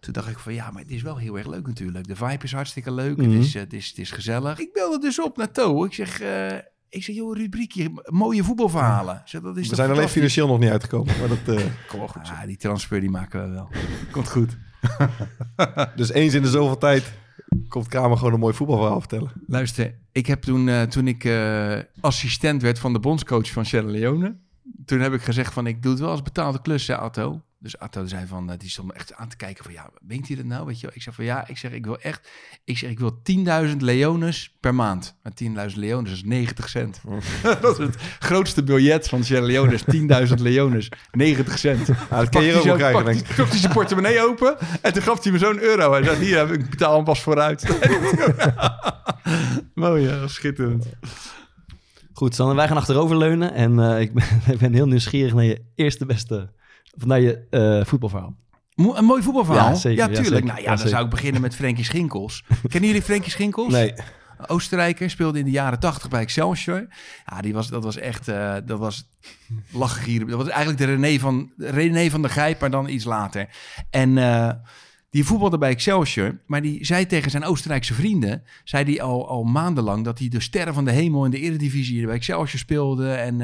Toen 0.00 0.12
dacht 0.12 0.28
ik 0.28 0.38
van 0.38 0.54
ja, 0.54 0.70
maar 0.70 0.82
het 0.82 0.90
is 0.90 1.02
wel 1.02 1.16
heel 1.16 1.38
erg 1.38 1.46
leuk 1.46 1.66
natuurlijk. 1.66 2.06
De 2.08 2.16
vibe 2.16 2.44
is 2.44 2.52
hartstikke 2.52 2.92
leuk. 2.92 3.16
Mhm. 3.16 3.30
het, 3.30 3.44
is, 3.44 3.54
het, 3.54 3.72
is, 3.72 3.88
het 3.88 3.98
is 3.98 4.10
gezellig. 4.10 4.58
Ik 4.58 4.72
belde 4.72 4.98
dus 4.98 5.20
op 5.20 5.36
naar 5.36 5.52
To. 5.52 5.84
Ik 5.84 5.94
zeg, 5.94 6.20
eh, 6.20 6.46
ik 6.88 7.04
zeg 7.04 7.14
joh, 7.14 7.36
rubriekje, 7.36 7.90
mooie 8.04 8.44
voetbalverhalen. 8.44 9.22
Zeg, 9.24 9.40
dat 9.40 9.56
is 9.56 9.68
We 9.68 9.74
zijn 9.74 9.90
alleen 9.90 10.08
financieel 10.08 10.46
nog 10.46 10.58
niet 10.58 10.70
uitgekomen. 10.70 11.14
Maar 11.18 11.28
dat 11.28 11.56
eh 11.56 11.64
komt 11.88 11.98
wel 11.98 12.08
goed. 12.08 12.26
Ja, 12.26 12.46
die 12.46 12.56
transfer 12.56 13.00
die 13.00 13.10
maken 13.10 13.42
we 13.42 13.50
wel. 13.50 13.68
Komt 14.12 14.30
goed. 14.30 14.56
Dus 15.96 16.12
eens 16.12 16.34
in 16.34 16.42
de 16.42 16.48
zoveel 16.48 16.78
tijd 16.78 17.12
komt 17.68 17.88
Kramer 17.88 18.16
gewoon 18.16 18.32
een 18.32 18.38
mooi 18.40 18.54
voetbalverhaal 18.54 19.00
vertellen. 19.00 19.32
Luister, 19.46 19.94
ik 20.12 20.26
heb 20.26 20.42
toen, 20.42 20.68
eh, 20.68 20.82
toen 20.82 21.08
ik 21.08 21.24
eh, 21.24 21.78
assistent 22.00 22.62
werd 22.62 22.78
van 22.78 22.92
de 22.92 23.00
bondscoach 23.00 23.50
van 23.50 23.64
Sierra 23.64 23.88
Leone, 23.88 24.36
toen 24.84 25.00
heb 25.00 25.12
ik 25.12 25.22
gezegd 25.22 25.52
van 25.52 25.66
ik 25.66 25.82
doe 25.82 25.90
het 25.92 26.00
wel 26.00 26.10
als 26.10 26.22
betaalde 26.22 26.60
klus, 26.60 26.84
zei 26.84 27.00
Atto. 27.00 27.42
Dus 27.60 27.78
Atto 27.78 28.06
zei 28.06 28.26
van, 28.26 28.50
eh, 28.50 28.58
die 28.58 28.70
stond 28.70 28.88
me 28.88 28.94
echt 28.94 29.14
aan 29.14 29.28
te 29.28 29.36
kijken 29.36 29.64
van 29.64 29.72
ja, 29.72 29.90
meent 30.00 30.26
hij 30.26 30.36
dat 30.36 30.44
nou? 30.44 30.66
Weet 30.66 30.80
je 30.80 30.86
wel? 30.86 30.96
Ik 30.96 31.02
zeg 31.02 31.14
van 31.14 31.24
ja, 31.24 31.48
ik 31.48 31.58
zeg 31.58 31.72
ik 31.72 31.84
wil 31.84 31.98
echt, 31.98 32.28
ik 32.64 32.78
zeg 32.78 32.90
ik 32.90 32.98
wil 32.98 33.20
10.000 33.22 33.76
leones 33.78 34.56
per 34.60 34.74
maand. 34.74 35.16
Maar 35.22 35.32
10.000 35.70 35.74
leones 35.74 36.12
is 36.12 36.22
90 36.24 36.68
cent. 36.68 37.00
dat 37.60 37.78
is 37.78 37.86
het 37.86 37.96
grootste 38.18 38.62
biljet 38.62 39.08
van 39.08 39.24
Sierra 39.24 39.46
Leone, 39.46 39.74
is 39.74 39.84
10.000 40.28 40.34
leones, 40.34 40.88
90 41.10 41.58
cent. 41.58 41.86
Ja, 41.86 41.94
dat 42.08 42.28
kan 42.28 42.44
je 42.44 42.54
ook 42.54 42.64
wel 42.64 42.76
krijgen, 42.76 43.04
denk 43.04 43.20
ik. 43.20 43.26
Hij 43.26 43.58
zijn 43.58 43.72
portemonnee 43.72 44.20
open 44.20 44.56
en 44.82 44.92
toen 44.92 45.02
gaf 45.02 45.22
hij 45.22 45.32
me 45.32 45.38
zo'n 45.38 45.60
euro. 45.60 45.92
Hij 45.92 46.02
zei, 46.04 46.24
hier 46.24 46.36
heb 46.36 46.50
ik 46.50 46.70
betaal 46.70 46.94
hem 46.94 47.04
pas 47.04 47.22
vooruit. 47.22 47.78
Mooi, 49.74 50.02
ja, 50.02 50.28
schitterend. 50.28 50.86
Goed, 52.12 52.34
Sanne, 52.34 52.54
wij 52.54 52.68
gaan 52.68 52.76
achteroverleunen. 52.76 53.54
En 53.54 53.78
eh, 53.78 54.00
ik, 54.00 54.14
ben, 54.14 54.24
ik 54.52 54.58
ben 54.58 54.72
heel 54.72 54.86
nieuwsgierig 54.86 55.34
naar 55.34 55.44
je 55.44 55.62
eerste 55.74 56.06
beste... 56.06 56.56
Naar 56.96 57.20
je 57.20 57.46
eh, 57.50 57.84
voetbalverhaal. 57.84 58.36
Mo- 58.74 58.94
Een 58.94 59.04
mooi 59.04 59.22
voetbalverhaal. 59.22 59.68
Ja, 59.68 59.74
zeker, 59.74 59.98
ja, 59.98 60.06
tuurlijk. 60.06 60.26
zeker. 60.26 60.44
nou 60.44 60.60
ja, 60.60 60.66
dan 60.66 60.76
zeker. 60.76 60.92
zou 60.92 61.04
ik 61.04 61.10
beginnen 61.10 61.40
met 61.40 61.54
Frenkie 61.54 61.84
Schinkels. 61.84 62.44
Kennen 62.68 62.88
jullie 62.88 63.04
Frenkie 63.04 63.30
Schinkels? 63.30 63.72
Nee. 63.72 63.94
Oostenrijker, 64.46 65.10
speelde 65.10 65.38
in 65.38 65.44
de 65.44 65.50
jaren 65.50 65.78
tachtig 65.80 66.08
bij 66.08 66.20
Excelsior. 66.20 66.86
Ja, 67.26 67.40
die 67.40 67.52
was, 67.54 67.68
dat 67.68 67.84
was 67.84 67.96
echt, 67.96 68.28
eh, 68.28 68.54
dat 68.66 68.78
was 68.78 69.10
lachgieren. 69.70 70.28
Dat 70.28 70.38
was 70.38 70.48
eigenlijk 70.48 70.78
de 70.78 70.84
René 70.94 71.18
van, 71.18 71.52
René 71.56 72.10
van 72.10 72.22
der 72.22 72.30
Gijp, 72.30 72.60
maar 72.60 72.70
dan 72.70 72.88
iets 72.88 73.04
later. 73.04 73.48
En 73.90 74.18
eh, 74.18 74.50
die 75.10 75.24
voetbalde 75.24 75.58
bij 75.58 75.70
Excelsior, 75.70 76.40
maar 76.46 76.62
die 76.62 76.84
zei 76.84 77.06
tegen 77.06 77.30
zijn 77.30 77.44
Oostenrijkse 77.44 77.94
vrienden, 77.94 78.42
zei 78.64 78.84
die 78.84 79.02
al, 79.02 79.28
al 79.28 79.44
maandenlang 79.44 80.04
dat 80.04 80.18
hij 80.18 80.28
de 80.28 80.40
sterren 80.40 80.74
van 80.74 80.84
de 80.84 80.90
hemel 80.90 81.24
in 81.24 81.30
de 81.30 81.40
eredivisie 81.40 82.06
bij 82.06 82.14
Excelsior 82.14 82.58
speelde 82.58 83.12
en... 83.12 83.40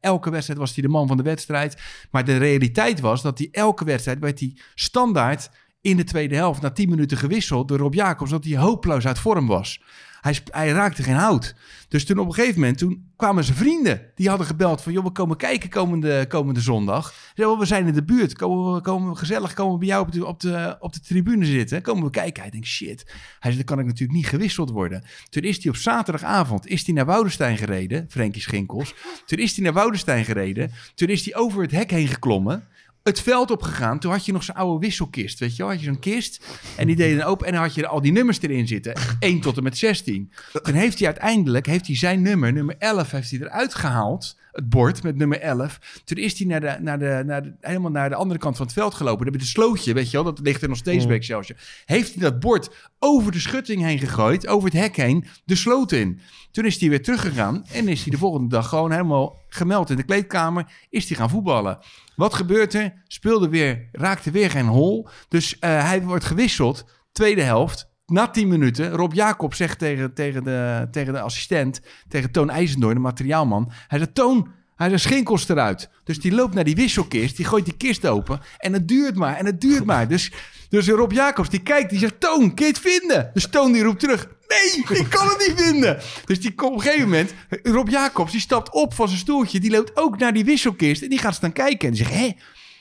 Elke 0.00 0.30
wedstrijd 0.30 0.58
was 0.58 0.74
hij 0.74 0.82
de 0.82 0.88
man 0.88 1.08
van 1.08 1.16
de 1.16 1.22
wedstrijd. 1.22 1.82
Maar 2.10 2.24
de 2.24 2.36
realiteit 2.36 3.00
was 3.00 3.22
dat 3.22 3.38
hij 3.38 3.48
elke 3.52 3.84
wedstrijd 3.84 4.18
werd 4.18 4.40
hij 4.40 4.56
standaard 4.74 5.50
in 5.80 5.96
de 5.96 6.04
tweede 6.04 6.34
helft 6.34 6.62
na 6.62 6.70
10 6.70 6.88
minuten 6.88 7.16
gewisseld 7.16 7.68
door 7.68 7.78
Rob 7.78 7.94
Jacobs, 7.94 8.30
dat 8.30 8.44
hij 8.44 8.56
hopeloos 8.56 9.06
uit 9.06 9.18
vorm 9.18 9.46
was. 9.46 9.82
Hij, 10.20 10.38
hij 10.50 10.68
raakte 10.68 11.02
geen 11.02 11.14
hout. 11.14 11.54
Dus 11.88 12.04
toen 12.04 12.18
op 12.18 12.26
een 12.26 12.34
gegeven 12.34 12.60
moment, 12.60 12.78
toen 12.78 13.10
kwamen 13.16 13.44
zijn 13.44 13.56
vrienden. 13.56 14.02
Die 14.14 14.28
hadden 14.28 14.46
gebeld 14.46 14.82
van, 14.82 14.92
joh, 14.92 15.04
we 15.04 15.10
komen 15.10 15.36
kijken 15.36 15.68
komende, 15.68 16.26
komende 16.28 16.60
zondag. 16.60 17.08
Ze 17.08 17.14
zeiden, 17.34 17.58
we 17.58 17.64
zijn 17.64 17.86
in 17.86 17.94
de 17.94 18.04
buurt. 18.04 18.36
Komen 18.36 18.74
we, 18.74 18.80
komen 18.80 19.16
gezellig, 19.16 19.54
komen 19.54 19.72
we 19.72 19.78
bij 19.78 19.88
jou 19.88 20.06
op 20.06 20.12
de, 20.12 20.26
op, 20.26 20.40
de, 20.40 20.76
op 20.80 20.92
de 20.92 21.00
tribune 21.00 21.44
zitten. 21.44 21.82
Komen 21.82 22.04
we 22.04 22.10
kijken. 22.10 22.42
Hij 22.42 22.50
denkt, 22.50 22.66
shit. 22.66 23.04
Hij 23.38 23.52
zei, 23.52 23.56
dan 23.56 23.64
kan 23.64 23.78
ik 23.78 23.84
natuurlijk 23.84 24.18
niet 24.18 24.26
gewisseld 24.26 24.70
worden. 24.70 25.04
Toen 25.28 25.42
is 25.42 25.62
hij 25.62 25.72
op 25.72 25.76
zaterdagavond 25.76 26.66
is 26.66 26.86
hij 26.86 26.94
naar 26.94 27.06
Woudenstein 27.06 27.56
gereden. 27.56 28.06
Frenkie 28.08 28.42
Schinkels. 28.42 28.94
Toen 29.26 29.38
is 29.38 29.54
hij 29.54 29.64
naar 29.64 29.72
Woudenstein 29.72 30.24
gereden. 30.24 30.70
Toen 30.94 31.08
is 31.08 31.24
hij 31.24 31.34
over 31.34 31.62
het 31.62 31.70
hek 31.70 31.90
heen 31.90 32.08
geklommen 32.08 32.68
het 33.02 33.20
veld 33.20 33.50
opgegaan. 33.50 33.98
Toen 33.98 34.12
had 34.12 34.26
je 34.26 34.32
nog 34.32 34.42
zo'n 34.42 34.54
oude 34.54 34.86
wisselkist, 34.86 35.38
weet 35.38 35.56
je 35.56 35.62
wel? 35.62 35.72
Had 35.72 35.80
je 35.80 35.86
zo'n 35.86 35.98
kist 35.98 36.44
en 36.76 36.86
die 36.86 36.96
deed 36.96 37.18
dan 37.18 37.26
open 37.26 37.46
en 37.46 37.52
dan 37.52 37.62
had 37.62 37.74
je 37.74 37.86
al 37.86 38.00
die 38.00 38.12
nummers 38.12 38.40
erin 38.42 38.68
zitten. 38.68 38.94
1 39.18 39.40
tot 39.40 39.56
en 39.56 39.62
met 39.62 39.78
16. 39.78 40.32
Toen 40.62 40.74
heeft 40.74 40.98
hij 40.98 41.06
uiteindelijk, 41.06 41.66
heeft 41.66 41.86
hij 41.86 41.96
zijn 41.96 42.22
nummer, 42.22 42.52
nummer 42.52 42.74
11, 42.78 43.10
heeft 43.10 43.30
hij 43.30 43.40
eruit 43.40 43.74
gehaald. 43.74 44.38
Het 44.52 44.68
bord 44.68 45.02
met 45.02 45.16
nummer 45.16 45.40
11. 45.40 45.78
Toen 46.04 46.18
is 46.18 46.38
hij 46.38 46.46
naar 46.46 46.60
de, 46.60 46.76
naar 46.80 46.98
de, 46.98 47.22
naar 47.26 47.42
de, 47.42 47.54
helemaal 47.60 47.90
naar 47.90 48.08
de 48.08 48.14
andere 48.14 48.40
kant 48.40 48.56
van 48.56 48.66
het 48.66 48.74
veld 48.74 48.94
gelopen. 48.94 49.24
Daar 49.24 49.32
heb 49.32 49.40
je 49.40 49.46
de 49.46 49.52
slootje, 49.52 49.92
weet 49.92 50.10
je 50.10 50.22
wel? 50.22 50.24
Dat 50.24 50.40
ligt 50.40 50.62
er 50.62 50.68
nog 50.68 50.76
steeds 50.76 51.06
bij 51.06 51.16
Excelsior. 51.16 51.58
Heeft 51.84 52.14
hij 52.14 52.22
dat 52.22 52.40
bord 52.40 52.88
over 52.98 53.32
de 53.32 53.40
schutting 53.40 53.82
heen 53.82 53.98
gegooid, 53.98 54.46
over 54.46 54.68
het 54.70 54.78
hek 54.78 54.96
heen, 54.96 55.24
de 55.44 55.54
sloot 55.56 55.92
in. 55.92 56.20
Toen 56.50 56.64
is 56.64 56.80
hij 56.80 56.88
weer 56.88 57.02
teruggegaan 57.02 57.64
en 57.72 57.88
is 57.88 58.02
hij 58.02 58.10
de 58.10 58.18
volgende 58.18 58.48
dag 58.48 58.68
gewoon 58.68 58.90
helemaal 58.90 59.42
gemeld 59.48 59.90
in 59.90 59.96
de 59.96 60.02
kleedkamer. 60.02 60.72
Is 60.88 61.08
hij 61.08 61.16
gaan 61.16 61.30
voetballen. 61.30 61.78
Wat 62.16 62.34
gebeurt 62.34 62.74
er? 62.74 63.02
Speelde 63.06 63.48
weer, 63.48 63.88
raakte 63.92 64.30
weer 64.30 64.50
geen 64.50 64.66
hol. 64.66 65.08
Dus 65.28 65.58
eh, 65.58 65.84
hij 65.84 66.02
wordt 66.02 66.24
gewisseld. 66.24 66.84
Tweede 67.12 67.42
helft. 67.42 67.89
Na 68.10 68.28
tien 68.28 68.48
minuten, 68.48 68.90
Rob 68.90 69.12
Jacob 69.12 69.54
zegt 69.54 69.78
tegen, 69.78 70.14
tegen, 70.14 70.44
de, 70.44 70.88
tegen 70.90 71.12
de 71.12 71.20
assistent, 71.20 71.80
tegen 72.08 72.30
Toon 72.30 72.50
IJzendoorn, 72.50 72.94
de 72.94 73.00
materiaalman. 73.00 73.72
Hij 73.88 73.98
zegt, 73.98 74.14
Toon, 74.14 74.48
hij 74.76 74.88
zegt, 74.88 75.02
schinkels 75.02 75.48
eruit. 75.48 75.90
Dus 76.04 76.20
die 76.20 76.32
loopt 76.32 76.54
naar 76.54 76.64
die 76.64 76.74
wisselkist, 76.74 77.36
die 77.36 77.44
gooit 77.44 77.64
die 77.64 77.76
kist 77.76 78.06
open. 78.06 78.40
En 78.58 78.72
het 78.72 78.88
duurt 78.88 79.16
maar, 79.16 79.36
en 79.36 79.46
het 79.46 79.60
duurt 79.60 79.84
maar. 79.84 80.08
Dus, 80.08 80.32
dus 80.68 80.88
Rob 80.88 81.12
Jacobs, 81.12 81.48
die 81.48 81.62
kijkt, 81.62 81.90
die 81.90 81.98
zegt, 81.98 82.20
Toon, 82.20 82.54
kun 82.54 82.66
je 82.66 82.72
het 82.72 82.80
vinden? 82.80 83.30
Dus 83.34 83.46
Toon 83.46 83.72
die 83.72 83.82
roept 83.82 84.00
terug, 84.00 84.28
nee, 84.48 84.98
ik 84.98 85.06
kan 85.08 85.28
het 85.28 85.46
niet 85.46 85.60
vinden. 85.60 85.98
Dus 86.24 86.40
die 86.40 86.52
op 86.56 86.72
een 86.72 86.80
gegeven 86.80 87.08
moment, 87.08 87.34
Rob 87.62 87.88
Jacobs, 87.88 88.32
die 88.32 88.40
stapt 88.40 88.72
op 88.72 88.94
van 88.94 89.08
zijn 89.08 89.20
stoeltje. 89.20 89.60
Die 89.60 89.70
loopt 89.70 89.96
ook 89.96 90.18
naar 90.18 90.32
die 90.32 90.44
wisselkist 90.44 91.02
en 91.02 91.08
die 91.08 91.18
gaat 91.18 91.34
staan 91.34 91.52
kijken. 91.52 91.88
En 91.88 91.94
die 91.94 92.04
zegt, 92.04 92.14
hé, 92.14 92.32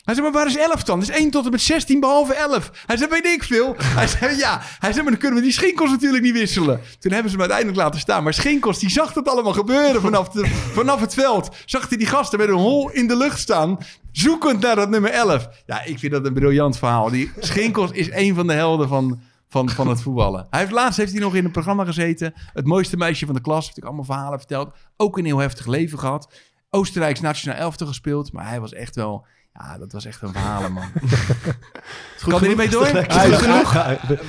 hij 0.09 0.17
zei, 0.17 0.31
maar 0.31 0.41
waar 0.41 0.47
is 0.47 0.57
11 0.57 0.83
dan? 0.83 0.99
Dus 0.99 1.09
1 1.09 1.31
tot 1.31 1.45
en 1.45 1.51
met 1.51 1.61
16 1.61 1.99
behalve 1.99 2.33
11. 2.33 2.71
Hij 2.85 2.97
zei, 2.97 3.09
weet 3.09 3.25
ik 3.25 3.43
veel. 3.43 3.75
Hij 3.99 4.07
zei, 4.07 4.37
ja. 4.37 4.61
Hij 4.61 4.91
zei, 4.91 5.01
maar 5.01 5.11
dan 5.11 5.21
kunnen 5.21 5.39
we 5.39 5.43
die 5.43 5.53
schinkels 5.53 5.89
natuurlijk 5.89 6.23
niet 6.23 6.33
wisselen. 6.33 6.81
Toen 6.99 7.11
hebben 7.11 7.31
ze 7.31 7.37
hem 7.37 7.39
uiteindelijk 7.39 7.77
laten 7.77 7.99
staan. 7.99 8.23
Maar 8.23 8.33
schinkels, 8.33 8.79
die 8.79 8.89
zag 8.89 9.13
dat 9.13 9.27
allemaal 9.27 9.53
gebeuren 9.53 10.01
vanaf, 10.01 10.29
de, 10.29 10.47
vanaf 10.79 10.99
het 10.99 11.13
veld. 11.13 11.55
Zag 11.65 11.89
hij 11.89 11.97
die 11.97 12.07
gasten 12.07 12.39
met 12.39 12.47
een 12.47 12.55
hol 12.55 12.89
in 12.89 13.07
de 13.07 13.17
lucht 13.17 13.39
staan. 13.39 13.77
Zoekend 14.11 14.59
naar 14.59 14.75
dat 14.75 14.89
nummer 14.89 15.11
11. 15.11 15.49
Ja, 15.65 15.83
ik 15.83 15.99
vind 15.99 16.11
dat 16.11 16.25
een 16.25 16.33
briljant 16.33 16.77
verhaal. 16.77 17.09
Die 17.09 17.31
schinkels 17.39 17.91
is 17.91 18.11
een 18.11 18.35
van 18.35 18.47
de 18.47 18.53
helden 18.53 18.87
van, 18.87 19.19
van, 19.49 19.69
van 19.69 19.87
het 19.87 20.01
voetballen. 20.01 20.47
Hij 20.49 20.59
heeft, 20.59 20.71
laatst 20.71 20.97
heeft 20.97 21.11
hij 21.11 21.21
nog 21.21 21.35
in 21.35 21.45
een 21.45 21.51
programma 21.51 21.85
gezeten. 21.85 22.33
Het 22.53 22.65
mooiste 22.65 22.97
meisje 22.97 23.25
van 23.25 23.35
de 23.35 23.41
klas. 23.41 23.65
Heeft 23.65 23.77
ik 23.77 23.83
allemaal 23.83 24.03
verhalen 24.03 24.39
verteld. 24.39 24.73
Ook 24.97 25.17
een 25.17 25.25
heel 25.25 25.37
heftig 25.37 25.65
leven 25.65 25.99
gehad. 25.99 26.33
Oostenrijks 26.69 27.19
nationaal 27.19 27.57
elftal 27.57 27.87
gespeeld. 27.87 28.31
Maar 28.31 28.47
hij 28.47 28.59
was 28.59 28.73
echt 28.73 28.95
wel... 28.95 29.25
Ja, 29.63 29.77
dat 29.77 29.91
was 29.91 30.05
echt 30.05 30.21
een 30.21 30.31
verhalen, 30.31 30.71
man. 30.71 30.83
kan 32.27 32.41
er 32.41 32.47
niet 32.47 32.57
mee 32.57 32.69
door? 32.69 32.85
Is 32.85 32.91
het 32.91 33.13
Hij 33.13 33.25
goed 33.25 33.33
is 33.33 33.41
genoeg? 33.41 33.73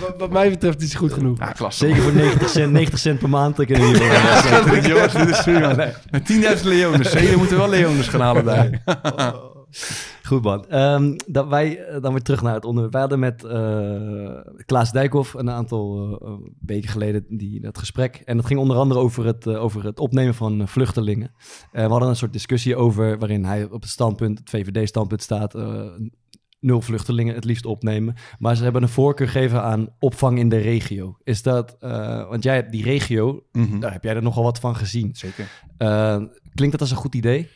Wat, 0.01 0.15
wat 0.19 0.31
mij 0.31 0.51
betreft 0.51 0.83
is 0.83 0.91
hij 0.91 0.99
goed 1.01 1.13
genoeg. 1.13 1.39
Ja, 1.39 1.53
klasse. 1.53 1.87
Zeker 1.87 2.03
voor 2.03 2.13
90 2.13 2.49
cent, 2.49 2.73
90 2.73 2.99
cent 2.99 3.19
per 3.19 3.29
maand. 3.29 3.57
We 3.57 3.65
hier 3.65 4.03
Ja, 4.03 4.81
jongens, 4.89 5.13
dit 5.13 5.29
is 5.29 5.43
prima. 5.43 5.75
Met 6.11 6.33
10.000 6.59 6.63
leones. 6.63 7.13
Jullie 7.13 7.37
moeten 7.37 7.57
wel 7.57 7.69
leones 7.69 8.09
gaan 8.09 8.21
halen 8.21 8.45
daar. 8.45 8.83
Goed 10.29 10.43
man. 10.43 10.69
Ehm, 10.69 11.17
dat 11.27 11.49
wij 11.49 11.85
eh, 11.85 12.03
dan 12.03 12.13
weer 12.13 12.23
terug 12.23 12.43
naar 12.43 12.55
het 12.55 12.65
onderwerp. 12.65 12.93
Wij 12.93 13.01
hadden 13.01 13.19
met 13.19 13.45
eh, 13.45 14.65
Klaas 14.67 14.93
Dijkhoff 14.93 15.35
een 15.35 15.51
aantal 15.51 16.19
eh, 16.23 16.33
weken 16.67 16.89
geleden 16.89 17.25
die, 17.29 17.61
dat 17.61 17.79
gesprek. 17.79 18.23
En 18.25 18.37
dat 18.37 18.47
ging 18.47 18.61
onder 18.61 18.77
andere 18.77 19.01
over 19.01 19.27
het, 19.27 19.47
over 19.47 19.85
het 19.85 19.99
opnemen 19.99 20.35
van 20.35 20.69
vluchtelingen. 20.69 21.33
We 21.73 21.81
hadden 21.81 22.09
een 22.09 22.17
soort 22.17 22.33
discussie 22.33 22.77
over 22.77 23.19
waarin 23.19 23.45
hij 23.45 23.65
op 23.65 23.81
het 23.81 23.91
standpunt, 23.91 24.39
het 24.39 24.51
VVD-standpunt 24.51 25.23
staat. 25.23 25.55
nul 26.61 26.81
vluchtelingen 26.81 27.35
het 27.35 27.45
liefst 27.45 27.65
opnemen. 27.65 28.15
Maar 28.39 28.57
ze 28.57 28.63
hebben 28.63 28.83
een 28.83 28.89
voorkeur 28.89 29.29
gegeven 29.29 29.63
aan 29.63 29.89
opvang 29.99 30.39
in 30.39 30.49
de 30.49 30.59
regio. 30.59 31.17
Is 31.23 31.43
dat, 31.43 31.77
want 32.29 32.43
jij 32.43 32.55
hebt 32.55 32.73
die 32.73 32.83
regio, 32.83 33.43
daar 33.81 33.93
heb 33.93 34.05
jij 34.05 34.15
er 34.15 34.23
nogal 34.23 34.43
wat 34.43 34.61
van 34.61 34.77
gezien. 34.77 35.15
Zeker. 35.15 35.49
Klinkt 36.55 36.73
dat 36.73 36.81
als 36.81 36.91
een 36.91 36.97
goed 36.97 37.15
idee? 37.15 37.49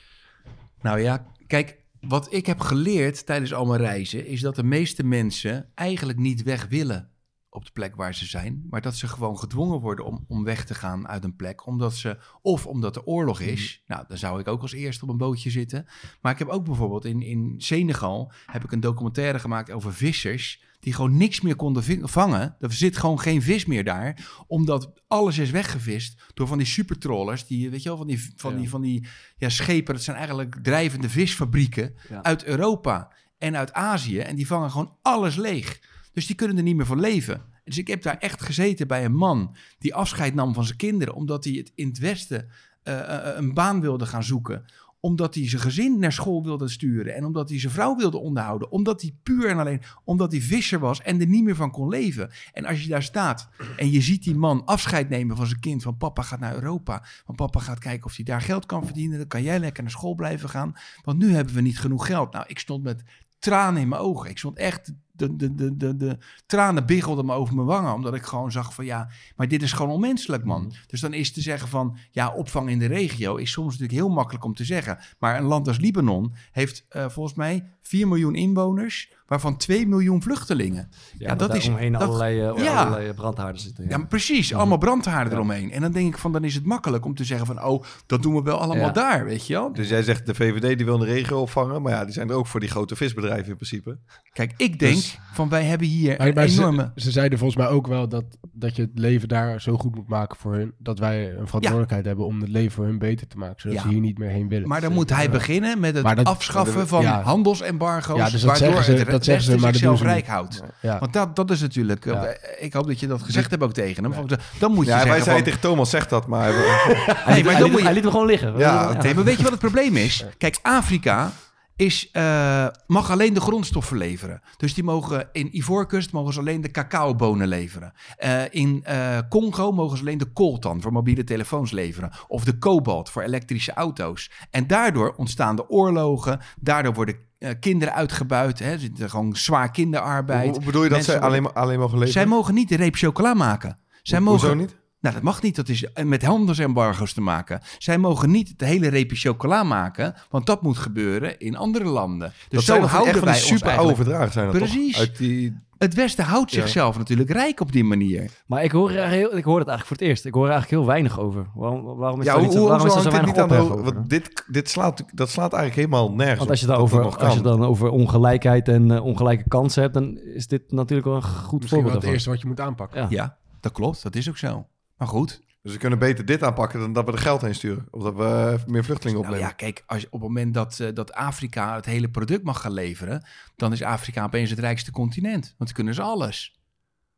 Nou 0.81 1.01
ja, 1.01 1.27
kijk, 1.47 1.84
wat 2.09 2.33
ik 2.33 2.47
heb 2.47 2.61
geleerd 2.61 3.27
tijdens 3.27 3.55
al 3.55 3.67
mijn 3.67 3.81
reizen... 3.81 4.27
is 4.27 4.41
dat 4.41 4.57
de 4.57 4.65
meeste 4.65 5.05
mensen 5.05 5.69
eigenlijk 5.75 6.19
niet 6.19 6.43
weg 6.43 6.67
willen 6.69 7.09
op 7.55 7.65
de 7.65 7.71
plek 7.73 7.97
waar 7.97 8.15
ze 8.15 8.27
zijn... 8.27 8.67
maar 8.71 8.81
dat 8.81 8.97
ze 8.97 9.09
gewoon 9.09 9.39
gedwongen 9.39 9.81
worden 9.81 10.05
om, 10.05 10.25
om 10.29 10.45
weg 10.45 10.65
te 10.65 10.75
gaan 10.75 11.09
uit 11.09 11.25
een 11.25 11.37
plek... 11.37 11.67
omdat 11.67 11.95
ze, 11.95 12.19
of 12.43 12.67
omdat 12.67 12.97
er 12.97 13.05
oorlog 13.05 13.41
is... 13.41 13.83
nou, 13.87 14.05
dan 14.09 14.19
zou 14.19 14.41
ik 14.41 14.49
ook 14.49 14.63
als 14.63 14.73
eerste 14.73 15.05
op 15.05 15.11
een 15.11 15.17
bootje 15.17 15.51
zitten. 15.51 15.87
Maar 16.21 16.33
ik 16.33 16.39
heb 16.39 16.49
ook 16.49 16.65
bijvoorbeeld 16.65 17.05
in, 17.05 17.23
in 17.23 17.55
Senegal... 17.57 18.33
heb 18.47 18.65
ik 18.65 18.73
een 18.73 18.81
documentaire 18.81 19.39
gemaakt 19.39 19.71
over 19.71 19.95
vissers... 19.95 20.63
die 20.81 20.93
gewoon 20.93 21.17
niks 21.17 21.41
meer 21.41 21.57
konden 21.57 22.09
vangen. 22.09 22.57
Er 22.61 22.73
zit 22.73 22.97
gewoon 22.97 23.21
geen 23.21 23.43
vis 23.43 23.65
meer 23.65 23.85
daar... 23.85 24.45
omdat 24.47 24.93
alles 25.07 25.39
is 25.39 25.51
weggevist 25.51 26.23
door 26.35 26.47
van 26.47 26.59
die 26.59 26.67
supertrollers... 26.67 27.47
die, 27.47 27.71
weet 27.71 27.83
je 27.83 27.89
wel, 27.89 27.99
van 27.99 28.07
die, 28.07 28.33
van 28.37 28.57
die, 28.57 28.69
van 28.69 28.81
die 28.81 29.07
ja, 29.37 29.49
schepen... 29.49 29.95
dat 29.95 30.03
zijn 30.03 30.17
eigenlijk 30.17 30.57
drijvende 30.63 31.09
visfabrieken 31.09 31.95
Ja. 32.09 32.23
uit 32.23 32.45
Europa 32.45 33.13
en 33.39 33.57
uit 33.57 33.73
Azië. 33.73 34.19
En 34.19 34.37
die 34.37 34.47
vangen 34.47 34.71
gewoon 34.71 34.97
alles 35.03 35.37
leeg. 35.37 35.81
Dus 36.15 36.27
die 36.27 36.37
kunnen 36.37 36.57
er 36.57 36.63
niet 36.63 36.77
meer 36.77 36.87
van 36.87 37.01
leven. 37.01 37.43
Dus 37.65 37.79
ik 37.79 37.87
heb 37.87 38.03
daar 38.03 38.19
echt 38.19 38.43
gezeten 38.43 38.87
bij 38.87 39.05
een 39.05 39.15
man 39.15 39.57
die 39.79 39.95
afscheid 39.95 40.35
nam 40.35 40.55
van 40.55 40.65
zijn 40.65 40.79
kinderen, 40.79 41.15
omdat 41.15 41.45
hij 41.45 41.53
het 41.53 41.73
in 41.75 41.89
het 41.89 41.99
Westen 41.99 42.49
eh, 42.83 43.01
eh, 43.01 43.37
een 43.37 43.55
baan 43.55 43.81
wilde 43.81 44.07
gaan 44.07 44.25
zoeken. 44.25 44.65
Omdat 45.01 45.35
hij 45.35 45.49
zijn 45.49 45.63
gezin 45.63 45.99
naar 45.99 46.13
school 46.13 46.45
wilde 46.45 46.69
sturen. 46.69 47.15
En 47.15 47.25
omdat 47.25 47.49
hij 47.49 47.61
zijn 47.61 47.73
vrouw 47.73 47.97
wilde 47.97 48.19
onderhouden. 48.19 48.71
Omdat 48.71 49.01
hij 49.01 49.17
puur 49.23 49.49
en 49.49 49.59
alleen 49.59 49.83
omdat 50.05 50.33
hij 50.33 50.41
visser 50.41 50.79
was 50.79 51.03
en 51.03 51.21
er 51.21 51.27
niet 51.27 51.45
meer 51.45 51.57
van 51.57 51.71
kon 51.71 51.89
leven. 51.89 52.31
En 52.53 52.65
als 52.65 52.83
je 52.83 52.89
daar 52.89 53.03
staat 53.03 53.49
en 53.77 53.91
je 53.91 54.01
ziet 54.01 54.25
die 54.25 54.35
man 54.35 54.65
afscheid 54.65 55.09
nemen 55.09 55.37
van 55.37 55.47
zijn 55.47 55.61
kind. 55.61 55.83
Van 55.83 55.97
papa 55.97 56.23
gaat 56.23 56.41
naar 56.41 56.55
Europa. 56.55 57.05
Van 57.25 57.35
papa 57.35 57.61
gaat 57.61 57.79
kijken 57.79 58.07
of 58.07 58.17
hij 58.17 58.25
daar 58.25 58.41
geld 58.41 58.67
kan 58.67 58.85
verdienen. 58.85 59.19
Dan 59.19 59.27
kan 59.27 59.43
jij 59.43 59.59
lekker 59.59 59.83
naar 59.83 59.93
school 59.93 60.15
blijven 60.15 60.49
gaan. 60.49 60.73
Want 61.03 61.19
nu 61.19 61.35
hebben 61.35 61.55
we 61.55 61.61
niet 61.61 61.81
genoeg 61.81 62.07
geld. 62.07 62.33
Nou, 62.33 62.45
ik 62.49 62.59
stond 62.59 62.83
met 62.83 63.03
tranen 63.39 63.83
in 63.83 63.89
mijn 63.89 64.01
ogen. 64.01 64.31
Ik 64.31 64.39
stond 64.39 64.59
echt, 64.59 64.93
de, 65.17 65.37
de, 65.37 65.55
de, 65.55 65.77
de, 65.77 65.97
de 65.97 66.19
tranen 66.47 66.87
biggelden 66.87 67.27
me 67.27 67.33
over 67.33 67.55
mijn 67.55 67.67
wangen. 67.67 67.95
Omdat 67.95 68.15
ik 68.15 68.23
gewoon 68.23 68.53
zag 68.53 68.75
van 68.75 68.85
ja, 68.85 69.09
maar 69.37 69.49
dit 69.49 69.63
is 69.63 69.73
gewoon 69.73 69.93
onmenselijk 69.93 70.45
man. 70.45 70.73
Dus 70.87 71.01
dan 71.01 71.13
is 71.13 71.33
te 71.33 71.41
zeggen 71.41 71.69
van 71.69 71.97
ja, 72.11 72.33
opvang 72.33 72.71
in 72.71 72.79
de 72.79 72.87
regio 72.87 73.37
is 73.37 73.51
soms 73.51 73.73
natuurlijk 73.73 73.99
heel 73.99 74.09
makkelijk 74.09 74.45
om 74.45 74.55
te 74.55 74.65
zeggen. 74.65 74.99
Maar 75.19 75.39
een 75.39 75.45
land 75.45 75.69
als 75.69 75.79
Libanon 75.79 76.35
heeft 76.53 76.85
eh, 76.89 77.09
volgens 77.09 77.35
mij 77.35 77.67
4 77.81 78.09
miljoen 78.09 78.35
inwoners, 78.35 79.13
waarvan 79.27 79.57
2 79.57 79.87
miljoen 79.87 80.23
vluchtelingen. 80.23 80.89
Ja, 81.19 81.35
dat 81.35 81.55
is... 81.55 81.69
omheen 81.69 81.93
dat- 81.93 82.03
allerlei, 82.03 82.41
eh, 82.41 82.65
Ja. 82.65 82.85
allerlei 82.85 83.13
brandhaarden 83.13 83.61
zitten. 83.61 83.89
ja, 83.89 83.99
precies. 83.99 84.55
Allemaal 84.55 84.79
brandhaarden 84.79 85.33
eromheen. 85.33 85.71
En 85.73 85.81
dan 85.81 85.93
denk 85.93 86.09
ik 86.15 86.19
van, 86.19 86.33
dan 86.33 86.45
is 86.45 86.55
het 86.55 86.65
makkelijk 86.65 87.05
om 87.05 87.15
te 87.15 87.25
zeggen 87.25 87.47
van... 87.47 87.65
oh, 87.65 87.83
dat 88.07 88.23
doen 88.23 88.35
we 88.35 88.43
wel 88.43 88.59
allemaal 88.59 88.87
Ja. 88.87 88.93
daar, 88.93 89.25
weet 89.25 89.47
je 89.47 89.53
wel? 89.55 89.73
Dus 89.73 89.89
jij 89.89 90.03
zegt 90.03 90.27
de 90.27 90.35
VVD 90.35 90.77
die 90.77 90.87
wil 90.87 90.95
een 91.01 91.07
regio 91.07 91.41
opvangen. 91.41 91.83
Maar 91.83 91.93
ja, 91.93 92.05
die 92.05 92.13
zijn 92.13 92.29
er 92.31 92.35
ook 92.37 92.47
voor 92.47 92.61
die 92.61 92.69
grote 92.69 92.97
visbedrijven 92.97 93.49
in 93.51 93.55
principe. 93.57 93.99
Kijk, 94.33 94.53
ik 94.57 94.79
denk 94.79 94.95
Dus- 94.95 95.19
van, 95.33 95.49
wij 95.49 95.65
hebben 95.65 95.87
hier 95.87 96.15
Maar, 96.19 96.27
een 96.27 96.35
maar 96.35 96.45
enorme... 96.45 96.93
ze, 96.95 97.01
ze 97.03 97.11
zeiden 97.11 97.39
volgens 97.39 97.59
mij 97.65 97.69
ook 97.73 97.87
wel 97.87 98.09
dat, 98.09 98.25
dat 98.53 98.77
je 98.77 98.83
het 98.83 98.91
leven 98.95 99.29
daar 99.29 99.61
zo 99.61 99.77
goed 99.77 99.95
moet 99.95 100.09
maken 100.09 100.37
voor 100.37 100.55
hun. 100.55 100.73
Dat 100.79 100.99
wij 100.99 101.25
een 101.31 101.47
verantwoordelijkheid 101.47 102.05
hebben 102.05 102.27
om 102.27 102.41
het 102.41 102.49
leven 102.51 102.73
voor 102.73 102.85
hun 102.85 102.99
beter 102.99 103.27
te 103.27 103.39
maken. 103.39 103.61
Zodat 103.61 103.77
Ja. 103.77 103.83
ze 103.83 103.89
hier 103.89 104.01
niet 104.01 104.19
meer 104.19 104.29
heen 104.31 104.49
willen. 104.49 104.69
Maar 104.69 104.81
dan 104.81 104.93
moet 104.93 105.11
hij 105.11 105.31
beginnen 105.31 105.81
met 105.81 105.95
het 105.95 106.05
dat- 106.17 106.25
afschaffen 106.25 106.89
van 106.89 107.03
ja. 107.03 107.23
handelsembargo's... 107.23 108.17
Ja, 108.19 108.31
dus 108.31 108.43
waardoor 108.45 108.83
ze- 108.83 108.93
het 108.93 109.09
dat 109.17 109.25
zeggen 109.25 109.45
ze, 109.45 109.59
maar 109.59 109.81
dat 109.81 110.01
rijk 110.01 110.27
houdt. 110.27 110.63
Ja. 110.81 110.99
Want 110.99 111.13
dat, 111.13 111.37
dat 111.37 111.51
is 111.51 111.61
natuurlijk... 111.61 112.05
Ja. 112.05 112.25
eh, 112.25 112.65
Ik 112.65 112.73
hoop 112.73 112.87
dat 112.87 113.01
je 113.01 113.07
dat 113.07 113.23
gezegd 113.23 113.51
hebt 113.51 113.63
ook 113.63 113.73
tegen 113.73 114.05
hem. 114.05 114.13
Van, 114.13 114.29
Dan 114.59 114.73
moet 114.73 114.85
je 114.85 114.91
Ja, 114.91 114.97
wij 114.97 115.07
zeiden 115.07 115.35
van, 115.35 115.43
tegen 115.43 115.61
Thomas, 115.61 115.91
zeg 115.91 116.09
dat 116.09 116.27
maar. 116.27 116.53
Hij, 116.55 117.15
Nee, 117.27 117.35
liet, 117.37 117.45
maar 117.45 117.59
dan 117.59 117.71
moet 117.71 117.79
je- 117.79 117.85
hij 117.85 117.95
liet 117.95 118.03
hem 118.03 118.13
gewoon 118.13 118.27
liggen. 118.27 118.59
Ja, 118.59 118.93
Nee, 119.03 119.15
maar 119.15 119.25
weet 119.25 119.37
je 119.37 119.43
wat 119.43 119.53
het 119.53 119.61
probleem 119.61 119.97
is? 119.97 120.25
Kijk, 120.39 120.59
Afrika 120.63 121.33
is, 121.77 122.09
eh, 122.13 122.67
mag 122.87 123.11
alleen 123.11 123.35
de 123.35 123.41
grondstoffen 123.41 123.97
leveren. 123.97 124.41
Dus 124.57 124.75
die 124.75 124.85
mogen 124.85 125.29
in 125.33 125.57
Ivoorkust 125.57 126.13
mogen 126.13 126.33
ze 126.33 126.39
alleen 126.41 126.61
de 126.61 126.71
cacaobonen 126.71 127.49
leveren. 127.49 127.93
Eh, 128.17 128.41
in 128.51 128.81
eh, 128.85 129.19
Congo 129.29 129.73
mogen 129.73 129.97
ze 129.97 130.03
alleen 130.03 130.19
de 130.19 130.33
coltan 130.33 130.81
voor 130.83 130.93
mobiele 130.93 131.25
telefoons 131.25 131.71
leveren. 131.71 132.11
Of 132.29 132.45
de 132.45 132.59
kobalt 132.59 133.11
voor 133.11 133.23
elektrische 133.23 133.73
auto's. 133.73 134.31
En 134.51 134.67
daardoor 134.67 135.15
ontstaan 135.17 135.57
de 135.57 135.69
oorlogen. 135.69 136.41
Daardoor 136.61 136.95
worden 136.95 137.17
eh, 137.45 137.55
kinderen 137.61 137.95
uitgebuit. 137.95 138.59
Hè. 138.59 138.71
Er 138.71 138.79
zit 138.79 139.03
gewoon 139.05 139.37
zwaar 139.37 139.71
kinderarbeid. 139.71 140.57
Hoe 140.57 140.65
bedoel 140.65 140.83
je 140.83 140.89
dat 140.89 141.05
zij 141.05 141.21
alleen, 141.21 141.43
maar- 141.43 141.53
alleen 141.53 141.79
mogen 141.79 141.99
leven? 141.99 142.13
Zij 142.13 142.27
mogen 142.27 142.55
niet 142.55 142.69
de 142.69 142.77
reep 142.77 142.95
chocola 142.97 143.35
maken. 143.35 143.79
Zij 144.03 144.19
Ho- 144.19 144.25
mogen, 144.25 144.57
niet? 144.57 144.77
Nou, 145.05 145.17
dat 145.17 145.25
mag 145.25 145.43
niet. 145.43 145.57
Dat 145.57 145.69
is 145.69 145.87
met 146.05 146.23
handelsembargo's 146.23 147.13
te 147.13 147.21
maken. 147.21 147.61
Zij 147.79 147.99
mogen 147.99 148.31
niet 148.31 148.59
de 148.59 148.65
hele 148.65 148.89
reepje 148.89 149.17
chocola 149.17 149.63
maken, 149.63 150.15
want 150.31 150.47
dat 150.47 150.63
moet 150.63 150.79
gebeuren 150.79 151.39
in 151.39 151.57
andere 151.57 151.85
landen. 151.85 152.33
Dus 152.49 152.65
dat 152.65 152.77
zo 152.77 152.87
houden 152.87 153.15
echt 153.15 153.25
wij 153.25 153.35
ons 153.35 153.47
super 153.47 153.67
eigenlijk... 153.67 153.97
verdragen 153.97 154.33
zijn 154.33 154.47
dat 154.47 154.57
Precies. 154.57 154.93
toch? 154.93 155.01
Uit 155.01 155.17
die... 155.17 155.63
Het 155.79 155.95
Westen 155.95 156.25
houdt 156.25 156.53
Ja. 156.53 156.61
zichzelf 156.61 156.99
natuurlijk 156.99 157.31
rijk 157.31 157.61
op 157.61 157.73
die 157.73 157.85
manier. 157.85 158.31
Maar 158.47 158.65
ik 158.65 158.73
hoor, 158.73 158.91
heel, 158.91 159.37
ik 159.37 159.45
hoor 159.45 159.59
het 159.59 159.69
eigenlijk 159.69 159.87
voor 159.87 159.97
het 159.97 160.01
eerst. 160.01 160.25
Ik 160.25 160.35
hoor 160.35 160.45
er 160.45 160.51
eigenlijk 160.51 160.81
heel 160.81 160.91
weinig 160.93 161.21
over. 161.21 161.47
Waarom, 161.55 161.83
waarom 161.97 162.21
is 162.21 162.27
Ja, 162.27 162.33
er 162.33 162.39
hoe, 162.39 162.49
niet, 162.49 162.57
hoe, 162.57 162.69
waarom 162.69 162.87
is 162.87 162.95
er 162.95 163.01
zo 163.03 163.11
weinig 163.11 163.37
aan 163.37 163.51
over? 163.51 163.83
Want 163.83 164.11
dit, 164.11 164.45
dit 164.47 164.71
slaat, 164.71 165.05
dat 165.13 165.29
slaat 165.31 165.53
eigenlijk 165.53 165.91
helemaal 165.91 166.15
nergens 166.15 166.39
Want 166.39 166.51
als 166.51 166.61
je, 166.61 166.67
op 166.67 166.73
dan 166.73 166.83
over, 166.83 167.01
nog 167.01 167.19
als 167.19 167.35
je 167.35 167.41
dan 167.41 167.65
over 167.65 167.91
ongelijkheid 167.91 168.69
en 168.69 168.91
eh, 168.91 169.05
ongelijke 169.05 169.49
kansen 169.49 169.83
hebt, 169.83 169.95
dan 169.95 170.19
is 170.19 170.47
dit 170.47 170.73
natuurlijk 170.73 171.09
wel 171.09 171.17
een 171.17 171.23
goed 171.23 171.61
Misschien 171.61 171.83
voorbeeld 171.83 172.03
het 172.03 172.13
eerste 172.13 172.31
wat 172.31 172.41
je 172.41 172.47
moet 172.47 172.61
aanpakken. 172.61 173.01
Ja. 173.01 173.07
Ja, 173.11 173.37
dat 173.61 173.73
klopt. 173.73 174.03
Dat 174.03 174.15
is 174.15 174.29
ook 174.29 174.37
zo. 174.37 174.67
Maar 174.97 175.09
goed. 175.09 175.43
Dus 175.63 175.73
we 175.73 175.79
kunnen 175.79 175.99
beter 175.99 176.25
dit 176.25 176.43
aanpakken 176.43 176.81
dan 176.81 176.93
dat 176.93 177.05
we 177.05 177.13
er 177.13 177.19
geld 177.19 177.41
heen 177.41 177.55
sturen. 177.55 177.87
Of 177.91 178.03
dat 178.03 178.15
we 178.15 178.25
eh, 178.25 178.67
meer 178.67 178.85
vluchtelingen 178.85 179.21
Nou 179.23 179.33
opnemen. 179.33 179.49
ja, 179.51 179.55
kijk, 179.57 179.83
als 179.87 180.01
je, 180.01 180.07
op 180.07 180.13
het 180.13 180.29
moment 180.29 180.55
dat, 180.55 180.81
eh, 180.81 180.95
dat 180.95 181.13
Afrika 181.13 181.75
het 181.75 181.85
hele 181.85 182.11
product 182.11 182.45
mag 182.45 182.61
gaan 182.61 182.73
leveren, 182.73 183.27
dan 183.57 183.73
is 183.73 183.83
Afrika 183.83 184.25
opeens 184.25 184.51
het 184.51 184.59
rijkste 184.59 184.91
continent. 184.91 185.45
Want 185.45 185.57
dan 185.59 185.73
kunnen 185.73 185.95
ze 185.95 186.03
alles. 186.03 186.59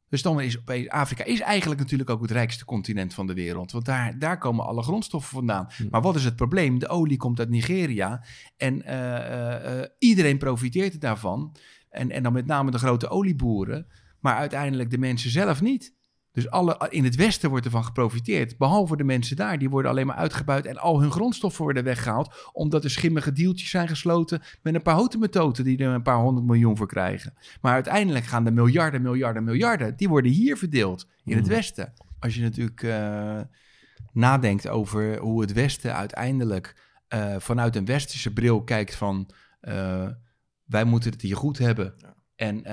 Dus 0.08 0.22
dan 0.22 0.40
is 0.40 0.58
opeens, 0.58 0.88
Afrika 0.88 1.24
is 1.24 1.40
eigenlijk 1.40 1.80
natuurlijk 1.80 2.10
ook 2.10 2.22
het 2.22 2.30
rijkste 2.30 2.64
continent 2.64 3.14
van 3.14 3.26
de 3.26 3.34
wereld. 3.34 3.72
Want 3.72 3.84
daar, 3.84 4.18
daar 4.18 4.38
komen 4.38 4.66
alle 4.66 4.82
grondstoffen 4.82 5.36
vandaan. 5.36 5.68
Maar 5.90 6.02
wat 6.02 6.16
is 6.16 6.24
het 6.24 6.36
probleem? 6.36 6.78
De 6.78 6.88
olie 6.88 7.16
komt 7.16 7.38
uit 7.38 7.48
Nigeria. 7.48 8.24
En 8.56 8.82
eh, 8.82 9.88
iedereen 9.98 10.38
profiteert 10.38 10.92
er 10.92 11.00
daarvan. 11.00 11.56
En, 11.90 12.10
en 12.10 12.22
dan 12.22 12.32
met 12.32 12.46
name 12.46 12.70
de 12.70 12.78
grote 12.78 13.08
olieboeren. 13.08 13.86
Maar 14.20 14.36
uiteindelijk 14.36 14.90
de 14.90 14.98
mensen 14.98 15.30
zelf 15.30 15.60
niet. 15.60 15.95
Dus 16.36 16.50
alle, 16.50 16.86
in 16.88 17.04
het 17.04 17.14
Westen 17.14 17.50
wordt 17.50 17.64
ervan 17.64 17.84
geprofiteerd. 17.84 18.58
Behalve 18.58 18.96
de 18.96 19.04
mensen 19.04 19.36
daar. 19.36 19.58
Die 19.58 19.70
worden 19.70 19.90
alleen 19.90 20.06
maar 20.06 20.16
uitgebuit. 20.16 20.66
En 20.66 20.76
al 20.76 21.00
hun 21.00 21.10
grondstoffen 21.10 21.62
worden 21.62 21.84
weggehaald. 21.84 22.50
Omdat 22.52 22.84
er 22.84 22.90
schimmige 22.90 23.32
deeltjes 23.32 23.70
zijn 23.70 23.88
gesloten. 23.88 24.42
Met 24.62 24.74
een 24.74 24.82
paar 24.82 24.94
houten 24.94 25.64
die 25.64 25.78
er 25.78 25.88
een 25.88 26.02
paar 26.02 26.18
honderd 26.18 26.46
miljoen 26.46 26.76
voor 26.76 26.86
krijgen. 26.86 27.34
Maar 27.60 27.72
uiteindelijk 27.72 28.24
gaan 28.24 28.44
de 28.44 28.50
miljarden, 28.50 29.02
miljarden, 29.02 29.44
miljarden. 29.44 29.96
Die 29.96 30.08
worden 30.08 30.30
hier 30.30 30.56
verdeeld. 30.56 31.08
In 31.24 31.36
het 31.36 31.46
Westen. 31.46 31.92
Als 32.18 32.34
je 32.34 32.42
natuurlijk 32.42 32.82
eh, 32.82 33.40
nadenkt 34.12 34.68
over 34.68 35.18
hoe 35.18 35.40
het 35.40 35.52
Westen 35.52 35.94
uiteindelijk. 35.94 36.84
eh, 37.08 37.34
vanuit 37.38 37.76
een 37.76 37.84
westerse 37.84 38.32
bril 38.32 38.62
kijkt 38.62 38.94
van. 38.94 39.30
eh, 39.60 40.08
wij 40.64 40.84
moeten 40.84 41.10
het 41.10 41.22
hier 41.22 41.36
goed 41.36 41.58
hebben. 41.58 41.94
En, 42.34 42.64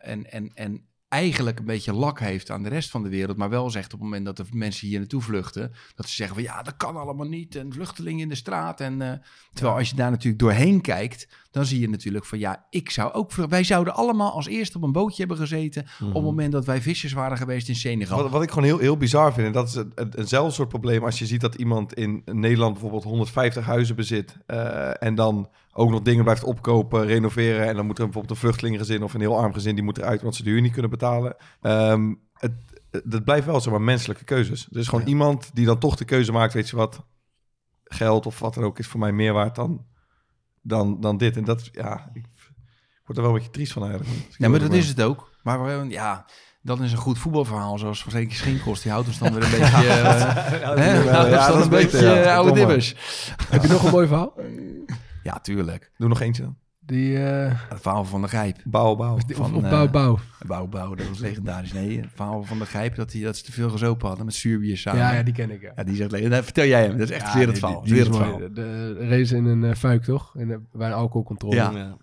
en, 0.00 0.30
en, 0.30 0.50
en 0.54 0.86
eigenlijk 1.12 1.58
een 1.58 1.64
beetje 1.64 1.92
lak 1.92 2.20
heeft 2.20 2.50
aan 2.50 2.62
de 2.62 2.68
rest 2.68 2.90
van 2.90 3.02
de 3.02 3.08
wereld. 3.08 3.36
Maar 3.36 3.50
wel 3.50 3.70
zegt 3.70 3.92
op 3.92 4.00
het 4.00 4.08
moment 4.08 4.24
dat 4.24 4.36
de 4.36 4.44
mensen 4.52 4.88
hier 4.88 4.98
naartoe 4.98 5.22
vluchten. 5.22 5.72
Dat 5.94 6.08
ze 6.08 6.14
zeggen 6.14 6.34
van 6.34 6.44
ja, 6.44 6.62
dat 6.62 6.76
kan 6.76 6.96
allemaal 6.96 7.26
niet. 7.26 7.56
En 7.56 7.72
vluchtelingen 7.72 8.20
in 8.20 8.28
de 8.28 8.34
straat. 8.34 8.80
En, 8.80 9.02
eh, 9.02 9.12
terwijl 9.52 9.76
als 9.76 9.90
je 9.90 9.96
daar 9.96 10.10
natuurlijk 10.10 10.42
doorheen 10.42 10.80
kijkt. 10.80 11.28
Dan 11.52 11.64
zie 11.64 11.80
je 11.80 11.88
natuurlijk 11.88 12.24
van 12.24 12.38
ja, 12.38 12.66
ik 12.70 12.90
zou 12.90 13.12
ook... 13.12 13.32
Wij 13.32 13.64
zouden 13.64 13.94
allemaal 13.94 14.32
als 14.32 14.46
eerste 14.46 14.76
op 14.76 14.82
een 14.82 14.92
bootje 14.92 15.18
hebben 15.18 15.36
gezeten. 15.36 15.86
Op 16.00 16.14
het 16.14 16.22
moment 16.22 16.52
dat 16.52 16.64
wij 16.64 16.82
vissers 16.82 17.12
waren 17.12 17.36
geweest 17.36 17.68
in 17.68 17.74
Senegal. 17.74 18.22
Wat, 18.22 18.30
wat 18.30 18.42
ik 18.42 18.48
gewoon 18.48 18.64
heel, 18.64 18.78
heel 18.78 18.96
bizar 18.96 19.32
vind, 19.32 19.46
en 19.46 19.52
dat 19.52 19.68
is 19.68 19.74
een, 19.74 19.92
een, 19.94 20.14
eenzelfde 20.14 20.52
soort 20.52 20.68
probleem 20.68 21.04
als 21.04 21.18
je 21.18 21.26
ziet 21.26 21.40
dat 21.40 21.54
iemand 21.54 21.94
in 21.94 22.22
Nederland 22.24 22.72
bijvoorbeeld 22.72 23.04
150 23.04 23.64
huizen 23.64 23.96
bezit 23.96 24.36
eh, 24.46 25.02
en 25.02 25.14
dan 25.14 25.48
ook 25.72 25.90
nog 25.90 26.02
dingen 26.02 26.24
blijft 26.24 26.44
opkopen, 26.44 27.06
renoveren 27.06 27.66
en 27.66 27.76
dan 27.76 27.86
moet 27.86 27.98
er 27.98 28.04
bijvoorbeeld 28.04 28.34
een 28.34 28.42
vluchtelingengezin 28.48 29.02
of 29.02 29.14
een 29.14 29.20
heel 29.20 29.38
arm 29.38 29.52
gezin 29.52 29.74
die 29.74 29.84
moet 29.84 29.98
eruit 29.98 30.22
want 30.22 30.34
ze 30.34 30.42
de 30.42 30.50
huur 30.50 30.60
niet 30.60 30.72
kunnen 30.72 30.90
betalen. 30.90 31.36
Ehm, 31.60 32.14
het, 32.32 32.52
het 32.90 33.24
blijft 33.24 33.46
wel 33.46 33.60
zeg 33.60 33.72
maar 33.72 33.82
menselijke 33.82 34.24
keuzes. 34.24 34.68
Is 34.70 34.88
gewoon 34.88 35.06
iemand 35.06 35.50
die 35.54 35.66
dan 35.66 35.78
toch 35.78 35.96
de 35.96 36.04
keuze 36.04 36.32
maakt, 36.32 36.52
weet 36.52 36.68
je 36.68 36.76
wat, 36.76 37.06
geld 37.84 38.26
of 38.26 38.38
wat 38.38 38.54
dan 38.54 38.64
ook 38.64 38.78
is 38.78 38.86
voor 38.86 39.00
mij 39.00 39.12
meer 39.12 39.32
waard 39.32 39.54
dan, 39.54 39.86
dan, 40.62 41.00
dan 41.00 41.16
dit. 41.16 41.36
En 41.36 41.44
dat, 41.44 41.68
ja, 41.72 42.10
ik, 42.12 42.24
ik 42.24 43.02
word 43.04 43.18
er 43.18 43.24
wel 43.24 43.32
een 43.32 43.36
beetje 43.38 43.50
triest 43.52 43.72
van 43.72 43.82
eigenlijk. 43.84 44.10
Ja, 44.38 44.48
maar 44.48 44.58
dat 44.60 44.72
is 44.72 44.88
het 44.88 45.02
ook. 45.02 45.30
Maar 45.42 45.64
we- 45.64 45.88
ja, 45.88 46.26
dat 46.62 46.80
is 46.80 46.92
een 46.92 46.98
goed 46.98 47.18
voetbalverhaal. 47.18 47.78
Zoals 47.78 48.02
van 48.02 48.12
zeker 48.12 48.34
Schinkost. 48.36 48.82
Die 48.82 48.92
houdt 48.92 49.06
ons 49.08 49.18
dan 49.18 49.34
weer 49.34 49.42
een 49.44 49.50
beetje... 49.60 49.66
eh, 49.88 50.76
hè? 50.76 51.02
ja, 51.02 51.10
Houdt 51.12 51.32
ons 51.32 51.46
dat 51.46 51.56
is 51.58 51.64
een 51.64 51.70
beter, 51.70 51.90
beetje 51.90 52.06
ja. 52.06 52.22
eh, 52.22 52.34
oude 52.34 52.48
Domme. 52.48 52.64
dibbers. 52.66 52.94
Heb 53.50 53.62
je 53.62 53.68
nog 53.68 53.82
een 53.84 53.90
mooi 53.90 54.06
verhaal? 54.06 54.34
Ja, 55.22 55.38
tuurlijk. 55.40 55.92
Doe 55.96 56.08
nog 56.08 56.20
eentje 56.20 56.42
dan. 56.42 56.56
Die, 56.86 57.24
eh, 57.24 57.52
Het 57.68 57.80
verhaal 57.80 58.04
van 58.04 58.22
de 58.22 58.28
Grijp. 58.28 58.56
Bouw, 58.64 58.94
bouw. 58.96 59.14
of, 59.14 59.22
Van, 59.28 59.54
of 59.54 59.62
eh, 59.64 59.70
bouw, 59.70 59.88
bouw. 59.90 60.18
Bouw, 60.46 60.66
bouw, 60.66 60.94
dat 60.94 61.08
was 61.08 61.18
legendarisch. 61.18 61.72
Nee, 61.72 62.00
het 62.00 62.08
verhaal 62.14 62.42
van 62.42 62.58
de 62.58 62.64
Grijp 62.64 62.94
dat, 62.94 63.10
die, 63.10 63.24
dat 63.24 63.36
ze 63.36 63.42
te 63.44 63.52
veel 63.52 63.70
gezopen 63.70 64.06
hadden 64.08 64.24
met 64.26 64.34
zuurbier 64.34 64.76
samen. 64.76 65.00
Ja, 65.00 65.12
ja, 65.12 65.22
die 65.22 65.34
ken 65.34 65.50
ik. 65.50 65.60
Ja. 65.62 65.72
Ja, 65.76 65.84
die 65.84 65.96
zegt 65.96 66.10
legendarisch. 66.10 66.44
Vertel 66.44 66.66
jij 66.66 66.82
hem, 66.82 66.98
dat 66.98 67.08
is 67.10 67.14
echt 67.14 67.26
Ja, 67.32 67.32
die- 67.46 67.52
die 67.52 67.82
is 67.82 67.90
wereldverhaal. 67.90 68.38
mooi. 68.38 68.52
De, 68.52 68.96
de 68.98 69.06
race 69.08 69.36
in 69.36 69.44
een 69.44 69.64
eh, 69.64 69.74
fuik, 69.74 70.02
toch? 70.04 70.36
In 70.36 70.66
bij 70.72 70.86
een 70.88 70.94
alcoholcontrole. 70.94 71.54
Ja. 71.54 71.70
Ja. 71.70 71.96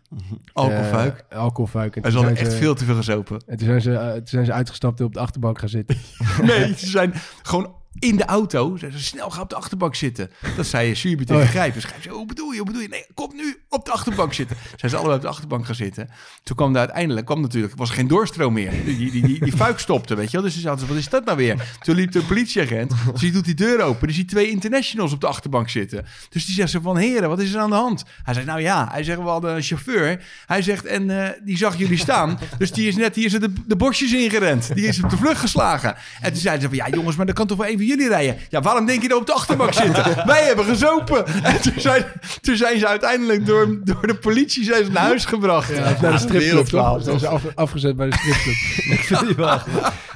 Alcoholfuik. 0.54 1.26
Alcoholfuik. 1.30 1.96
En 1.96 2.02
toen 2.02 2.12
zal 2.12 2.22
zijn 2.22 2.36
echt 2.36 2.52
ze- 2.52 2.58
veel 2.58 2.76
te 2.76 2.86
veel 2.86 2.96
gezopen. 2.96 3.42
En 3.48 3.58
toen 3.58 3.68
zijn, 3.68 3.82
ze, 3.82 4.12
toen 4.16 4.28
zijn 4.28 4.46
ze 4.46 4.54
uitgestapt 4.54 5.00
en 5.00 5.06
op 5.06 5.14
de 5.14 5.20
achterbank 5.20 5.60
gaan 5.60 5.70
zitten. 5.70 5.98
Nee, 6.42 6.74
ze 6.78 6.88
zijn 6.90 7.14
gewoon 7.42 7.74
in 8.00 8.16
de 8.16 8.26
auto. 8.26 8.78
Ze 8.78 8.90
zijn 8.90 9.02
snel 9.02 9.30
gaan 9.30 9.42
op 9.42 9.50
de 9.50 9.56
achterbank 9.56 9.96
zitten. 9.96 10.32
Dat 10.56 10.66
zei 10.66 10.96
Subi 10.96 11.26
tegen 11.26 11.36
Oh, 11.36 11.42
ja. 11.42 11.50
Grijp. 11.50 11.74
Dus 11.74 11.84
Grijp 11.84 12.02
zei, 12.02 12.16
hoe 12.16 12.26
bedoel 12.26 12.52
je, 12.52 12.58
hoe 12.58 12.66
bedoel 12.66 12.82
je? 12.82 12.88
Nee, 12.88 13.06
kom 13.14 13.36
nu 13.36 13.62
op 13.70 13.86
de 13.86 13.92
achterbank 13.92 14.34
zitten. 14.34 14.58
Zijn 14.76 14.92
ze 14.92 14.98
allebei 14.98 15.18
op 15.18 15.22
de 15.22 15.28
achterbank 15.28 15.66
gaan 15.66 15.76
zitten. 15.76 16.10
Toen 16.44 16.56
kwam 16.56 16.74
daar 16.74 16.82
uiteindelijk, 16.82 17.26
kwam 17.26 17.42
natuurlijk, 17.42 17.74
was 17.76 17.90
er 17.90 17.96
geen 17.96 18.08
doorstroom 18.08 18.54
meer. 18.54 18.72
Die, 18.86 19.12
die, 19.12 19.40
die, 19.40 19.52
fuik 19.52 19.80
stopte, 19.80 20.16
weet 20.16 20.26
je 20.26 20.32
wel. 20.32 20.42
Dus 20.42 20.54
ze 20.54 20.60
zaten, 20.60 20.88
wat 20.88 20.98
is 20.98 21.10
dat 21.10 21.26
nou 21.26 21.38
weer? 21.38 21.78
Toen 21.82 21.96
liep 21.96 22.12
de 22.12 22.22
politieagent, 22.22 22.94
dus 23.12 23.20
die 23.20 23.32
doet 23.32 23.46
die 23.46 23.54
deur 23.54 23.82
open. 23.82 24.08
Dus 24.08 24.16
die 24.16 24.26
twee 24.26 24.50
internationals 24.50 25.14
op 25.14 25.22
de 25.22 25.28
achterbank 25.28 25.70
zitten. 25.70 26.06
Dus 26.30 26.46
die 26.46 26.56
zegt 26.56 26.70
ze 26.70 26.82
van, 26.82 26.98
heren, 26.98 27.30
wat 27.30 27.40
is 27.40 27.54
er 27.54 27.60
aan 27.60 27.70
de 27.70 27.76
hand? 27.76 28.04
Hij 28.24 28.34
zegt, 28.34 28.46
nou 28.46 28.62
ja, 28.62 28.88
hij 28.92 29.04
zegt, 29.04 29.20
we 29.20 29.28
hadden 29.28 29.56
een 29.56 29.62
chauffeur. 29.62 30.24
Hij 30.46 30.62
zegt, 30.62 30.86
en 30.86 31.24
eh, 31.24 31.30
die 31.44 31.58
zag 31.58 31.78
jullie 31.78 31.98
staan. 31.98 32.40
Dus 32.58 32.72
die 32.72 32.88
is 32.88 32.96
net 32.96 33.16
hier 33.16 33.30
zo 33.30 33.40
de, 33.40 33.54
de 33.66 33.76
bosjes 33.76 34.14
ingerend. 34.14 34.76
Die 34.76 34.88
is 34.88 35.04
op 35.04 35.10
de 35.10 35.18
vlucht 35.18 35.40
geslagen. 35.40 35.96
En 36.22 36.32
toen 36.32 36.42
zeiden 36.42 36.62
ze 36.62 36.68
van, 36.68 36.78
ja 36.78 36.96
jongens, 36.96 37.16
maar 37.16 37.26
dan 37.26 37.36
kan 37.36 37.48
toch 37.48 37.58
wel 37.58 37.68
een 37.68 37.78
van 37.80 37.88
jullie 37.88 38.08
rijden? 38.08 38.38
Ja, 38.50 38.62
waarom 38.62 38.86
denk 38.86 39.02
je 39.02 39.08
dat 39.08 39.20
op 39.20 39.26
de 39.26 39.34
achterbank 39.34 39.74
zitten? 39.74 40.04
Wij 40.26 40.44
hebben 40.44 40.66
gezopen. 40.66 41.26
En 41.26 41.62
toen 41.62 41.74
zijn, 41.78 42.06
toen 42.42 42.56
zijn 42.56 42.80
ze 42.80 42.88
uiteindelijk 42.88 43.46
door, 43.46 43.80
door 43.84 44.08
de 44.08 44.16
politie 44.16 44.64
zijn 44.64 44.86
ze 44.86 44.92
naar 44.92 45.04
huis 45.04 45.26
gebracht. 45.26 45.76
Ja, 45.76 45.98
naar 46.02 46.12
de 46.12 46.18
stripclub? 46.18 46.68
Zijn 47.02 47.20
ze 47.20 47.28
af, 47.28 47.44
afgezet 47.56 47.96
bij 47.96 48.10
de 48.10 48.16
stripclub. 48.16 48.56
Ik 49.00 49.04
vind 49.04 49.20
die 49.20 49.36
wel 49.36 49.60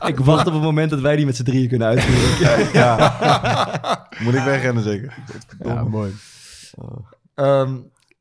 Ik 0.05 0.19
wacht 0.19 0.47
op 0.47 0.53
het 0.53 0.61
moment 0.61 0.89
dat 0.89 0.99
wij 0.99 1.15
die 1.15 1.25
met 1.25 1.35
z'n 1.35 1.43
drieën 1.43 1.69
kunnen 1.69 1.87
uitvoeren. 1.87 2.67
Moet 4.19 4.33
ik 4.33 4.43
wegrennen 4.43 4.83
zeker. 4.83 5.13
ja, 5.63 5.83
mooi. 5.83 6.13
Ehm, 7.35 7.75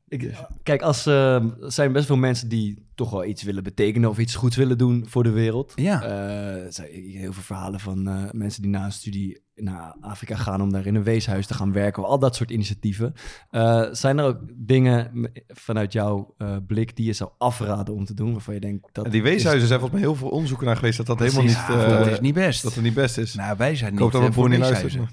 ik, 0.07 0.31
kijk, 0.63 0.81
als, 0.81 1.05
ehm, 1.05 1.49
er 1.61 1.71
zijn 1.71 1.91
best 1.91 2.05
veel 2.05 2.17
mensen 2.17 2.47
die 2.47 2.82
toch 2.95 3.09
wel 3.09 3.25
iets 3.25 3.43
willen 3.43 3.63
betekenen 3.63 4.09
of 4.09 4.17
iets 4.17 4.35
goeds 4.35 4.55
willen 4.55 4.77
doen 4.77 5.05
voor 5.07 5.23
de 5.23 5.29
wereld. 5.31 5.71
Ja. 5.75 6.03
Eh, 6.03 6.65
er 6.65 6.73
zijn 6.73 6.89
heel 6.91 7.33
veel 7.33 7.43
verhalen 7.43 7.79
van 7.79 8.07
eh, 8.07 8.23
mensen 8.31 8.61
die 8.61 8.71
na 8.71 8.85
een 8.85 8.91
studie 8.91 9.41
naar 9.55 9.95
Afrika 10.01 10.35
gaan 10.35 10.61
om 10.61 10.71
daar 10.71 10.85
in 10.85 10.95
een 10.95 11.03
weeshuis 11.03 11.47
te 11.47 11.53
gaan 11.53 11.71
werken. 11.71 12.05
Al 12.05 12.19
dat 12.19 12.35
soort 12.35 12.51
initiatieven. 12.51 13.13
Eh, 13.49 13.83
zijn 13.91 14.17
er 14.17 14.25
ook 14.25 14.37
dingen 14.53 15.31
vanuit 15.47 15.93
jouw 15.93 16.33
eh, 16.37 16.55
blik 16.67 16.95
die 16.95 17.05
je 17.05 17.13
zou 17.13 17.29
afraden 17.37 17.93
om 17.93 18.05
te 18.05 18.13
doen? 18.13 18.31
Waarvan 18.31 18.53
je 18.53 18.59
denkt 18.59 18.89
dat. 18.91 19.05
En 19.05 19.11
die 19.11 19.23
weeshuizen 19.23 19.67
zijn 19.67 19.79
volgens 19.79 19.99
mij 20.01 20.09
heel 20.09 20.19
veel 20.19 20.29
onderzoeken 20.29 20.65
naar 20.65 20.75
geweest 20.75 20.97
dat 20.97 21.05
dat 21.05 21.19
helemaal 21.19 21.43
niet, 21.43 21.51
Ja, 21.51 21.85
eh, 21.85 21.97
dat 21.97 22.07
is 22.07 22.19
niet 22.19 22.33
best. 22.33 22.63
dat 22.63 22.73
het 22.73 22.83
niet 22.83 22.93
best 22.93 23.17
is. 23.17 23.33
Nou, 23.33 23.57
wij 23.57 23.75
zijn 23.75 23.93
ik 23.93 23.99
niet 23.99 24.01
hoop 24.01 24.11
dat 24.11 24.21
eh, 24.21 24.27
we 24.27 24.33
voor 24.33 24.49
niet 24.49 24.59
luisteren. 24.59 25.09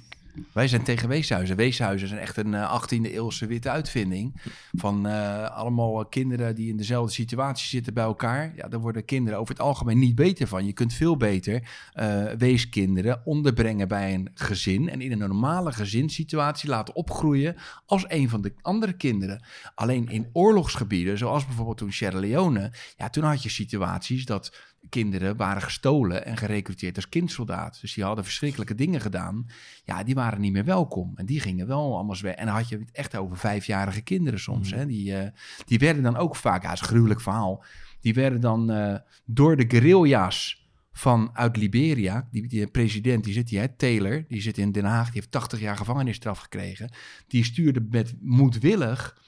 Wij 0.52 0.68
zijn 0.68 0.82
tegen 0.82 1.08
weeshuizen. 1.08 1.56
Weeshuizen 1.56 2.08
zijn 2.08 2.20
echt 2.20 2.36
een 2.36 2.54
eh, 2.54 2.82
18e 2.82 3.00
eeuwse 3.02 3.46
witte 3.46 3.70
uitvinding. 3.70 4.40
Van 4.72 5.06
eh, 5.06 5.50
allemaal 5.50 6.06
kinderen 6.06 6.54
die 6.54 6.68
in 6.68 6.76
dezelfde 6.76 7.12
situatie 7.12 7.68
zitten 7.68 7.94
bij 7.94 8.04
elkaar. 8.04 8.52
Ja, 8.56 8.68
daar 8.68 8.80
worden 8.80 9.04
kinderen 9.04 9.38
over 9.38 9.54
het 9.54 9.62
algemeen 9.62 9.98
niet 9.98 10.14
beter 10.14 10.46
van. 10.46 10.66
Je 10.66 10.72
kunt 10.72 10.92
veel 10.92 11.16
beter 11.16 11.68
eh, 11.92 12.24
weeskinderen 12.38 13.20
onderbrengen 13.24 13.88
bij 13.88 14.14
een 14.14 14.30
gezin. 14.34 14.88
En 14.88 15.00
in 15.00 15.12
een 15.12 15.18
normale 15.18 15.72
gezinssituatie 15.72 16.68
laten 16.68 16.94
opgroeien 16.94 17.56
als 17.86 18.04
een 18.08 18.28
van 18.28 18.40
de 18.40 18.52
andere 18.62 18.92
kinderen. 18.92 19.44
Alleen 19.74 20.08
in 20.08 20.28
oorlogsgebieden, 20.32 21.18
zoals 21.18 21.46
bijvoorbeeld 21.46 21.78
toen 21.78 21.92
Sierra 21.92 22.18
Leone. 22.18 22.72
Ja, 22.96 23.08
toen 23.10 23.24
had 23.24 23.42
je 23.42 23.48
situaties 23.48 24.24
dat 24.24 24.52
kinderen 24.88 25.36
waren 25.36 25.62
gestolen 25.62 26.24
en 26.24 26.36
gerecruiteerd 26.36 26.96
als 26.96 27.08
kindsoldaat. 27.08 27.80
Dus 27.80 27.94
die 27.94 28.04
hadden 28.04 28.24
verschrikkelijke 28.24 28.74
dingen 28.74 29.00
gedaan. 29.00 29.46
Ja, 29.84 30.04
die 30.04 30.14
waren 30.14 30.40
niet 30.40 30.52
meer 30.52 30.64
welkom. 30.64 31.12
En 31.14 31.26
die 31.26 31.40
gingen 31.40 31.66
wel 31.66 31.94
allemaal 31.94 32.16
weg. 32.20 32.34
En 32.34 32.46
dan 32.46 32.54
had 32.54 32.68
je 32.68 32.78
het 32.78 32.90
echt 32.92 33.16
over 33.16 33.36
vijfjarige 33.36 34.00
kinderen 34.00 34.40
soms. 34.40 34.70
Hè? 34.70 34.86
Die, 34.86 35.16
eh, 35.16 35.30
die 35.64 35.78
werden 35.78 36.02
dan 36.02 36.16
ook 36.16 36.36
vaak, 36.36 36.62
ja, 36.62 36.68
dat 36.68 36.76
is 36.76 36.82
een 36.82 36.94
gruwelijk 36.94 37.20
verhaal. 37.20 37.64
Die 38.00 38.14
werden 38.14 38.40
dan 38.40 38.70
eh, 38.70 38.96
door 39.24 39.56
de 39.56 39.64
guerrilla's 39.68 40.68
van 40.92 41.30
uit 41.32 41.56
Liberia, 41.56 42.28
die, 42.30 42.46
die 42.46 42.66
president, 42.66 43.24
die 43.24 43.32
zit 43.32 43.48
hier, 43.48 43.76
Taylor, 43.76 44.24
die 44.28 44.40
zit 44.42 44.58
in 44.58 44.72
Den 44.72 44.84
Haag, 44.84 45.04
die 45.04 45.14
heeft 45.14 45.30
80 45.30 45.60
jaar 45.60 45.76
gevangenisstraf 45.76 46.38
gekregen. 46.38 46.90
Die 47.26 47.44
stuurde 47.44 47.86
met 47.90 48.14
moedwillig 48.20 49.18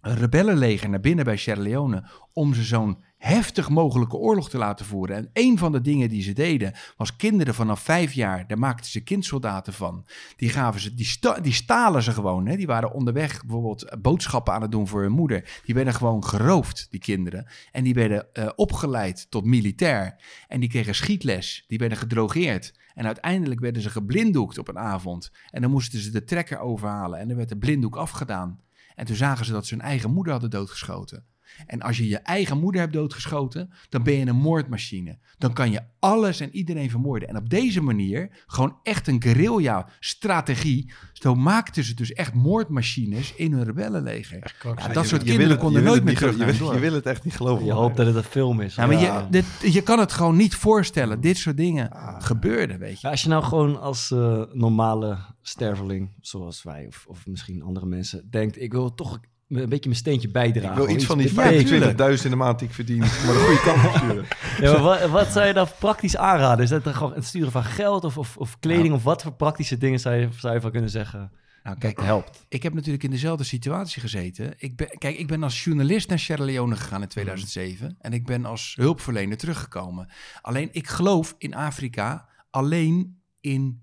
een 0.00 0.16
rebellenleger 0.16 0.88
naar 0.88 1.00
binnen 1.00 1.24
bij 1.24 1.36
Sierra 1.36 1.62
Leone 1.62 2.04
om 2.32 2.54
ze 2.54 2.62
zo'n 2.62 3.04
heftig 3.16 3.68
mogelijke 3.68 4.16
oorlog 4.16 4.50
te 4.50 4.58
laten 4.58 4.86
voeren. 4.86 5.16
En 5.16 5.30
een 5.32 5.58
van 5.58 5.72
de 5.72 5.80
dingen 5.80 6.08
die 6.08 6.22
ze 6.22 6.32
deden 6.32 6.72
was 6.96 7.16
kinderen 7.16 7.54
vanaf 7.54 7.80
vijf 7.80 8.12
jaar, 8.12 8.46
daar 8.46 8.58
maakten 8.58 8.90
ze 8.90 9.00
kindsoldaten 9.00 9.72
van. 9.72 10.06
Die 10.36 10.48
gaven 10.48 10.80
ze, 10.80 10.94
die, 10.94 11.06
sta, 11.06 11.40
die 11.40 11.52
stalen 11.52 12.02
ze 12.02 12.12
gewoon. 12.12 12.46
Hè? 12.46 12.56
Die 12.56 12.66
waren 12.66 12.92
onderweg 12.92 13.44
bijvoorbeeld 13.44 13.96
boodschappen 14.02 14.54
aan 14.54 14.62
het 14.62 14.70
doen 14.70 14.88
voor 14.88 15.02
hun 15.02 15.12
moeder. 15.12 15.60
Die 15.64 15.74
werden 15.74 15.94
gewoon 15.94 16.24
geroofd, 16.24 16.86
die 16.90 17.00
kinderen. 17.00 17.46
En 17.72 17.84
die 17.84 17.94
werden 17.94 18.32
eh, 18.32 18.48
opgeleid 18.56 19.26
tot 19.30 19.44
militair. 19.44 20.16
En 20.48 20.60
die 20.60 20.68
kregen 20.68 20.94
schietles. 20.94 21.64
Die 21.66 21.78
werden 21.78 21.98
gedrogeerd. 21.98 22.74
En 22.94 23.06
uiteindelijk 23.06 23.60
werden 23.60 23.82
ze 23.82 23.90
geblinddoekt 23.90 24.58
op 24.58 24.68
een 24.68 24.78
avond. 24.78 25.30
En 25.50 25.62
dan 25.62 25.70
moesten 25.70 25.98
ze 25.98 26.10
de 26.10 26.24
trekker 26.24 26.58
overhalen. 26.58 27.18
En 27.18 27.28
dan 27.28 27.36
werd 27.36 27.48
de 27.48 27.58
blinddoek 27.58 27.96
afgedaan. 27.96 28.60
En 28.94 29.06
toen 29.06 29.16
zagen 29.16 29.44
ze 29.44 29.52
dat 29.52 29.66
ze 29.66 29.74
hun 29.74 29.82
eigen 29.82 30.10
moeder 30.10 30.32
hadden 30.32 30.50
doodgeschoten. 30.50 31.24
En 31.66 31.80
als 31.80 31.96
je 31.96 32.08
je 32.08 32.18
eigen 32.18 32.58
moeder 32.58 32.80
hebt 32.80 32.92
doodgeschoten, 32.92 33.70
dan 33.88 34.02
ben 34.02 34.14
je 34.14 34.26
een 34.26 34.36
moordmachine. 34.36 35.18
Dan 35.38 35.52
kan 35.52 35.70
je 35.70 35.80
alles 35.98 36.40
en 36.40 36.56
iedereen 36.56 36.90
vermoorden. 36.90 37.28
En 37.28 37.36
op 37.36 37.50
deze 37.50 37.80
manier, 37.80 38.44
gewoon 38.46 38.76
echt 38.82 39.08
een 39.08 39.22
guerrilla-strategie, 39.22 40.92
zo 41.12 41.34
maakten 41.34 41.84
ze 41.84 41.94
dus 41.94 42.12
echt 42.12 42.34
moordmachines 42.34 43.34
in 43.34 43.52
hun 43.52 43.64
rebellenleger. 43.64 44.56
Ja, 44.62 44.88
dat 44.88 45.06
soort 45.06 45.22
Je 45.22 45.28
kinderen 45.28 45.58
konden 45.58 45.82
nooit 45.82 46.04
meer 46.04 46.16
terug 46.16 46.36
naar 46.36 46.54
je, 46.54 46.64
je 46.64 46.78
wil 46.78 46.92
het 46.92 47.06
echt 47.06 47.24
niet 47.24 47.36
geloven. 47.36 47.64
Je 47.64 47.72
hoopt 47.72 47.96
dat 47.96 48.06
het 48.06 48.16
een 48.16 48.22
film 48.22 48.60
is. 48.60 48.74
Ja, 48.74 48.86
maar 48.86 49.00
Ja. 49.00 49.18
Je, 49.18 49.30
dit, 49.30 49.72
je 49.72 49.82
kan 49.82 49.98
het 49.98 50.12
gewoon 50.12 50.36
niet 50.36 50.54
voorstellen. 50.54 51.20
Dit 51.20 51.36
soort 51.36 51.56
dingen 51.56 51.90
gebeurden, 52.18 52.78
weet 52.78 53.00
je. 53.00 53.06
Ja, 53.06 53.10
als 53.10 53.22
je 53.22 53.28
nou 53.28 53.44
gewoon 53.44 53.80
als 53.80 54.10
eh, 54.10 54.42
normale 54.52 55.18
sterveling, 55.42 56.12
zoals 56.20 56.62
wij 56.62 56.86
of, 56.86 57.04
of 57.08 57.26
misschien 57.26 57.62
andere 57.62 57.86
mensen, 57.86 58.30
denkt: 58.30 58.60
ik 58.60 58.72
wil 58.72 58.94
toch 58.94 59.20
een 59.48 59.68
beetje 59.68 59.88
mijn 59.88 60.00
steentje 60.00 60.28
bijdragen. 60.28 60.70
Ik 60.70 60.86
wil 60.86 60.96
iets 60.96 61.04
van 61.04 61.18
die 61.18 61.32
betekenen. 61.32 62.16
25.000 62.18 62.24
in 62.24 62.30
de 62.30 62.36
maand 62.36 62.58
die 62.58 62.68
ik 62.68 62.74
verdien, 62.74 62.98
maar 63.24 63.34
de 63.34 63.44
goede 63.46 63.60
kant 63.60 63.84
op 63.84 63.96
sturen. 63.96 64.26
Ja, 64.60 64.72
maar 64.72 64.82
wat, 64.82 65.10
wat 65.10 65.32
zou 65.32 65.46
je 65.46 65.52
dan 65.52 65.68
praktisch 65.78 66.16
aanraden? 66.16 66.64
Is 66.64 66.70
dat 66.70 66.84
dan 66.84 66.94
gewoon 66.94 67.14
het 67.14 67.24
sturen 67.24 67.52
van 67.52 67.64
geld 67.64 68.04
of, 68.04 68.18
of, 68.18 68.36
of 68.36 68.58
kleding? 68.58 68.94
Of 68.94 69.02
wat 69.02 69.22
voor 69.22 69.32
praktische 69.32 69.78
dingen 69.78 70.00
zou 70.00 70.14
je, 70.14 70.28
zou 70.38 70.54
je 70.54 70.60
van 70.60 70.70
kunnen 70.70 70.90
zeggen? 70.90 71.32
Nou, 71.62 71.78
kijk, 71.78 72.00
helpt. 72.00 72.46
ik 72.48 72.62
heb 72.62 72.74
natuurlijk 72.74 73.04
in 73.04 73.10
dezelfde 73.10 73.44
situatie 73.44 74.00
gezeten. 74.00 74.54
Ik 74.56 74.76
ben, 74.76 74.98
kijk, 74.98 75.18
ik 75.18 75.26
ben 75.26 75.42
als 75.42 75.64
journalist 75.64 76.08
naar 76.08 76.18
Sierra 76.18 76.44
Leone 76.44 76.76
gegaan 76.76 77.02
in 77.02 77.08
2007. 77.08 77.96
En 77.98 78.12
ik 78.12 78.26
ben 78.26 78.44
als 78.44 78.74
hulpverlener 78.78 79.36
teruggekomen. 79.36 80.08
Alleen, 80.42 80.68
ik 80.72 80.86
geloof 80.86 81.34
in 81.38 81.54
Afrika 81.54 82.28
alleen 82.50 83.20
in 83.40 83.82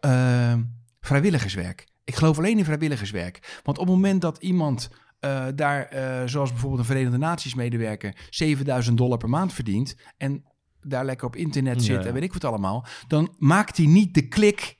eh, 0.00 0.54
vrijwilligerswerk. 1.00 1.86
Ik 2.04 2.14
geloof 2.14 2.38
alleen 2.38 2.58
in 2.58 2.64
vrijwilligerswerk. 2.64 3.60
Want 3.62 3.78
op 3.78 3.86
het 3.86 3.94
moment 3.94 4.20
dat 4.20 4.38
iemand 4.38 4.88
eh, 5.20 5.46
daar, 5.54 5.84
eh, 5.84 6.22
zoals 6.28 6.50
bijvoorbeeld 6.50 6.80
een 6.80 6.86
Verenigde 6.86 7.18
Naties 7.18 7.54
medewerker, 7.54 8.16
7000 8.30 8.96
dollar 8.98 9.18
per 9.18 9.28
maand 9.28 9.52
verdient 9.52 9.96
en 10.16 10.44
daar 10.82 11.04
lekker 11.04 11.26
op 11.26 11.36
internet 11.36 11.82
zit 11.82 12.02
Ja. 12.02 12.08
en 12.08 12.12
weet 12.12 12.22
ik 12.22 12.32
wat 12.32 12.44
allemaal, 12.44 12.86
dan 13.06 13.34
maakt 13.38 13.76
hij 13.76 13.86
niet 13.86 14.14
de 14.14 14.28
klik 14.28 14.76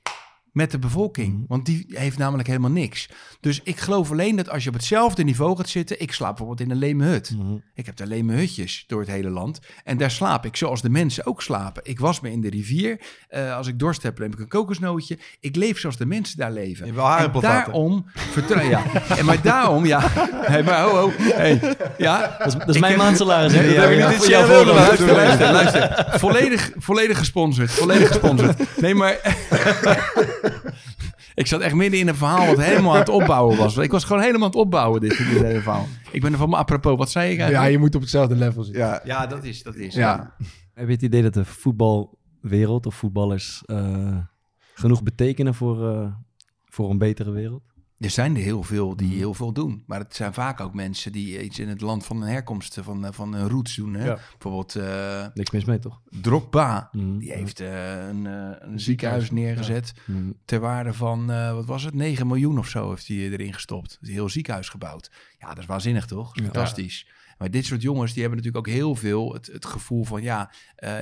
met 0.55 0.71
de 0.71 0.79
bevolking. 0.79 1.33
Mhm. 1.33 1.43
Want 1.49 1.67
die 1.67 1.87
heeft 1.89 2.19
namelijk 2.19 2.49
helemaal 2.49 2.71
niks. 2.71 3.09
Dus 3.41 3.61
ik 3.63 3.79
geloof 3.79 4.11
alleen 4.11 4.37
dat 4.37 4.49
als 4.51 4.63
je 4.63 4.69
op 4.69 4.75
hetzelfde 4.75 5.25
niveau 5.25 5.57
gaat 5.57 5.69
zitten... 5.69 6.01
Ik 6.01 6.13
slaap 6.13 6.37
bijvoorbeeld 6.37 6.61
in 6.61 6.71
een 6.71 6.81
leme 6.81 7.05
hut. 7.05 7.31
Mhm. 7.31 7.55
Ik 7.75 7.87
heb 7.87 7.97
daar 7.97 8.07
leme 8.07 8.35
hutjes 8.35 8.85
door 8.87 9.01
het 9.01 9.09
hele 9.09 9.31
land. 9.31 9.61
En 9.85 9.97
daar 9.97 10.11
slaap 10.11 10.45
ik 10.45 10.57
zoals 10.57 10.83
de 10.83 10.91
mensen 10.91 11.27
ook 11.27 11.43
slapen. 11.43 11.83
Ik 11.85 12.01
was 12.01 12.21
me 12.21 12.31
in 12.31 12.41
de 12.41 12.51
rivier. 12.51 13.01
Eh, 13.29 13.57
als 13.57 13.67
ik 13.67 13.79
dorst 13.79 14.03
heb, 14.03 14.19
neem 14.19 14.33
ik 14.33 14.39
een 14.39 14.49
kokosnootje. 14.49 15.19
Ik 15.41 15.57
leef 15.57 15.79
zoals 15.79 15.97
de 15.97 16.07
mensen 16.07 16.39
daar 16.39 16.53
leven. 16.53 16.87
Je. 16.87 16.93
En 17.01 17.41
daarom... 17.41 18.05
Vertrouw, 18.15 18.69
ja. 18.69 18.83
En 19.19 19.25
maar 19.25 19.43
daarom, 19.43 19.87
ja... 19.87 20.01
Hey, 20.45 20.63
maar 20.63 20.83
ho, 20.83 20.97
ho. 20.97 21.13
Hey, 21.17 21.77
ja, 21.99 22.37
Dat 22.39 22.47
is, 22.47 22.55
dat 22.55 22.69
is 22.69 22.79
mijn 22.79 22.99
maandsalaris. 22.99 23.53
ja, 23.53 23.63
ja, 23.63 24.11
ja. 24.29 24.45
voor 24.47 24.65
luister, 24.65 25.13
luister, 25.13 25.53
luister. 25.53 26.05
Volledig, 26.09 26.71
volledig 26.77 27.19
gesponsord. 27.19 27.71
Volledig 27.71 28.09
gesponsord. 28.09 28.81
Nee, 28.81 28.95
maar... 28.95 29.19
ik 31.35 31.47
zat 31.47 31.61
echt 31.61 31.75
midden 31.75 32.01
in 32.01 32.09
een 32.09 32.15
verhaal 32.15 32.47
wat 32.47 32.65
helemaal 32.65 32.93
aan 32.93 32.99
het 32.99 33.09
opbouwen 33.09 33.57
was. 33.57 33.77
Ik 33.77 33.91
was 33.91 34.05
gewoon 34.05 34.23
helemaal 34.23 34.43
aan 34.43 34.47
het 34.51 34.57
opbouwen, 34.61 35.01
dit, 35.01 35.17
dit 35.17 35.27
hele 35.43 35.61
verhaal. 35.61 35.87
Ik 36.11 36.21
ben 36.21 36.33
er 36.33 36.39
van 36.39 36.55
apropos. 36.55 36.97
Wat 36.99 37.11
zei 37.11 37.31
ik 37.31 37.37
Ja, 37.37 37.43
eigenlijk? 37.45 37.73
je 37.73 37.79
moet 37.79 37.95
op 37.95 38.01
hetzelfde 38.01 38.35
level 38.37 38.63
zitten. 38.63 38.83
Ja, 38.83 39.01
Ja, 39.05 39.27
dat 39.27 39.45
is, 39.45 39.63
dat 39.63 39.75
is. 39.75 39.95
Ja. 39.95 40.35
Heb 40.75 40.87
je 40.87 40.93
het 40.93 41.03
idee 41.03 41.23
dat 41.23 41.35
de 41.35 41.45
voetbalwereld 41.45 42.87
of 42.87 42.95
voetballers 42.95 43.63
eh, 43.67 44.17
genoeg 44.75 45.03
betekenen 45.03 45.55
voor, 45.55 45.91
eh, 45.91 46.07
voor 46.65 46.91
een 46.91 46.99
betere 46.99 47.31
wereld? 47.31 47.63
Er 47.99 48.11
zijn 48.11 48.37
er 48.37 48.43
heel 48.43 48.63
veel 48.63 48.97
die 48.97 49.17
heel 49.17 49.35
veel 49.35 49.53
doen. 49.53 49.85
Maar 49.87 49.99
het 49.99 50.15
zijn 50.15 50.35
vaak 50.35 50.61
ook 50.61 50.75
mensen 50.75 51.13
die 51.13 51.43
iets 51.43 51.59
in 51.59 51.69
het 51.69 51.81
land 51.81 52.07
van 52.07 52.21
hun 52.21 52.31
herkomst, 52.31 52.79
van, 52.83 53.07
eh, 53.07 53.13
van 53.13 53.35
hun 53.35 53.49
roots 53.49 53.77
doen. 53.77 53.95
Hè? 53.95 54.07
Ja. 54.07 54.19
Bijvoorbeeld 54.31 54.77
eh 54.77 55.27
Niks 55.35 55.51
mis 55.51 55.65
mee, 55.65 55.79
toch? 55.79 56.01
Drogba. 56.21 56.89
Mhm. 56.93 57.19
Die 57.19 57.33
heeft 57.33 57.61
eh, 57.61 58.07
een, 58.09 58.25
een 58.71 58.81
ziekenhuis 58.81 59.31
neergezet. 59.31 59.95
Mhm. 60.05 60.31
ter 60.45 60.61
waarde 60.61 60.93
van, 60.93 61.27
wat 61.55 61.67
was 61.67 61.83
het, 61.83 61.95
9 61.95 62.27
miljoen 62.27 62.59
of 62.59 62.69
zo 62.69 62.91
heeft 62.91 63.09
hij 63.09 63.17
erin 63.17 63.53
gestopt. 63.53 63.99
Een 64.01 64.11
heel 64.11 64.29
ziekenhuis 64.29 64.69
gebouwd. 64.69 65.11
Ja, 65.39 65.49
dat 65.49 65.59
is 65.59 65.67
waanzinnig 65.67 66.07
toch? 66.07 66.33
Fantastisch. 66.35 67.07
Maar 67.39 67.51
dit 67.51 67.65
soort 67.65 67.83
jongens, 67.83 68.13
die 68.13 68.23
hebben 68.23 68.39
natuurlijk 68.39 68.69
ook 68.69 68.75
heel 68.75 68.95
veel 68.95 69.33
het, 69.33 69.47
het 69.47 69.65
gevoel 69.65 70.05
van, 70.05 70.23
ja, 70.23 70.53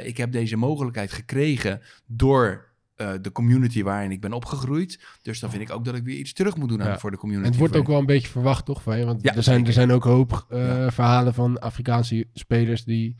ik 0.02 0.16
heb 0.16 0.32
deze 0.32 0.56
mogelijkheid 0.56 1.12
gekregen 1.12 1.80
door 2.06 2.71
eh, 3.02 3.12
de 3.20 3.32
community 3.32 3.82
waarin 3.82 4.10
ik 4.10 4.20
ben 4.20 4.32
opgegroeid. 4.32 5.00
Dus 5.22 5.40
dan 5.40 5.50
vind 5.50 5.62
ik 5.62 5.70
ook 5.72 5.84
dat 5.84 5.94
ik 5.94 6.04
weer 6.04 6.16
iets 6.16 6.32
terug 6.32 6.56
moet 6.56 6.68
doen 6.68 6.82
aan, 6.82 6.88
Ja. 6.88 6.98
voor 6.98 7.10
de 7.10 7.16
community. 7.16 7.46
En 7.46 7.50
het 7.52 7.60
wordt 7.60 7.76
ook 7.76 7.86
wel 7.86 7.98
een 7.98 8.06
beetje 8.06 8.28
verwacht, 8.28 8.64
toch? 8.64 8.82
Van 8.82 8.98
je? 8.98 9.04
Want 9.04 9.22
Ja, 9.22 9.34
er, 9.34 9.42
zijn, 9.42 9.66
er 9.66 9.72
zijn 9.72 9.90
ook 9.90 10.04
een 10.04 10.10
hoop 10.10 10.46
eh, 10.48 10.66
Ja. 10.66 10.90
verhalen 10.90 11.34
van 11.34 11.58
Afrikaanse 11.60 12.26
spelers 12.34 12.84
die 12.84 13.16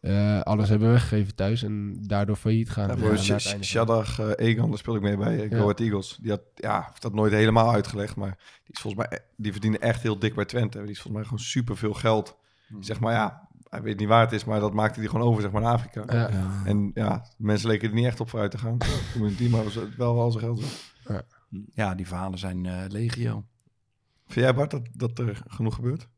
eh, 0.00 0.40
alles 0.40 0.68
hebben 0.68 0.90
weggegeven 0.90 1.34
thuis 1.34 1.62
en 1.62 1.96
daardoor 2.06 2.36
failliet 2.36 2.70
gaan. 2.70 2.88
Ja, 3.00 3.10
Ja, 3.10 3.38
Sh- 3.38 3.74
eh, 3.76 4.30
Egan, 4.36 4.68
daar 4.68 4.78
speel 4.78 4.94
ik 4.94 5.02
mee 5.02 5.16
bij 5.16 5.34
uh, 5.44 5.50
Ja. 5.50 5.56
Go 5.56 5.62
Ahead 5.62 5.80
Eagles. 5.80 6.18
Die 6.20 6.30
had, 6.30 6.40
ja, 6.54 6.84
heeft 6.88 7.02
dat 7.02 7.14
nooit 7.14 7.32
helemaal 7.32 7.72
uitgelegd, 7.72 8.16
maar 8.16 8.36
die 8.64 8.74
is 8.74 8.80
volgens 8.80 9.06
mij, 9.08 9.18
die 9.36 9.52
verdiende 9.52 9.78
echt 9.78 10.02
heel 10.02 10.18
dik 10.18 10.34
bij 10.34 10.44
Twente. 10.44 10.78
Die 10.82 10.90
is 10.90 11.00
volgens 11.00 11.14
mij 11.14 11.22
gewoon 11.24 11.38
super 11.38 11.76
veel 11.76 11.94
geld. 11.94 12.36
Zeg 12.80 13.00
maar 13.00 13.12
ja, 13.12 13.47
hij 13.70 13.82
weet 13.82 13.98
niet 13.98 14.08
waar 14.08 14.20
het 14.20 14.32
is, 14.32 14.44
maar 14.44 14.60
dat 14.60 14.74
maakte 14.74 15.00
hij 15.00 15.08
gewoon 15.08 15.26
over 15.26 15.42
zeg 15.42 15.50
maar 15.50 15.62
naar 15.62 15.72
Afrika. 15.72 16.04
Ja. 16.06 16.30
En 16.64 16.90
ja, 16.94 17.24
mensen 17.36 17.68
leken 17.68 17.88
er 17.88 17.94
niet 17.94 18.04
echt 18.04 18.20
op 18.20 18.28
vooruit 18.28 18.50
te 18.50 18.58
gaan. 18.58 18.76
Community, 19.12 19.48
maar 19.48 19.64
was 19.64 19.74
het 19.74 19.96
wel 19.96 20.20
al 20.20 20.30
zijn 20.30 20.44
geld. 20.44 20.60
weg. 21.04 21.22
Ja, 21.74 21.94
die 21.94 22.06
verhalen 22.06 22.38
zijn 22.38 22.66
eh, 22.66 22.84
legio. 22.88 23.44
Vind 24.26 24.44
jij 24.46 24.54
Bart 24.54 24.70
dat, 24.70 24.88
dat 24.92 25.18
er 25.18 25.42
genoeg 25.46 25.74
gebeurt? 25.74 26.08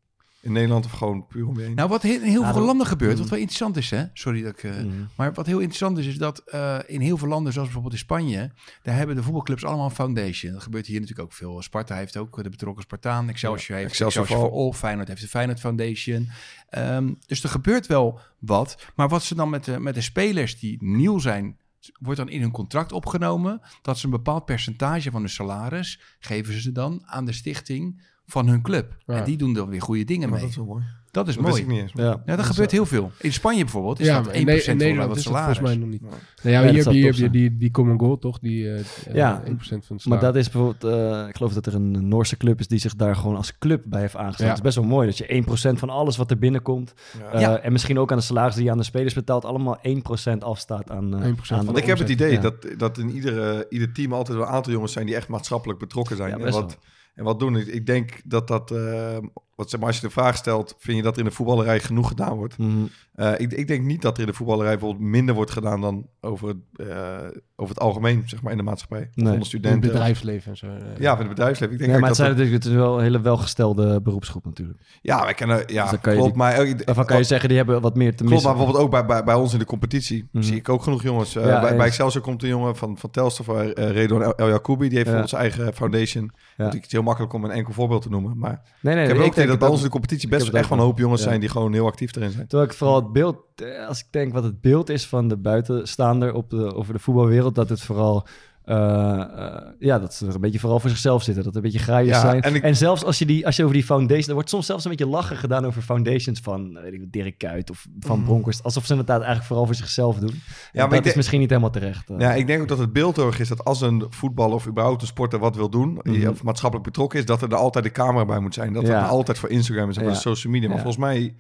In 0.43 0.53
Nederland 0.53 0.85
of 0.85 0.91
gewoon 0.91 1.27
puur 1.27 1.47
om 1.47 1.57
je 1.59 1.63
heen? 1.65 1.75
Nou, 1.75 1.89
wat 1.89 2.03
heel- 2.03 2.21
in 2.21 2.29
heel 2.29 2.41
Nou, 2.43 2.55
veel 2.55 2.65
landen 2.65 2.87
gebeurt, 2.87 3.15
wat 3.15 3.25
Mm. 3.25 3.31
wel 3.31 3.39
interessant 3.39 3.77
is, 3.77 3.91
hè? 3.91 4.05
Sorry 4.13 4.43
dat 4.43 4.53
ik... 4.53 4.63
eh, 4.65 4.71
Mhm. 4.71 4.89
Maar 5.17 5.33
wat 5.33 5.47
heel 5.47 5.59
interessant 5.59 5.99
is, 5.99 6.07
is 6.07 6.19
dat 6.19 6.39
eh, 6.39 6.79
in 6.87 7.01
heel 7.01 7.17
veel 7.19 7.29
landen, 7.29 7.53
zoals 7.53 7.67
bijvoorbeeld 7.69 7.95
in 8.01 8.07
Spanje, 8.07 8.51
daar 8.83 8.97
hebben 8.97 9.17
de 9.17 9.23
voetbalclubs 9.23 9.65
allemaal 9.65 9.85
een 9.85 9.91
foundation. 9.91 10.53
Dat 10.53 10.63
gebeurt 10.63 10.87
hier 10.87 11.01
natuurlijk 11.01 11.29
ook 11.29 11.35
veel. 11.35 11.63
Sparta 11.63 11.95
heeft 11.95 12.17
ook 12.17 12.43
de 12.43 12.51
betrokken 12.51 12.83
Spartaan, 12.83 13.29
Excelsior 13.29 13.77
heeft 13.79 13.91
Excelsior 13.91 14.23
Excelsior, 14.25 14.51
voor 14.51 14.61
All, 14.67 14.73
Feyenoord 14.73 15.09
heeft 15.09 15.21
de 15.21 15.29
Feyenoord 15.29 15.61
Foundation. 15.61 16.29
Ehm, 16.69 17.13
dus 17.27 17.43
er 17.43 17.49
gebeurt 17.49 17.87
wel 17.87 18.21
wat. 18.39 18.87
Maar 18.95 19.09
wat 19.09 19.23
ze 19.23 19.35
dan 19.35 19.51
met 19.51 19.65
de, 19.65 19.81
met 19.81 19.95
de 19.95 20.01
spelers 20.01 20.59
die 20.59 20.77
nieuw 20.85 21.19
zijn, 21.19 21.57
wordt 22.01 22.19
dan 22.19 22.29
in 22.29 22.41
hun 22.41 22.51
contract 22.51 22.93
opgenomen 22.93 23.61
dat 23.83 23.99
ze 23.99 24.05
een 24.05 24.11
bepaald 24.11 24.45
percentage 24.45 25.11
van 25.11 25.21
hun 25.21 25.31
salaris 25.31 26.01
geven 26.19 26.61
ze 26.61 26.73
dan 26.73 27.03
aan 27.07 27.25
de 27.25 27.33
stichting 27.33 28.09
van 28.31 28.49
hun 28.49 28.63
club. 28.63 28.97
Ja. 29.07 29.15
En 29.15 29.25
die 29.25 29.37
doen 29.37 29.53
dan 29.55 29.69
weer 29.69 29.83
goede 29.83 30.05
dingen 30.05 30.29
Maar 30.29 30.39
mee. 30.39 30.41
dat 30.41 30.51
is 30.51 30.57
wel 30.57 30.67
mooi. 30.67 30.85
Dat 31.11 31.29
is 31.29 31.35
Dat 31.35 31.45
wist 31.45 31.57
mooi. 31.57 31.63
ik 31.71 31.77
niet 31.77 31.81
eens. 31.81 31.93
Ja. 32.07 32.23
Ja, 32.27 32.37
dat 32.37 32.45
gebeurt 32.47 32.71
heel 32.71 32.87
veel. 32.87 33.11
In 33.19 33.33
Spanje 33.33 33.61
bijvoorbeeld 33.63 34.01
is 34.01 34.07
ja, 34.07 34.21
dat 34.23 34.27
1% 34.35 34.45
maar 34.45 34.55
in, 34.55 34.77
Nederland 34.77 35.09
wat 35.09 35.17
is 35.17 35.23
salaris. 35.23 35.45
volgens 35.59 35.69
mij 35.69 35.77
nog 35.77 35.89
niet. 35.89 36.01
Ja. 36.03 36.17
Nou 36.51 36.55
ja, 36.67 36.71
hier 36.73 36.85
heb 36.85 36.93
je, 36.93 36.99
hier 36.99 37.05
heb 37.07 37.15
je 37.15 37.31
die, 37.31 37.57
die 37.57 37.71
common 37.71 37.99
goal, 37.99 38.19
toch? 38.19 38.39
Die 38.39 38.69
eh, 38.71 38.79
eh, 38.79 39.15
Ja, 39.15 39.43
1% 39.47 39.49
van 39.59 39.97
het 39.97 40.05
Maar 40.07 40.21
dat 40.21 40.37
is 40.37 40.51
bijvoorbeeld, 40.51 40.85
eh, 40.95 41.29
ik 41.29 41.37
geloof 41.37 41.53
dat 41.53 41.67
er 41.67 41.75
een 41.75 42.09
Noorse 42.09 42.37
club 42.37 42.61
is 42.61 42.69
die 42.69 42.79
zich 42.79 42.95
daar 42.97 43.17
gewoon 43.17 43.37
als 43.37 43.59
club 43.59 43.83
bij 43.87 44.01
heeft 44.01 44.17
aangesloten. 44.17 44.45
Ja. 44.45 44.51
Het 44.51 44.59
is 44.59 44.65
best 44.65 44.77
wel 44.77 44.85
mooi 44.87 45.07
dat 45.07 45.19
je 45.19 45.27
1% 45.75 45.79
van 45.79 45.91
alles 45.91 46.17
wat 46.17 46.31
er 46.31 46.39
binnenkomt, 46.39 46.95
Ja. 47.19 47.31
eh, 47.33 47.41
Ja. 47.41 47.59
en 47.59 47.73
misschien 47.73 47.99
ook 47.99 48.11
aan 48.11 48.19
de 48.19 48.25
salaris 48.25 48.55
die 48.55 48.65
je 48.65 48.71
aan 48.71 48.79
de 48.79 48.85
spelers 48.85 49.15
betaalt, 49.15 49.45
allemaal 49.45 49.79
1% 49.83 50.45
afstaat 50.45 50.91
aan, 50.91 51.15
eh 51.15 51.27
1% 51.27 51.51
aan 51.51 51.57
van 51.57 51.65
Want 51.67 51.79
ik 51.79 51.87
heb 51.87 51.99
het 51.99 52.09
idee 52.09 52.33
Ja. 52.33 52.41
dat, 52.41 52.67
dat 52.77 52.99
in 52.99 53.11
iedere, 53.11 53.67
ieder 53.71 53.93
team 53.93 54.13
altijd 54.13 54.39
wel 54.39 54.47
een 54.47 54.53
aantal 54.53 54.73
jongens 54.73 54.93
zijn 54.93 55.07
die 55.07 55.15
echt 55.15 55.29
maatschappelijk 55.29 55.79
betrokken 55.79 56.17
zijn. 56.17 56.29
Ja, 56.31 56.37
en, 56.37 56.43
best 56.43 56.55
wat, 56.55 56.79
en 57.21 57.27
wat 57.27 57.39
doen. 57.41 57.57
Ik, 57.57 57.67
ik 57.67 57.87
denk 57.87 58.21
dat 58.25 58.49
dat, 58.49 58.71
eh, 58.71 59.19
wat, 59.61 59.71
zeg 59.71 59.81
maar, 59.81 59.89
als 59.89 60.01
je 60.01 60.07
de 60.07 60.13
vraag 60.13 60.37
stelt, 60.37 60.75
vind 60.79 60.97
je 60.97 61.03
dat 61.03 61.13
er 61.13 61.19
in 61.19 61.25
de 61.29 61.31
voetballerij 61.35 61.81
genoeg 61.81 62.09
gedaan 62.09 62.37
wordt? 62.37 62.59
Mhm. 62.59 62.71
Eh, 63.15 63.33
ik, 63.37 63.53
ik 63.53 63.67
denk 63.69 63.85
niet 63.85 64.03
dat 64.03 64.15
er 64.15 64.21
in 64.21 64.27
de 64.29 64.33
voetballerij 64.35 64.71
bijvoorbeeld 64.79 65.05
minder 65.11 65.35
wordt 65.35 65.51
gedaan 65.51 65.81
dan 65.81 66.07
over 66.21 66.49
het, 66.49 66.57
eh, 66.89 67.17
over 67.57 67.75
het 67.75 67.81
algemeen, 67.85 68.23
zeg 68.27 68.43
maar, 68.43 68.53
in 68.53 68.59
de 68.59 68.65
maatschappij. 68.65 68.99
Nee. 68.99 69.09
Onder 69.17 69.33
in 69.33 69.39
het 69.39 69.47
studenten. 69.49 69.81
bedrijfsleven 69.81 70.51
en 70.51 70.57
zo. 70.57 70.67
eh. 70.67 70.73
Ja, 70.99 71.11
van 71.11 71.19
het 71.27 71.29
bedrijfsleven. 71.29 71.75
Ik 71.75 71.81
denk 71.81 71.93
Ja, 71.93 71.99
maar 71.99 72.11
ook 72.11 72.17
het, 72.17 72.27
dat 72.27 72.27
zijn 72.27 72.29
natuurlijk, 72.31 72.57
het 72.65 72.73
is 72.73 72.79
wel 72.79 72.97
een 72.97 73.03
hele 73.03 73.21
welgestelde 73.21 74.01
beroepsgroep 74.01 74.45
natuurlijk. 74.45 74.79
Ja, 75.03 75.23
wij 75.25 75.35
kennen, 75.35 75.63
ja, 75.67 75.91
Dus 75.91 76.01
klopt. 76.01 76.23
die- 76.25 76.35
maar, 76.35 76.59
ook- 76.61 76.85
Daarvan 76.87 77.05
kan 77.07 77.17
je 77.17 77.25
zeggen, 77.25 77.49
die 77.49 77.57
hebben 77.59 77.81
wat 77.81 77.97
meer 77.97 78.11
te 78.11 78.17
Klopt, 78.17 78.31
missen. 78.33 78.49
maar 78.49 78.57
bijvoorbeeld 78.59 78.85
ook 78.85 78.91
bij, 78.91 79.07
bij, 79.07 79.25
bij 79.25 79.35
ons 79.35 79.53
in 79.53 79.59
de 79.59 79.65
competitie 79.65 80.29
Mhm. 80.33 80.45
zie 80.45 80.57
ik 80.57 80.69
ook 80.69 80.83
genoeg 80.83 81.03
jongens. 81.03 81.33
Ja, 81.33 81.61
bij, 81.61 81.77
bij. 81.77 81.87
Excelsior 81.87 82.23
komt 82.23 82.43
een 82.43 82.49
jongen 82.49 82.77
van, 82.77 82.99
van 82.99 83.11
Telstar, 83.11 83.45
van 83.45 83.57
Redon 83.71 84.23
El, 84.23 84.35
El. 84.35 84.77
Die 84.79 84.89
heeft 84.91 85.07
Ja. 85.07 85.13
voor 85.13 85.21
onze 85.23 85.37
eigen 85.37 85.75
foundation. 85.75 86.31
Ja. 86.57 86.65
Het 86.65 86.75
is 86.87 86.93
heel 86.93 87.03
makkelijk 87.03 87.33
om 87.33 87.45
een 87.45 87.51
enkel 87.51 87.73
voorbeeld 87.73 88.03
te 88.03 88.09
noemen. 88.11 88.39
Maar 88.39 88.63
Nee, 88.81 88.95
nee, 88.95 89.03
ik 89.03 89.09
heb 89.09 89.17
ook 89.19 89.23
denk 89.23 89.35
idee 89.37 89.50
dat 89.51 89.59
bij 89.59 89.69
ons 89.69 89.83
de 89.83 89.89
competitie 89.89 90.29
best 90.29 90.49
echt 90.49 90.69
wel 90.69 90.79
een 90.79 90.85
hoop 90.85 90.99
jongens 90.99 91.23
Ja. 91.23 91.29
zijn 91.29 91.41
die 91.41 91.49
gewoon 91.49 91.73
heel 91.73 91.87
actief 91.87 92.17
erin 92.17 92.31
zijn. 92.31 92.47
Terwijl 92.47 92.71
ik 92.71 92.77
vooral 92.77 92.97
het 92.97 93.13
beeld, 93.13 93.37
eh, 93.55 93.87
als 93.89 93.99
ik 94.01 94.07
denk 94.11 94.33
wat 94.33 94.43
het 94.43 94.61
beeld 94.61 94.89
is 94.89 95.07
van 95.07 95.29
de 95.29 95.37
buitenstaander 95.37 96.35
op 96.35 96.51
de, 96.51 96.75
over 96.75 96.93
de 96.93 96.99
voetbalwereld, 96.99 97.55
dat 97.55 97.69
het 97.69 97.81
vooral, 97.81 98.27
eh, 98.71 99.21
eh, 99.47 99.63
ja, 99.79 99.99
dat 99.99 100.15
ze 100.15 100.27
er 100.27 100.35
een 100.35 100.41
beetje 100.41 100.59
vooral 100.59 100.81
voor 100.81 100.91
zichzelf 100.91 101.23
zitten. 101.23 101.45
Dat 101.45 101.53
er 101.53 101.59
een 101.59 101.65
beetje 101.71 101.85
graaiers 101.85 102.17
Ja, 102.23 102.41
zijn. 102.41 102.63
en 102.63 102.77
zelfs 102.77 103.05
als 103.05 103.19
je, 103.19 103.27
die, 103.27 103.47
als 103.47 103.57
je 103.57 103.63
over 103.63 103.75
die 103.75 103.85
foundation, 103.85 104.29
er 104.29 104.35
wordt 104.35 104.49
soms 104.49 104.67
zelfs 104.67 104.85
een 104.85 104.91
beetje 104.91 105.07
lachen 105.07 105.37
gedaan 105.37 105.67
over 105.67 105.83
foundations 105.83 106.41
van, 106.41 106.77
eh, 106.77 106.83
weet 106.83 106.93
ik, 106.93 107.13
Dirk 107.13 107.39
Kuyt 107.39 107.71
of 107.71 107.87
van 108.01 108.25
Bronkhorst. 108.25 108.63
Alsof 108.63 108.85
ze 108.85 108.91
inderdaad 108.91 109.17
eigenlijk 109.19 109.47
vooral 109.47 109.67
voor 109.67 109.75
zichzelf 109.75 110.17
doen. 110.19 110.31
Ja, 110.31 110.37
maar 110.73 110.89
dat 110.89 110.99
is 110.99 111.05
denk- 111.05 111.17
misschien 111.17 111.41
niet 111.41 111.49
helemaal 111.49 111.71
terecht. 111.71 112.09
Ja, 112.19 112.35
ik 112.35 112.47
denk 112.47 112.61
ook 112.63 112.69
dat 112.69 112.79
het 112.79 112.93
beeld 112.93 113.39
is 113.39 113.49
dat 113.49 113.65
als 113.65 113.81
een 113.81 114.07
voetballer 114.09 114.55
of 114.55 114.67
überhaupt 114.67 115.01
een 115.01 115.07
sporter 115.09 115.39
wat 115.39 115.57
wil 115.57 115.71
doen, 115.71 115.99
die 116.03 116.19
Mhm. 116.19 116.29
of 116.29 116.43
maatschappelijk 116.43 116.89
betrokken 116.89 117.19
is, 117.19 117.25
dat 117.25 117.43
er, 117.43 117.49
er 117.49 117.57
altijd 117.57 117.85
de 117.85 117.91
camera 117.91 118.25
bij 118.25 118.39
moet 118.39 118.55
zijn. 118.55 118.73
Dat 118.73 118.87
Ja. 118.87 119.03
er 119.03 119.09
altijd 119.09 119.39
voor 119.39 119.49
Instagram 119.49 119.89
is 119.91 119.97
en 119.97 120.05
voor 120.05 120.15
social 120.15 120.53
media. 120.53 120.69
Maar 120.69 120.77
volgens 120.79 120.97
mij, 121.05 121.35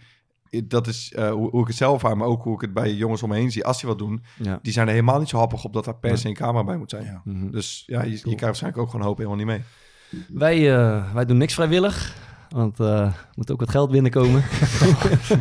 dat 0.64 0.86
is 0.86 1.12
eh, 1.12 1.30
hoe, 1.30 1.51
hoe 1.51 1.61
ik 1.61 1.66
het 1.66 1.76
zelf 1.76 2.05
aan, 2.05 2.18
maar 2.18 2.26
ook 2.26 2.42
hoe 2.42 2.55
ik 2.55 2.61
het 2.61 2.72
bij 2.72 2.94
jongens 2.94 3.22
om 3.22 3.28
me 3.28 3.36
heen 3.36 3.51
zie. 3.51 3.64
Als 3.64 3.80
die 3.80 3.88
wat 3.88 3.98
doen, 3.98 4.22
ja. 4.42 4.59
die 4.62 4.72
zijn 4.72 4.86
er 4.86 4.92
helemaal 4.92 5.18
niet 5.18 5.28
zo 5.28 5.38
happig 5.38 5.64
op 5.64 5.72
dat 5.72 5.84
daar 5.84 5.96
per 5.96 6.18
se 6.18 6.28
een 6.28 6.34
camera 6.34 6.64
bij 6.64 6.76
moet 6.76 6.90
zijn. 6.90 7.05
Ja. 7.05 7.20
Mhm. 7.24 7.51
Dus 7.51 7.82
ja, 7.86 8.03
je, 8.03 8.11
je 8.11 8.20
krijgt 8.20 8.40
waarschijnlijk 8.40 8.82
ook 8.82 8.90
gewoon 8.90 9.01
een 9.01 9.09
hoop 9.09 9.16
helemaal 9.16 9.38
niet 9.38 9.46
mee. 9.46 9.62
Wij, 10.28 10.76
eh, 10.76 11.14
wij 11.14 11.24
doen 11.24 11.36
niks 11.36 11.55
vrijwillig. 11.55 12.16
Want 12.48 12.80
eh, 12.80 13.01
er 13.01 13.28
moet 13.34 13.51
ook 13.51 13.61
wat 13.61 13.70
geld 13.70 13.90
binnenkomen. 13.90 14.42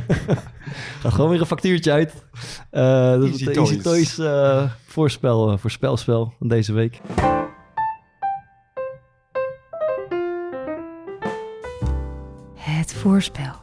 Gaat 1.01 1.13
gewoon 1.13 1.29
weer 1.29 1.39
een 1.39 1.45
factuurtje 1.45 1.91
uit. 1.91 2.25
Eh 2.69 3.09
dat 3.09 3.23
is 3.23 3.45
het 3.45 3.57
Easy 3.57 3.81
Toys. 3.81 4.17
Eh, 4.17 4.71
voorspel, 4.85 5.57
voorspelspel 5.57 6.33
van 6.37 6.47
deze 6.47 6.73
week. 6.73 7.01
Voorspel. 12.99 13.53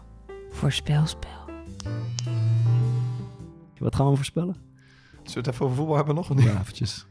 Voorspelspel. 0.50 1.35
Wat 3.78 3.94
gaan 3.94 4.10
we 4.10 4.16
voorspellen? 4.16 4.56
Zullen 5.12 5.32
we 5.32 5.38
het 5.38 5.46
even 5.46 5.64
over 5.64 5.76
voetbal 5.76 5.96
hebben 5.96 6.14
nog? 6.14 6.30
of 6.30 6.36
niet? 6.36 6.44
Ja, 6.44 6.60
eventjes. 6.60 7.06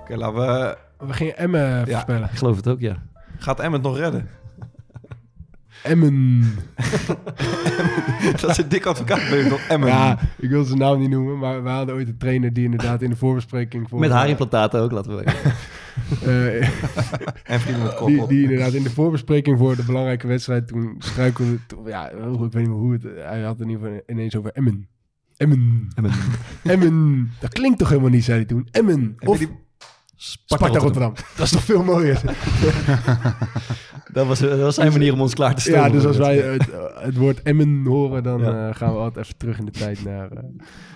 Oké, 0.00 0.16
laten 0.16 0.34
we... 0.34 0.76
We 1.06 1.12
gingen 1.12 1.36
Emmen 1.36 1.86
voorspellen. 1.88 2.28
Ik 2.32 2.38
geloof 2.38 2.56
het 2.56 2.68
ook, 2.68 2.80
ja. 2.80 3.02
Gaat 3.38 3.60
Emmet 3.60 3.82
nog 3.82 3.96
redden? 3.96 4.28
Emmen. 5.82 6.54
dat 8.40 8.50
is 8.50 8.58
een 8.58 8.68
dik 8.68 8.86
advocaat 8.86 9.20
Emmen. 9.68 9.88
Ja, 9.88 10.18
ik 10.38 10.50
wil 10.50 10.64
zijn 10.64 10.78
naam 10.78 10.98
niet 10.98 11.10
noemen, 11.10 11.38
maar 11.38 11.62
we 11.62 11.68
hadden 11.68 11.94
ooit 11.94 12.08
een 12.08 12.18
trainer 12.18 12.52
die 12.52 12.64
inderdaad 12.64 13.02
in 13.02 13.10
de 13.10 13.16
voorbespreking... 13.16 13.88
Voor, 13.88 14.00
Met 14.00 14.10
haarimplantaten 14.10 14.80
ook, 14.80 14.90
laten 14.90 15.16
we 15.16 15.24
weten. 15.24 15.52
eh, 16.28 16.68
En 17.44 17.60
vrienden 17.60 17.82
met 17.82 17.94
kop 17.94 18.06
die, 18.08 18.26
die 18.26 18.42
inderdaad 18.42 18.72
in 18.72 18.82
de 18.82 18.90
voorbespreking 18.90 19.58
voor 19.58 19.76
de 19.76 19.84
belangrijke 19.84 20.26
wedstrijd 20.26 20.68
toen 20.68 20.94
struikelde... 20.98 21.58
ja, 21.86 22.10
ik 22.10 22.18
weet 22.18 22.54
niet 22.54 22.54
meer 22.54 22.68
hoe 22.68 22.92
het... 22.92 23.02
Hij 23.02 23.42
had 23.42 23.58
het 23.58 23.60
in 23.60 23.68
ieder 23.68 23.86
geval 23.86 24.02
ineens 24.06 24.36
over 24.36 24.52
Emmen. 24.52 24.88
Emmen. 25.40 25.88
Emmen. 25.94 26.12
Emmen. 26.62 27.30
Dat 27.40 27.52
klinkt 27.52 27.78
toch 27.78 27.88
helemaal 27.88 28.10
niet, 28.10 28.24
zei 28.24 28.36
hij 28.36 28.46
toen. 28.46 28.68
Emmen. 28.70 29.14
Heb 29.18 29.28
Of 29.28 29.38
je 29.40 29.46
die- 29.46 29.56
Sparta, 30.22 30.78
Rotterdam. 30.78 31.12
Dat 31.36 31.46
is 31.46 31.50
toch 31.52 31.64
veel 31.64 31.82
mooier. 31.84 32.20
Dat 34.12 34.26
was, 34.26 34.38
dat 34.38 34.58
was 34.60 34.74
zijn 34.74 34.92
manier 34.92 35.12
om 35.12 35.20
ons 35.20 35.34
klaar 35.34 35.54
te 35.54 35.60
stellen. 35.60 35.80
ja, 35.82 35.88
dus 35.90 36.04
als 36.04 36.16
wij 36.16 36.36
wedstrijd. 36.46 36.92
het, 36.94 37.04
het 37.04 37.16
woord 37.16 37.42
Emmen 37.42 37.84
horen, 37.84 38.22
dan 38.22 38.40
Ja. 38.40 38.68
eh, 38.68 38.74
gaan 38.74 38.92
we 38.92 38.98
altijd 38.98 39.24
even 39.24 39.36
terug 39.38 39.58
in 39.58 39.64
de 39.64 39.70
tijd 39.70 40.04
naar... 40.04 40.30
eh, 40.30 40.42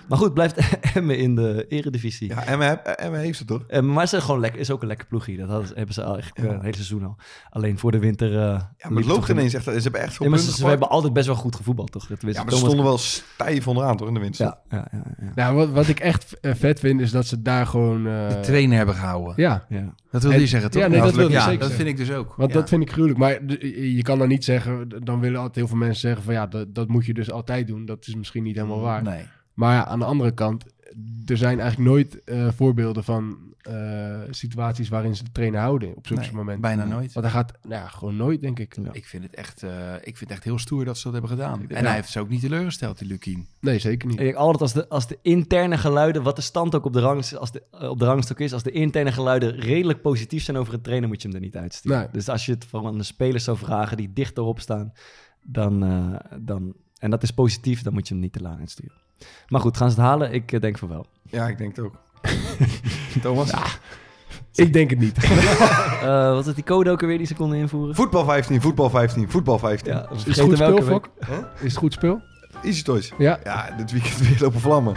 Maar 0.07 0.17
goed, 0.17 0.33
blijft 0.33 0.57
Emmen 0.95 1.17
in 1.17 1.35
de 1.35 1.65
eredivisie. 1.69 2.27
Ja, 2.29 2.45
Emmen, 2.45 2.97
Emmen 2.97 3.19
heeft 3.19 3.39
het 3.39 3.47
toch? 3.47 3.63
Eh, 3.67 3.81
maar 3.81 4.03
het 4.03 4.13
is, 4.13 4.23
gewoon 4.23 4.39
lekker, 4.39 4.59
is 4.59 4.71
ook 4.71 4.81
een 4.81 4.87
lekker 4.87 5.07
ploegie. 5.07 5.37
Dat 5.37 5.49
hadden, 5.49 5.71
hebben 5.75 5.93
ze 5.93 6.03
al 6.03 6.13
eigenlijk 6.13 6.47
eh, 6.47 6.53
het 6.53 6.61
hele 6.61 6.75
seizoen 6.75 7.03
al. 7.03 7.15
Alleen 7.49 7.77
voor 7.79 7.91
de 7.91 7.99
winter... 7.99 8.27
eh, 8.31 8.37
Ja, 8.37 8.89
maar 8.89 8.97
het 8.97 9.05
loopt 9.05 9.29
ineens 9.29 9.53
echt... 9.53 9.63
Ze 9.63 9.71
hebben 9.71 10.01
echt 10.01 10.13
veel 10.13 10.29
Ja, 10.31 10.37
ze, 10.37 10.51
ze 10.51 10.67
hebben 10.67 10.89
altijd 10.89 11.13
best 11.13 11.25
wel 11.27 11.35
goed 11.35 11.55
gevoetbald, 11.55 11.91
toch? 11.91 12.05
Tenminste, 12.05 12.33
Ja, 12.33 12.43
maar 12.43 12.53
ze 12.53 12.59
stonden 12.65 12.85
wel 12.85 12.97
stijf 12.97 13.67
onderaan, 13.67 13.97
toch, 13.97 14.07
in 14.07 14.13
de 14.13 14.19
winst? 14.19 14.39
Ja, 14.39 14.59
ja, 14.69 14.87
ja, 14.91 15.03
ja. 15.19 15.31
Nou, 15.35 15.55
wat, 15.55 15.69
wat 15.69 15.87
ik 15.87 15.99
echt 15.99 16.39
eh, 16.39 16.51
vet 16.55 16.79
vind, 16.79 17.01
is 17.01 17.11
dat 17.11 17.25
ze 17.25 17.41
daar 17.41 17.67
gewoon... 17.67 18.07
eh, 18.07 18.27
De 18.29 18.39
trainer 18.39 18.77
hebben 18.77 18.95
Ja, 19.35 19.65
ja. 19.69 19.93
Dat 20.11 20.23
wil 20.23 20.39
je 20.39 20.47
zeggen, 20.47 20.71
toch? 20.71 20.81
ja, 20.81 20.87
nee, 20.87 21.01
dat 21.01 21.15
wil 21.15 21.29
ja, 21.29 21.43
zeker 21.43 21.59
dat 21.59 21.71
vind 21.71 21.87
ik 21.87 21.97
dus 21.97 22.11
ook. 22.11 22.35
want 22.35 22.53
Ja. 22.53 22.59
dat 22.59 22.69
vind 22.69 22.81
ik 22.81 22.91
gruwelijk. 22.91 23.19
Maar 23.19 23.45
je 23.81 24.01
kan 24.01 24.19
dan 24.19 24.27
niet 24.27 24.43
zeggen... 24.43 24.89
Dan 25.03 25.19
willen 25.19 25.37
altijd 25.37 25.55
heel 25.55 25.67
veel 25.67 25.77
mensen 25.77 25.99
zeggen 25.99 26.23
van... 26.23 26.33
Ja, 26.33 26.47
dat, 26.47 26.75
dat 26.75 26.87
moet 26.87 27.05
je 27.05 27.13
dus 27.13 27.31
altijd 27.31 27.67
doen. 27.67 27.85
Dat 27.85 28.07
is 28.07 28.15
misschien 28.15 28.43
niet 28.43 28.55
helemaal 28.55 28.81
waar. 28.81 29.03
Nee. 29.03 29.23
Maar 29.53 29.73
ja, 29.73 29.85
aan 29.85 29.99
de 29.99 30.05
andere 30.05 30.31
kant... 30.31 30.65
Er 31.25 31.37
zijn 31.37 31.59
eigenlijk 31.59 31.89
nooit 31.89 32.23
eh, 32.23 32.47
voorbeelden 32.55 33.03
van 33.03 33.37
eh, 33.65 34.21
situaties 34.29 34.89
waarin 34.89 35.15
ze 35.15 35.23
de 35.23 35.31
trainer 35.31 35.59
houden 35.59 35.95
op 35.95 36.07
zulke 36.07 36.21
Nee, 36.23 36.31
momenten. 36.31 36.61
bijna 36.61 36.85
nooit. 36.85 37.13
Want 37.13 37.25
hij 37.25 37.35
gaat, 37.35 37.51
nou 37.63 37.81
ja, 37.81 37.87
gewoon 37.87 38.15
nooit, 38.15 38.41
denk 38.41 38.59
ik. 38.59 38.77
Ik 38.91 39.05
vind, 39.05 39.23
het 39.23 39.35
echt, 39.35 39.63
eh, 39.63 39.93
ik 39.95 40.01
vind 40.17 40.19
het 40.19 40.29
echt 40.31 40.43
heel 40.43 40.59
stoer 40.59 40.85
dat 40.85 40.97
ze 40.97 41.03
dat 41.03 41.11
hebben 41.11 41.29
gedaan. 41.31 41.61
En 41.61 41.67
Ja. 41.81 41.81
hij 41.87 41.95
heeft 41.95 42.09
ze 42.09 42.19
ook 42.19 42.29
niet 42.29 42.41
teleurgesteld, 42.41 42.97
die 42.97 43.07
Lukien. 43.07 43.47
Nee, 43.59 43.79
zeker 43.79 44.07
niet. 44.07 44.19
Ik 44.19 44.23
denk 44.25 44.35
altijd 44.37 44.61
als 44.61 44.73
de, 44.73 44.89
als 44.89 45.07
de 45.07 45.17
interne 45.21 45.77
geluiden, 45.77 46.23
wat 46.23 46.35
de 46.35 46.41
stand 46.41 46.75
ook 46.75 46.85
op 46.85 46.93
de, 46.93 46.99
rangs, 46.99 47.35
als 47.35 47.51
de, 47.51 47.63
eh, 47.71 47.89
op 47.89 47.99
de 47.99 48.05
rangstok 48.05 48.39
is, 48.39 48.53
als 48.53 48.63
de 48.63 48.71
interne 48.71 49.11
geluiden 49.11 49.55
redelijk 49.55 50.01
positief 50.01 50.43
zijn 50.43 50.57
over 50.57 50.73
een 50.73 50.81
trainer, 50.81 51.07
moet 51.09 51.21
je 51.21 51.27
hem 51.27 51.37
er 51.37 51.43
niet 51.43 51.55
uitsturen. 51.57 51.97
Nee. 51.99 52.07
Dus 52.11 52.29
als 52.29 52.45
je 52.45 52.51
het 52.51 52.65
van 52.65 52.97
de 52.97 53.03
spelers 53.03 53.43
zou 53.43 53.57
vragen 53.57 53.97
die 53.97 54.13
dicht 54.13 54.37
erop 54.37 54.59
staan, 54.59 54.93
dan, 55.41 55.83
eh, 55.83 56.37
dan, 56.39 56.73
en 56.99 57.09
dat 57.09 57.23
is 57.23 57.31
positief, 57.31 57.81
dan 57.81 57.93
moet 57.93 58.07
je 58.07 58.13
hem 58.13 58.23
niet 58.23 58.33
te 58.33 58.41
laag 58.41 58.59
uitsturen. 58.59 58.95
Maar 59.47 59.61
goed, 59.61 59.77
gaan 59.77 59.91
ze 59.91 59.95
het 59.95 60.05
halen? 60.05 60.31
Ik 60.33 60.61
denk 60.61 60.77
van 60.77 60.87
wel. 60.89 61.05
Ja, 61.29 61.47
ik 61.47 61.57
denk 61.57 61.75
het 61.75 61.85
ook. 61.85 62.03
Thomas? 63.21 63.51
Ik 64.55 64.73
denk 64.73 64.89
het 64.89 64.99
niet. 64.99 65.17
Eh, 66.05 66.33
wat 66.33 66.47
is 66.47 66.53
die 66.53 66.63
code 66.63 66.89
ook 66.91 67.01
alweer 67.01 67.17
die 67.17 67.27
ze 67.27 67.33
konden 67.35 67.57
invoeren? 67.57 67.95
Voetbal 67.95 68.25
15, 68.25 68.61
voetbal 68.61 68.89
15, 68.89 69.29
voetbal 69.29 69.59
15. 69.59 69.93
Ja, 69.93 70.09
Is 70.15 70.23
het 70.25 70.39
goed 70.39 70.55
speel? 70.57 71.01
Is 71.59 71.69
het 71.71 71.77
goed 71.77 71.93
speel? 71.93 72.21
Easy 72.63 72.83
Toys. 72.83 73.11
Ja. 73.17 73.39
Ja, 73.43 73.69
dit 73.77 73.91
weekend 73.91 74.17
weer 74.17 74.37
lopen 74.39 74.59
vlammen. 74.59 74.93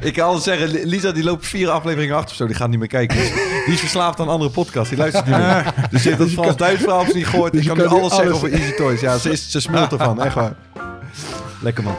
ik 0.00 0.12
kan 0.12 0.26
alles 0.28 0.42
zeggen, 0.42 0.68
Lisa 0.86 1.12
die 1.12 1.24
loopt 1.24 1.46
vier 1.46 1.68
afleveringen 1.70 2.14
achter 2.16 2.30
of 2.30 2.36
zo. 2.36 2.46
Die 2.46 2.54
gaat 2.56 2.68
niet 2.68 2.78
meer 2.78 2.88
kijken. 2.88 3.16
Die 3.16 3.26
is, 3.26 3.32
die 3.64 3.74
is 3.74 3.80
verslaafd 3.80 4.20
aan 4.20 4.28
andere 4.28 4.50
podcasts. 4.50 4.88
Die 4.88 4.98
luistert 4.98 5.26
niet 5.26 5.36
meer. 5.36 5.74
Dus 5.90 6.02
je 6.02 6.08
hebt 6.14 6.36
dat 6.36 6.68
heeft 6.68 6.82
ze 6.82 7.10
niet 7.14 7.26
gehoord. 7.26 7.52
dus 7.52 7.60
ik 7.60 7.66
kan 7.68 7.76
nu 7.76 7.82
kan 7.82 7.92
nu 7.92 7.98
alles 7.98 8.14
zeggen 8.14 8.32
alles- 8.34 8.44
over 8.44 8.60
Easy 8.60 8.72
Toys. 8.72 9.00
Ja, 9.00 9.18
ze, 9.18 9.30
is, 9.30 9.50
ze 9.50 9.60
smult 9.60 9.92
ervan. 9.92 10.22
Echt 10.22 10.34
waar. 10.34 10.52
Lekker 11.60 11.84
man. 11.84 11.94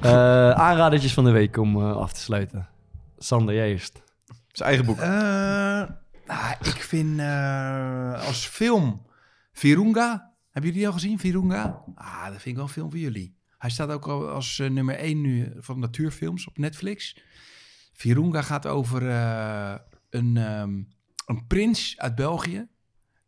Aanradertjes 0.00 1.14
van 1.14 1.24
de 1.24 1.30
week 1.30 1.56
om 1.56 1.76
eh, 1.76 1.96
af 1.96 2.12
te 2.12 2.20
sluiten. 2.20 2.68
Sander, 3.18 3.54
jij 3.54 3.70
eerst. 3.70 4.02
Zijn 4.52 4.68
eigen 4.68 4.86
boek. 4.86 4.98
Eh, 4.98 5.08
nou, 6.26 6.54
ik 6.60 6.82
vind 6.82 7.18
eh, 7.20 8.26
als 8.26 8.46
film 8.46 9.06
Virunga. 9.52 10.32
Hebben 10.50 10.70
jullie 10.70 10.72
die 10.72 10.86
al 10.86 10.92
gezien, 10.92 11.18
Virunga? 11.18 11.82
Ah, 11.94 12.24
dat 12.24 12.32
vind 12.32 12.46
ik 12.46 12.54
wel 12.54 12.64
een 12.64 12.70
film 12.70 12.90
voor 12.90 12.98
jullie. 12.98 13.36
Hij 13.58 13.70
staat 13.70 13.90
ook 13.90 14.06
al 14.06 14.28
als 14.28 14.58
eh, 14.58 14.70
nummer 14.70 14.94
1 14.94 15.20
nu 15.20 15.52
van 15.56 15.78
natuurfilms 15.78 16.46
op 16.46 16.58
Netflix. 16.58 17.22
Virunga 17.92 18.42
gaat 18.42 18.66
over 18.66 19.08
eh, 19.08 19.74
een, 20.10 20.36
ehm, 20.36 20.82
een 21.26 21.46
prins 21.46 21.98
uit 21.98 22.14
België, 22.14 22.68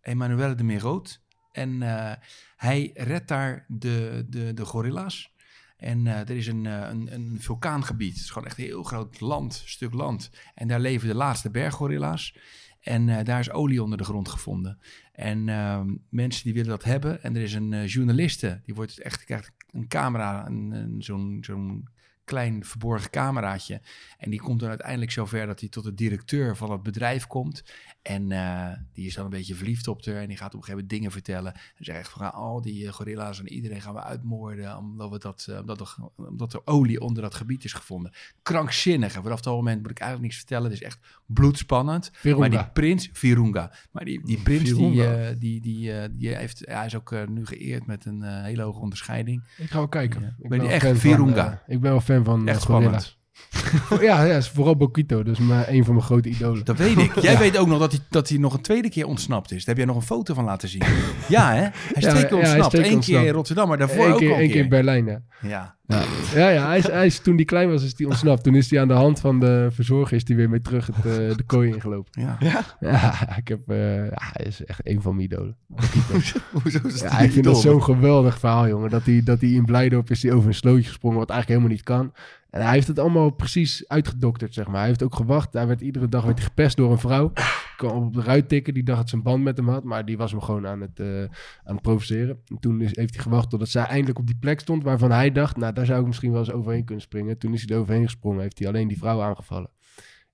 Emmanuel 0.01 0.57
de 0.57 0.63
Meroot. 0.63 1.23
En 1.53 1.83
eh, 1.83 2.13
hij 2.57 2.91
redt 2.95 3.29
daar 3.29 3.65
de, 3.69 4.27
de, 4.29 4.55
de 4.55 4.65
gorilla's. 4.65 5.35
En 5.81 6.07
eh, 6.07 6.19
er 6.19 6.31
is 6.31 6.47
een, 6.47 6.67
eh, 6.67 6.89
een, 6.91 7.15
een 7.15 7.37
vulkaangebied. 7.41 8.13
Het 8.13 8.23
is 8.23 8.31
gewoon 8.31 8.49
echt 8.49 8.59
een 8.59 8.65
heel 8.65 8.83
groot 8.83 9.21
land, 9.21 9.63
stuk 9.67 9.93
land. 9.93 10.31
En 10.55 10.69
daar 10.69 10.81
leven 10.81 11.09
de 11.09 11.15
laatste 11.15 11.51
berggorilla's. 11.51 12.37
En 12.81 13.09
eh, 13.09 13.25
daar 13.25 13.41
is 13.41 13.51
olie 13.51 13.83
onder 13.83 13.99
de 13.99 14.05
grond 14.05 14.29
gevonden. 14.29 14.79
En 15.13 15.49
ehm, 15.49 15.95
mensen 16.09 16.45
die 16.45 16.53
willen 16.53 16.69
dat 16.69 16.85
hebben. 16.85 17.23
En 17.23 17.37
er 17.37 17.43
is 17.43 17.55
een 17.55 17.87
journaliste, 17.87 18.61
die 18.65 18.75
wordt 18.75 18.99
echt, 18.99 19.25
krijgt 19.25 19.53
een 19.71 19.89
camera, 19.89 20.47
een, 20.47 20.73
een, 20.73 21.03
zo'n, 21.03 21.39
zo'n 21.41 21.89
klein 22.25 22.65
verborgen 22.65 23.11
cameraatje. 23.11 23.81
En 24.19 24.31
die 24.31 24.41
komt 24.41 24.61
dan 24.61 24.69
uiteindelijk 24.69 25.11
zover 25.11 25.47
dat 25.47 25.61
hij 25.61 25.69
tot 25.69 25.85
de 25.85 25.95
directeur 25.95 26.57
van 26.57 26.71
het 26.71 26.83
bedrijf 26.83 27.27
komt. 27.27 27.63
En 28.03 28.33
eh, 28.33 28.69
die 28.93 29.07
is 29.07 29.15
dan 29.15 29.25
een 29.25 29.31
beetje 29.31 29.55
verliefd 29.55 29.89
op 29.89 30.05
haar. 30.05 30.15
En 30.15 30.29
die 30.29 30.37
gaat 30.37 30.55
op 30.55 30.61
een 30.61 30.65
gegeven 30.65 30.73
moment 30.73 30.91
dingen 30.91 31.11
vertellen. 31.11 31.55
En 31.55 31.85
zegt 31.85 32.09
van 32.09 32.33
al 32.33 32.63
die 32.63 32.87
eh, 32.87 32.93
gorilla's 32.93 33.39
en 33.39 33.49
iedereen 33.53 33.81
gaan 33.81 33.95
we 33.95 34.03
uitmoorden. 34.03 34.77
Omdat, 34.77 35.11
we 35.11 35.19
dat, 35.19 35.47
eh, 35.51 35.59
omdat, 35.59 35.81
er, 35.81 35.97
omdat 36.17 36.53
er 36.53 36.61
olie 36.65 37.01
onder 37.01 37.23
dat 37.23 37.35
gebied 37.35 37.65
is 37.65 37.73
gevonden. 37.73 38.13
Krankzinnig. 38.43 39.15
En 39.15 39.23
vanaf 39.23 39.41
dat 39.41 39.55
moment 39.55 39.83
moet 39.83 39.91
ik 39.91 39.99
eigenlijk 39.99 40.31
niks 40.31 40.37
vertellen. 40.37 40.71
Het 40.71 40.81
is 40.81 40.87
echt 40.87 40.99
bloedspannend. 41.27 42.11
Virunga. 42.13 42.49
Maar 42.49 42.51
die 42.51 42.73
prins, 42.73 43.09
Virunga. 43.13 43.73
Maar 43.91 44.05
die, 44.05 44.27
die 44.27 44.43
prins, 44.43 44.75
die, 44.75 45.39
die, 45.39 45.61
die, 45.61 46.17
die 46.17 46.35
heeft, 46.35 46.63
hij 46.67 46.87
is 46.87 46.97
ook 46.97 47.29
nu 47.29 47.47
geëerd 47.47 47.87
met 47.87 48.05
een 48.05 48.23
hele 48.23 48.63
hoge 48.63 48.81
onderscheiding. 48.81 49.45
Ik 49.57 49.71
ga 49.71 49.77
wel 49.77 49.89
kijken. 49.89 50.21
Ja. 50.21 50.35
Ik 50.39 50.49
Ben 50.49 50.61
echt 50.61 50.87
fan 50.87 50.97
Virunga? 50.97 51.63
ik 51.67 51.81
ben 51.81 51.91
wel 51.91 52.01
fan 52.01 52.25
van 52.25 52.49
Echt 52.49 52.65
gorilla's. 52.65 52.91
spannend. 52.93 53.19
Ja, 54.01 54.25
ja, 54.25 54.37
is 54.37 54.49
vooral 54.49 54.77
Bokito. 54.77 55.23
Dus 55.23 55.39
maar 55.39 55.69
een 55.69 55.85
van 55.85 55.95
mijn 55.95 56.07
grote 56.07 56.29
idolen. 56.29 56.65
Dat 56.65 56.77
weet 56.77 56.99
ik. 56.99 57.21
Jij 57.21 57.39
weet 57.39 57.57
ook 57.59 57.67
nog 57.67 57.79
dat 57.79 57.93
hij, 57.93 58.01
dat 58.11 58.29
hij 58.29 58.39
nog 58.39 58.55
een 58.55 58.61
tweede 58.61 58.89
keer 58.91 59.07
ontsnapt 59.07 59.51
is. 59.53 59.57
Daar 59.65 59.67
heb 59.67 59.77
jij 59.77 59.85
nog 59.87 59.97
een 59.97 60.03
foto 60.17 60.35
van 60.35 60.45
laten 60.45 60.69
zien. 60.69 60.83
Ja, 61.29 61.53
hè? 61.53 61.61
Hij 61.61 61.73
is 61.95 62.05
Ja, 62.05 62.11
twee 62.11 62.27
keer 62.27 62.37
ontsnapt. 62.37 62.71
twee 62.71 62.83
keer 62.83 62.93
Eén 62.93 63.01
keer 63.01 63.25
in. 63.27 63.33
Rotterdam, 63.33 63.69
maar 63.69 63.79
daarvoor 63.79 64.05
Eén 64.07 64.13
ook 64.13 64.19
keer, 64.19 64.29
al 64.29 64.35
een 64.35 64.41
één 64.41 64.47
keer 64.51 64.55
keer. 64.57 64.65
in 64.65 64.69
Berlijn, 64.69 65.07
ja. 65.07 65.21
Ja. 65.41 65.75
Ja, 66.35 66.49
ja 66.49 66.67
hij 66.67 66.79
is, 66.79 66.87
hij 66.87 67.07
is, 67.07 67.19
toen 67.19 67.35
hij 67.37 67.45
klein 67.45 67.71
was, 67.71 67.83
is 67.85 67.95
hij 67.97 68.07
ontsnapt. 68.07 68.43
Toen 68.45 68.55
is 68.55 68.71
hij 68.71 68.81
aan 68.81 68.89
de 68.89 68.95
hand 68.95 69.21
van 69.21 69.41
de 69.41 69.69
verzorger 69.73 70.17
is 70.17 70.23
hij 70.27 70.37
weer 70.37 70.49
mee 70.51 70.61
terug 70.61 70.87
het, 70.87 70.97
eh, 70.97 71.03
de 71.37 71.43
kooi 71.47 71.73
ingelopen. 71.75 72.23
Ja. 72.23 72.37
Ja, 72.81 73.37
ik 73.37 73.49
heb, 73.49 73.61
eh, 73.67 73.97
ja, 73.97 74.19
hij 74.33 74.45
is 74.47 74.65
echt 74.65 74.81
een 74.83 75.03
van 75.03 75.15
mijn 75.15 75.27
idolen. 75.27 75.57
Hoezo 76.63 76.79
is 76.87 77.01
Ja, 77.01 77.19
ik 77.19 77.33
vind 77.33 77.45
dat 77.45 77.61
zo'n 77.61 77.83
geweldig 77.83 78.39
verhaal, 78.39 78.69
jongen. 78.69 78.91
Dat 78.91 79.05
hij, 79.05 79.21
dat 79.25 79.41
hij 79.41 79.51
in 79.51 79.65
Blijdorp 79.65 80.11
is 80.11 80.23
hij 80.23 80.33
over 80.33 80.49
een 80.49 80.55
slootje 80.55 80.89
gesprongen, 80.89 81.19
wat 81.19 81.31
eigenlijk 81.31 81.61
helemaal 81.61 81.77
niet 81.77 81.87
kan. 81.87 82.13
En 82.51 82.63
hij 82.63 82.73
heeft 82.73 82.87
het 82.87 82.99
allemaal 82.99 83.31
precies 83.31 83.89
uitgedokterd, 83.89 84.55
zeg 84.55 84.67
maar. 84.67 84.79
Hij 84.79 84.87
heeft 84.87 85.03
ook 85.03 85.15
gewacht. 85.15 85.53
Hij 85.53 85.67
werd 85.67 85.81
iedere 85.81 86.09
dag 86.09 86.25
werd 86.25 86.39
hij 86.39 86.47
gepest 86.47 86.77
door 86.77 86.91
een 86.91 86.99
vrouw. 86.99 87.33
Die 87.33 87.89
kwam 87.89 88.07
op 88.07 88.15
de 88.15 88.23
ruit 88.23 88.49
tikken. 88.49 88.75
Die 88.75 88.83
dacht 88.83 88.99
dat 88.99 89.09
ze 89.09 89.17
een 89.17 89.23
band 89.23 89.43
met 89.43 89.57
hem 89.57 89.69
had. 89.69 89.85
Maar 89.85 90.05
die 90.05 90.17
was 90.17 90.31
hem 90.31 90.41
gewoon 90.41 90.67
aan 90.67 90.81
het, 90.81 91.01
eh, 91.01 91.23
aan 91.65 91.75
het 91.75 91.83
provoceren. 91.83 92.41
En 92.47 92.59
toen 92.61 92.81
is, 92.81 92.97
heeft 92.97 93.15
hij 93.15 93.23
gewacht 93.23 93.51
totdat 93.51 93.69
zij 93.69 93.85
eindelijk 93.85 94.19
op 94.19 94.27
die 94.27 94.39
plek 94.41 94.61
stond... 94.61 94.83
waarvan 94.83 95.11
hij 95.11 95.33
dacht, 95.33 95.57
nou, 95.57 95.73
daar 95.73 95.87
zou 95.87 96.01
ik 96.01 96.07
misschien 96.07 96.31
wel 96.31 96.41
eens 96.41 96.53
overheen 96.53 96.85
kunnen 96.85 97.05
springen. 97.05 97.39
Toen 97.39 97.53
is 97.53 97.65
hij 97.67 97.77
er 97.77 97.83
overheen 97.83 98.05
gesprongen. 98.05 98.41
Heeft 98.41 98.59
hij 98.59 98.69
alleen 98.69 98.89
die 98.89 98.99
vrouw 98.99 99.23
aangevallen. 99.23 99.71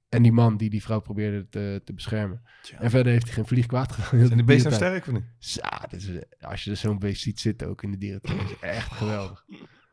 En 0.08 0.22
die 0.22 0.32
man 0.32 0.56
die 0.56 0.70
die 0.70 0.82
vrouw 0.82 1.00
probeerde 1.00 1.48
te, 1.48 1.80
te 1.84 1.92
beschermen. 1.92 2.42
Tja. 2.62 2.80
En 2.80 2.90
verder 2.90 3.12
heeft 3.12 3.24
hij 3.24 3.34
geen 3.34 3.46
vlieg 3.46 3.66
kwaad 3.66 3.92
gedaan. 3.92 4.26
Zijn 4.26 4.38
de 4.38 4.44
beesten 4.44 4.72
sterk 4.72 5.06
of 5.06 5.12
niet? 5.12 5.24
Ja, 5.38 5.86
is, 5.90 6.10
als 6.40 6.64
je 6.64 6.70
er 6.70 6.76
zo'n 6.76 6.98
beest 6.98 7.22
ziet 7.22 7.40
zitten 7.40 7.68
ook 7.68 7.82
in 7.82 7.90
de 7.90 7.98
dierentuin, 7.98 8.38
is 8.38 8.58
echt 8.60 8.92
geweldig. 8.92 9.44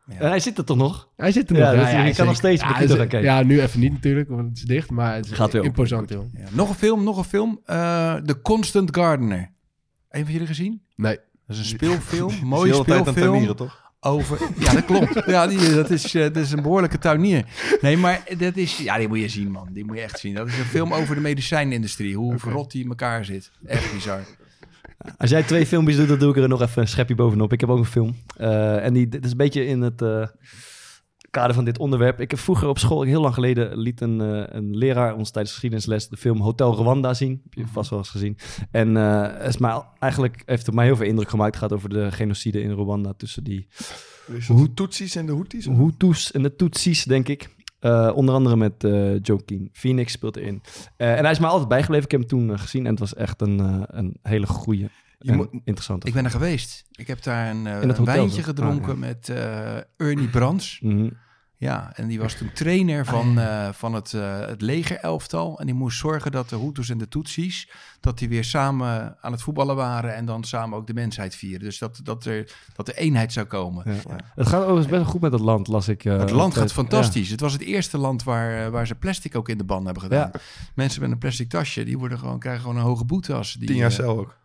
En 0.07 0.27
hij 0.29 0.39
zit 0.39 0.57
er 0.57 0.63
toch 0.65 0.77
nog? 0.77 1.09
Hij 1.15 1.31
zit 1.31 1.49
er 1.49 1.55
Ja, 1.57 1.71
nog. 1.71 1.79
dus 1.81 1.89
je 1.89 1.95
kan 1.95 2.05
zeker. 2.05 2.25
nog 2.25 2.35
steeds 2.35 2.61
ja, 2.61 2.79
is- 2.79 2.93
kijken. 2.95 3.21
Ja, 3.21 3.43
nu 3.43 3.61
even 3.61 3.79
niet 3.79 3.91
natuurlijk, 3.91 4.29
want 4.29 4.47
het 4.49 4.57
is 4.57 4.63
dicht, 4.63 4.89
maar 4.89 5.15
het 5.15 5.25
is 5.25 5.31
Gaat 5.31 5.51
weer 5.53 5.63
imposant, 5.63 6.09
joh. 6.09 6.25
Ja. 6.37 6.45
Nog 6.51 6.69
een 6.69 6.75
film, 6.75 7.03
nog 7.03 7.17
een 7.17 7.23
film. 7.23 7.59
Eh 7.65 8.15
The 8.15 8.41
Constant 8.41 8.95
Gardener. 8.95 9.51
Een 10.09 10.23
van 10.23 10.31
jullie 10.33 10.47
gezien? 10.47 10.81
Nee. 10.95 11.15
Dat 11.47 11.55
is 11.55 11.57
een 11.57 11.65
speelfilm, 11.65 12.33
mooie 12.43 12.73
speelfilm. 12.73 13.15
tuinieren, 13.15 13.55
toch? 13.55 13.81
over... 14.05 14.37
Ja, 14.59 14.73
dat 14.73 14.85
klopt. 14.85 15.25
Ja, 15.25 15.47
die, 15.47 15.73
dat, 15.73 15.89
is, 15.89 16.13
eh, 16.15 16.21
dat 16.23 16.35
is 16.37 16.51
een 16.51 16.61
behoorlijke 16.61 16.97
tuinier. 16.99 17.45
Nee, 17.81 17.97
maar 17.97 18.23
dat 18.37 18.55
is... 18.57 18.77
Ja, 18.77 18.97
die 18.97 19.07
moet 19.07 19.19
je 19.19 19.27
zien, 19.27 19.51
man. 19.51 19.67
Die 19.71 19.85
moet 19.85 19.95
je 19.95 20.01
echt 20.01 20.19
zien. 20.19 20.33
Dat 20.35 20.47
is 20.47 20.57
een 20.57 20.65
film 20.65 20.93
over 20.93 21.15
de 21.15 21.21
medicijnindustrie. 21.21 22.15
Hoe 22.15 22.39
verrot 22.39 22.71
die 22.71 22.83
in 22.83 22.89
elkaar 22.89 23.25
zit. 23.25 23.51
Echt 23.65 23.93
bizar. 23.93 24.19
Als 25.17 25.29
jij 25.29 25.43
twee 25.43 25.65
filmpjes 25.65 25.97
doet, 25.97 26.07
dan 26.07 26.19
doe 26.19 26.29
ik 26.29 26.37
er 26.37 26.47
nog 26.47 26.61
even 26.61 26.81
een 26.81 26.87
schepje 26.87 27.15
bovenop. 27.15 27.53
Ik 27.53 27.59
heb 27.59 27.69
ook 27.69 27.77
een 27.77 27.85
film. 27.85 28.15
Eh, 28.37 28.85
en 28.85 28.93
die, 28.93 29.07
dit 29.07 29.25
is 29.25 29.31
een 29.31 29.37
beetje 29.37 29.65
in 29.65 29.81
het 29.81 30.01
eh, 30.01 30.27
kader 31.29 31.55
van 31.55 31.65
dit 31.65 31.77
onderwerp. 31.77 32.19
Ik 32.19 32.31
heb 32.31 32.39
vroeger 32.39 32.67
op 32.67 32.79
school, 32.79 33.01
heel 33.01 33.21
lang 33.21 33.33
geleden, 33.33 33.77
liet 33.77 34.01
een, 34.01 34.21
eh, 34.21 34.43
een 34.47 34.77
leraar 34.77 35.15
ons 35.15 35.31
tijdens 35.31 35.53
geschiedenisles 35.53 36.07
de 36.07 36.17
film 36.17 36.41
Hotel 36.41 36.75
Rwanda 36.75 37.13
zien. 37.13 37.41
Heb 37.43 37.53
je 37.53 37.67
vast 37.67 37.89
wel 37.89 37.99
eens 37.99 38.09
gezien. 38.09 38.37
En 38.71 38.95
het 38.95 39.47
is 39.47 39.57
mij, 39.57 39.81
eigenlijk 39.99 40.43
heeft 40.45 40.65
het 40.65 40.75
mij 40.75 40.85
heel 40.85 40.95
veel 40.95 41.05
indruk 41.07 41.29
gemaakt. 41.29 41.55
Het 41.55 41.63
gaat 41.63 41.73
over 41.73 41.89
de 41.89 42.11
genocide 42.11 42.61
in 42.61 42.71
Rwanda 42.71 43.13
tussen 43.17 43.43
die 43.43 43.67
Hoe 44.47 44.73
Tutsis 44.73 45.15
en 45.15 45.25
de 45.25 45.31
Houthis? 45.31 45.65
Hutus 45.65 46.31
en 46.31 46.41
de 46.41 46.55
Tutsis, 46.55 47.03
denk 47.03 47.27
ik. 47.27 47.52
Eh, 47.83 48.11
onder 48.15 48.35
andere 48.35 48.55
met 48.55 48.83
eh 48.83 49.19
Joaquin 49.21 49.69
Phoenix 49.73 50.11
speelt 50.11 50.35
erin. 50.37 50.61
Eh, 50.97 51.17
en 51.17 51.23
hij 51.23 51.31
is 51.31 51.39
mij 51.39 51.49
altijd 51.49 51.69
bijgebleven. 51.69 52.05
Ik 52.05 52.11
heb 52.11 52.19
hem 52.19 52.29
toen 52.29 52.59
gezien 52.59 52.85
en 52.85 52.91
het 52.91 52.99
was 52.99 53.15
echt 53.15 53.41
een, 53.41 53.85
een 53.97 54.17
hele 54.21 54.47
goede 54.47 54.89
interessante 55.63 56.07
Ik 56.07 56.13
ben 56.13 56.23
er 56.25 56.31
geweest. 56.31 56.85
Ik 56.91 57.07
heb 57.07 57.23
daar 57.23 57.49
een, 57.49 58.05
wijntje 58.05 58.43
gedronken 58.43 58.91
Ah, 58.91 58.99
ja. 58.99 59.05
met 59.07 59.31
Ernie 59.97 60.27
Brands. 60.27 60.79
Mhm. 60.81 61.09
Ja, 61.63 61.91
en 61.95 62.07
die 62.07 62.19
was 62.19 62.33
toen 62.33 62.51
trainer 62.53 63.05
van, 63.05 63.37
Ah, 63.37 63.67
eh, 63.67 63.73
van 63.73 63.93
het, 63.93 64.13
eh 64.13 64.39
het 64.39 64.61
legerelftal. 64.61 65.59
En 65.59 65.65
die 65.65 65.75
moest 65.75 65.97
zorgen 65.97 66.31
dat 66.31 66.49
de 66.49 66.57
Hutus 66.57 66.89
en 66.89 66.97
de 66.97 67.07
Tutsis... 67.07 67.69
dat 67.99 68.17
die 68.17 68.29
weer 68.29 68.43
samen 68.43 69.17
aan 69.21 69.31
het 69.31 69.41
voetballen 69.41 69.75
waren... 69.75 70.15
en 70.15 70.25
dan 70.25 70.43
samen 70.43 70.77
ook 70.77 70.87
de 70.87 70.93
mensheid 70.93 71.35
vieren. 71.35 71.59
Dus 71.59 71.77
dat, 71.77 71.99
dat, 72.03 72.25
er, 72.25 72.51
dat 72.75 72.87
er 72.87 72.95
eenheid 72.95 73.33
zou 73.33 73.45
komen. 73.45 73.83
Ja. 73.85 74.15
Het 74.35 74.47
gaat 74.47 74.61
overigens 74.61 74.87
best 74.87 75.01
wel 75.01 75.11
goed 75.11 75.21
met 75.21 75.31
het 75.31 75.41
land, 75.41 75.67
las 75.67 75.87
ik. 75.87 76.05
eh, 76.05 76.19
het 76.19 76.29
land 76.31 76.55
gaat 76.57 76.71
fantastisch. 76.73 77.29
Het 77.29 77.39
was 77.39 77.53
het 77.53 77.61
eerste 77.61 77.97
land 77.97 78.23
waar, 78.23 78.71
waar 78.71 78.87
ze 78.87 78.95
plastic 78.95 79.35
ook 79.35 79.49
in 79.49 79.57
de 79.57 79.63
ban 79.63 79.85
hebben 79.85 80.03
gedaan. 80.03 80.31
Mensen 80.75 81.01
met 81.01 81.11
een 81.11 81.17
plastic 81.17 81.49
tasje, 81.49 81.83
die 81.83 81.97
worden 81.97 82.19
gewoon, 82.19 82.39
krijgen 82.39 82.61
gewoon 82.61 82.77
een 82.77 82.83
hoge 82.83 83.05
boete 83.05 83.33
als 83.33 83.53
die... 83.53 83.67
Tien 83.67 83.77
jaar 83.77 83.91
cel 83.91 84.17
ook. 84.17 84.35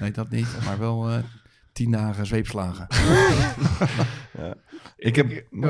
Nee, 0.00 0.10
dat 0.10 0.30
niet. 0.30 0.48
Maar 0.64 0.78
wel 0.78 1.10
eh, 1.10 1.18
tien 1.72 1.90
dagen 1.90 2.26
zweepslagen. 2.26 2.86
Ik 5.00 5.16
heb, 5.16 5.30
ja. 5.30 5.68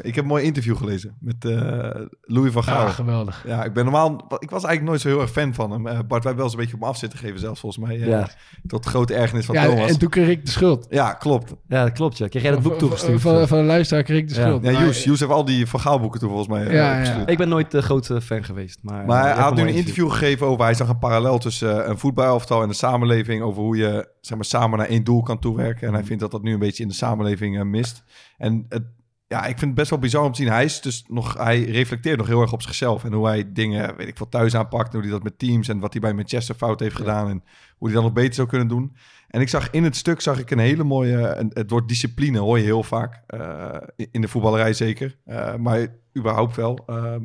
ik 0.00 0.14
heb 0.14 0.24
een 0.24 0.30
mooi 0.30 0.44
interview 0.44 0.76
gelezen 0.76 1.16
met 1.20 1.44
eh, 1.44 2.00
Louis 2.22 2.52
van 2.52 2.64
Gaal. 2.64 2.86
Ah, 2.86 2.92
geweldig. 2.94 3.44
Ja, 3.46 3.64
ik 3.64 3.72
ben 3.72 3.84
normaal... 3.84 4.12
Ik 4.38 4.50
was 4.50 4.64
eigenlijk 4.64 4.82
nooit 4.84 5.00
zo 5.00 5.08
heel 5.08 5.20
erg 5.20 5.30
fan 5.30 5.54
van 5.54 5.70
hem. 5.70 5.86
Eh, 5.86 5.98
Bart, 6.08 6.24
wij 6.24 6.34
wel 6.34 6.44
eens 6.44 6.52
een 6.52 6.58
beetje 6.58 6.74
op 6.74 6.80
me 6.80 6.86
af 6.86 6.96
zitten 6.96 7.18
geven 7.18 7.38
zelfs, 7.40 7.60
volgens 7.60 7.86
mij. 7.86 8.00
eh, 8.00 8.06
Ja. 8.06 8.28
Tot 8.66 8.86
grote 8.86 9.14
ergernis 9.14 9.46
van 9.46 9.54
Ja, 9.54 9.64
Thomas. 9.66 9.90
en 9.90 9.98
toen 9.98 10.08
kreeg 10.08 10.28
ik 10.28 10.44
de 10.44 10.50
schuld. 10.50 10.86
Ja, 10.90 11.12
klopt. 11.12 11.54
Ja, 11.68 11.82
dat 11.84 11.92
klopt. 11.92 12.18
Ja. 12.18 12.28
Kreeg 12.28 12.42
jij 12.42 12.50
dat 12.50 12.62
boek 12.62 12.78
toegestuurd? 12.78 13.20
Van, 13.20 13.48
van 13.48 13.58
een 13.58 13.64
luisteraar 13.66 14.02
kreeg 14.02 14.18
ik 14.18 14.28
de 14.28 14.34
Ja. 14.34 14.40
schuld. 14.40 14.62
Ja, 14.64 14.70
Joes, 14.70 15.04
Joes 15.04 15.20
heeft 15.20 15.32
al 15.32 15.44
die 15.44 15.66
Van 15.66 15.80
Gaal 15.80 16.00
boeken 16.00 16.20
toen 16.20 16.28
volgens 16.28 16.48
mij 16.48 16.64
Ja, 16.64 16.72
ja. 16.92 16.98
opgestuurd. 16.98 17.30
Ik 17.30 17.38
ben 17.38 17.48
nooit 17.48 17.70
de 17.70 17.82
grote 17.82 18.20
fan 18.20 18.44
geweest. 18.44 18.78
Maar, 18.82 19.06
Maar 19.06 19.22
hij 19.34 19.42
had 19.42 19.54
nu 19.54 19.62
een 19.62 19.68
interview 19.74 20.10
gegeven 20.10 20.46
over... 20.46 20.64
Hij 20.64 20.74
zag 20.74 20.88
een 20.88 20.98
parallel 20.98 21.38
tussen 21.38 21.88
een 21.90 21.98
voetbalelftal 21.98 22.62
en 22.62 22.68
de 22.68 22.74
samenleving... 22.74 23.42
over 23.42 23.62
hoe 23.62 23.76
je 23.76 24.08
zeg 24.20 24.36
maar, 24.36 24.46
samen 24.46 24.78
naar 24.78 24.86
één 24.88 25.04
doel 25.04 25.22
kan 25.22 25.38
toewerken. 25.38 25.88
En 25.88 25.94
hij 25.94 26.04
vindt 26.04 26.22
dat 26.22 26.30
dat 26.30 26.42
nu 26.42 26.52
een 26.52 26.58
beetje 26.58 26.82
in 26.82 26.88
de 26.88 26.94
samenleving 26.94 27.64
mist. 27.64 28.02
En 28.38 28.66
het, 28.68 28.82
ja, 29.26 29.40
ik 29.40 29.58
vind 29.58 29.60
het 29.60 29.74
best 29.74 29.90
wel 29.90 29.98
bizar 29.98 30.24
om 30.24 30.32
te 30.32 30.42
zien. 30.42 30.52
Hij, 30.52 30.64
is 30.64 30.80
dus 30.80 31.04
nog, 31.08 31.34
hij 31.34 31.64
reflecteert 31.64 32.18
nog 32.18 32.26
heel 32.26 32.40
erg 32.40 32.52
op 32.52 32.62
zichzelf. 32.62 33.04
En 33.04 33.12
hoe 33.12 33.26
hij 33.26 33.52
dingen, 33.52 33.96
weet 33.96 34.08
ik 34.08 34.16
veel, 34.16 34.28
thuis 34.28 34.54
aanpakt. 34.54 34.86
En 34.86 34.92
hoe 34.92 35.02
hij 35.02 35.10
dat 35.10 35.22
met 35.22 35.38
teams 35.38 35.68
en 35.68 35.78
wat 35.78 35.92
hij 35.92 36.00
bij 36.02 36.14
Manchester 36.14 36.54
fout 36.54 36.80
heeft 36.80 36.96
gedaan. 36.96 37.28
En 37.28 37.42
hoe 37.76 37.88
hij 37.88 37.96
dat 37.96 38.02
nog 38.06 38.12
beter 38.12 38.34
zou 38.34 38.48
kunnen 38.48 38.68
doen. 38.68 38.96
En 39.28 39.40
ik 39.40 39.48
zag 39.48 39.70
in 39.70 39.84
het 39.84 39.96
stuk 39.96 40.20
zag 40.20 40.38
ik 40.38 40.50
een 40.50 40.58
hele 40.58 40.84
mooie... 40.84 41.34
Een, 41.34 41.50
het 41.54 41.70
woord 41.70 41.88
discipline 41.88 42.38
hoor 42.38 42.58
je 42.58 42.64
heel 42.64 42.82
vaak. 42.82 43.22
eh, 43.26 43.76
in 44.10 44.20
de 44.20 44.28
voetballerij 44.28 44.72
zeker. 44.72 45.18
Eh, 45.24 45.54
maar 45.54 45.86
überhaupt 46.18 46.56
wel. 46.56 46.78
eh, 46.86 47.16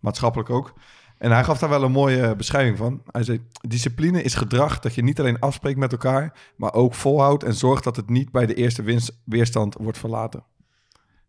maatschappelijk 0.00 0.50
ook. 0.50 0.74
En 1.20 1.30
hij 1.30 1.44
gaf 1.44 1.58
daar 1.58 1.68
wel 1.68 1.82
een 1.82 1.92
mooie 1.92 2.36
beschrijving 2.36 2.76
van. 2.76 3.02
Hij 3.10 3.22
zei: 3.22 3.40
Discipline 3.68 4.22
is 4.22 4.34
gedrag 4.34 4.78
dat 4.78 4.94
je 4.94 5.02
niet 5.02 5.20
alleen 5.20 5.38
afspreekt 5.38 5.78
met 5.78 5.92
elkaar, 5.92 6.32
maar 6.56 6.72
ook 6.74 6.94
volhoudt 6.94 7.44
en 7.44 7.54
zorgt 7.54 7.84
dat 7.84 7.96
het 7.96 8.08
niet 8.08 8.30
bij 8.32 8.46
de 8.46 8.54
eerste 8.54 8.82
winst, 8.82 9.12
weerstand 9.24 9.76
wordt 9.78 9.98
verlaten. 9.98 10.42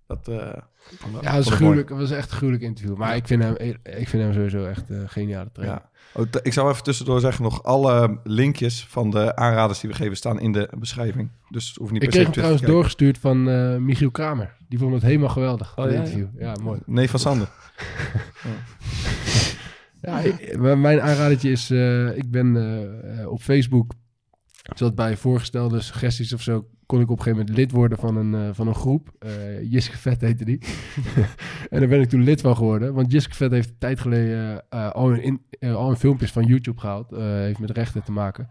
Dat, 0.08 0.28
eh, 0.28 0.36
ik- 0.36 1.00
Ja, 1.22 1.32
dat 1.32 1.40
ik 1.40 1.46
mooi. 1.46 1.56
gruwelijk. 1.56 1.88
Dat 1.88 1.98
was 1.98 2.12
echt 2.12 2.32
een 2.32 2.38
gruwelijk 2.38 2.64
interview. 2.64 2.98
Maar 2.98 3.16
ik 3.16 3.28
vind 3.28 3.44
hem, 3.44 3.56
ik 3.84 4.08
vind 4.08 4.24
hem 4.24 4.34
sowieso 4.34 4.66
echt 4.66 4.90
een 4.90 5.10
geniale 5.10 5.50
trainer. 5.54 5.78
Ja. 5.78 5.90
Oh, 6.22 6.26
ik 6.42 6.54
zou 6.54 6.70
even 6.72 6.84
tussendoor 6.84 7.20
zeggen: 7.20 7.44
nog 7.44 7.64
alle 7.64 8.20
linkjes 8.24 8.86
van 8.90 9.10
de 9.10 9.36
aanraders 9.36 9.80
die 9.80 9.90
we 9.90 9.96
geven 9.96 10.18
staan 10.18 10.40
in 10.40 10.52
de 10.52 10.70
beschrijving. 10.78 11.30
Dus 11.50 11.76
hoef 11.80 11.92
niet 11.92 12.04
Ik 12.04 12.10
per 12.10 12.18
se 12.18 12.24
kreeg 12.24 12.24
hem 12.24 12.32
terug 12.44 12.58
trouwens 12.60 12.62
doorgestuurd 12.74 13.18
van 13.18 13.50
eh, 13.50 13.76
Michiel 13.78 14.12
Kramer. 14.12 14.56
Die 14.68 14.80
vond 14.80 14.94
het 14.94 15.02
helemaal 15.04 15.30
geweldig, 15.30 15.78
Oh, 15.78 15.86
ja. 15.86 15.92
interview. 15.92 16.28
Ja, 16.40 16.56
mooi. 16.62 16.80
Nee, 16.86 17.10
van 17.10 17.20
Sander. 17.20 17.50
Ja, 20.02 20.76
mijn 20.76 21.02
aanradertje 21.02 21.52
is, 21.52 21.70
eh, 21.70 22.18
ik 22.18 22.32
ben 22.32 22.56
eh, 22.56 23.20
eh, 23.20 23.30
op 23.30 23.42
Facebook, 23.42 23.94
zodat 24.76 24.96
bij 24.96 25.18
voorgestelde 25.18 25.82
suggesties 25.82 26.34
of 26.34 26.42
zo, 26.42 26.68
kon 26.86 27.02
ik 27.02 27.10
op 27.10 27.18
een 27.18 27.24
gegeven 27.24 27.40
moment 27.40 27.58
lid 27.58 27.72
worden 27.72 27.98
van 27.98 28.16
een, 28.16 28.56
van 28.56 28.68
een 28.68 28.76
groep. 28.76 29.12
Jiske 29.64 29.98
Vet 29.98 30.22
heette 30.22 30.46
die. 30.46 30.62
en 31.70 31.80
daar 31.80 31.88
ben 31.88 32.02
ik 32.02 32.10
toen 32.10 32.24
lid 32.24 32.42
van 32.42 32.56
geworden. 32.56 32.94
Want 32.94 33.12
Jiske 33.12 33.36
Vet 33.36 33.52
heeft 33.52 33.70
een 33.70 33.78
tijd 33.78 34.00
geleden 34.00 34.70
al, 34.70 35.14
een 35.14 35.42
al 35.60 35.90
een 35.90 35.98
filmpjes 35.98 36.32
van 36.32 36.46
YouTube 36.46 36.80
gehaald. 36.80 37.12
eh, 37.12 37.20
heeft 37.20 37.60
met 37.60 37.72
rechten 37.72 38.04
te 38.04 38.12
maken. 38.12 38.48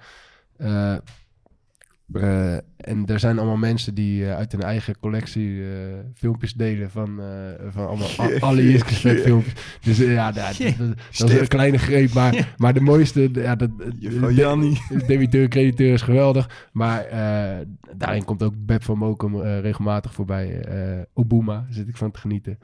Eh, 2.12 2.54
en 2.76 3.06
er 3.06 3.18
zijn 3.18 3.38
allemaal 3.38 3.56
mensen 3.56 3.94
die 3.94 4.24
eh, 4.26 4.36
uit 4.36 4.52
hun 4.52 4.60
eigen 4.62 4.98
collectie 5.00 5.62
eh, 5.62 5.68
filmpjes 6.14 6.54
delen 6.54 6.90
van, 6.90 7.20
eh, 7.20 7.26
van 7.70 7.86
allemaal, 7.88 8.08
a- 8.20 8.38
alle 8.40 8.78
filmpjes. 9.00 9.54
Dus 9.80 9.98
ja, 9.98 10.32
dat, 10.32 10.56
dat, 10.58 10.78
dat- 10.78 10.96
dat 11.18 11.30
is 11.30 11.40
een 11.40 11.48
kleine 11.48 11.78
greep. 11.78 12.12
Maar, 12.12 12.54
maar 12.56 12.74
de 12.74 12.80
mooiste, 12.80 13.30
ja, 13.32 13.56
dat, 13.56 13.70
Juffrouw 13.98 14.28
de- 14.28 14.34
Jannie. 14.34 14.82
de 14.88 15.04
debiteur, 15.06 15.48
crediteur 15.48 15.92
is 15.92 16.02
geweldig. 16.02 16.68
Maar 16.72 17.04
eh, 17.04 17.66
daarin 17.96 18.24
komt 18.24 18.42
ook 18.42 18.54
Beb 18.58 18.82
van 18.84 18.98
Mokum 18.98 19.40
eh, 19.42 19.60
regelmatig 19.60 20.14
voorbij. 20.14 20.60
eh 20.60 20.98
Obuma 21.14 21.66
zit 21.70 21.88
ik 21.88 21.96
van 21.96 22.10
te 22.10 22.18
genieten. 22.18 22.58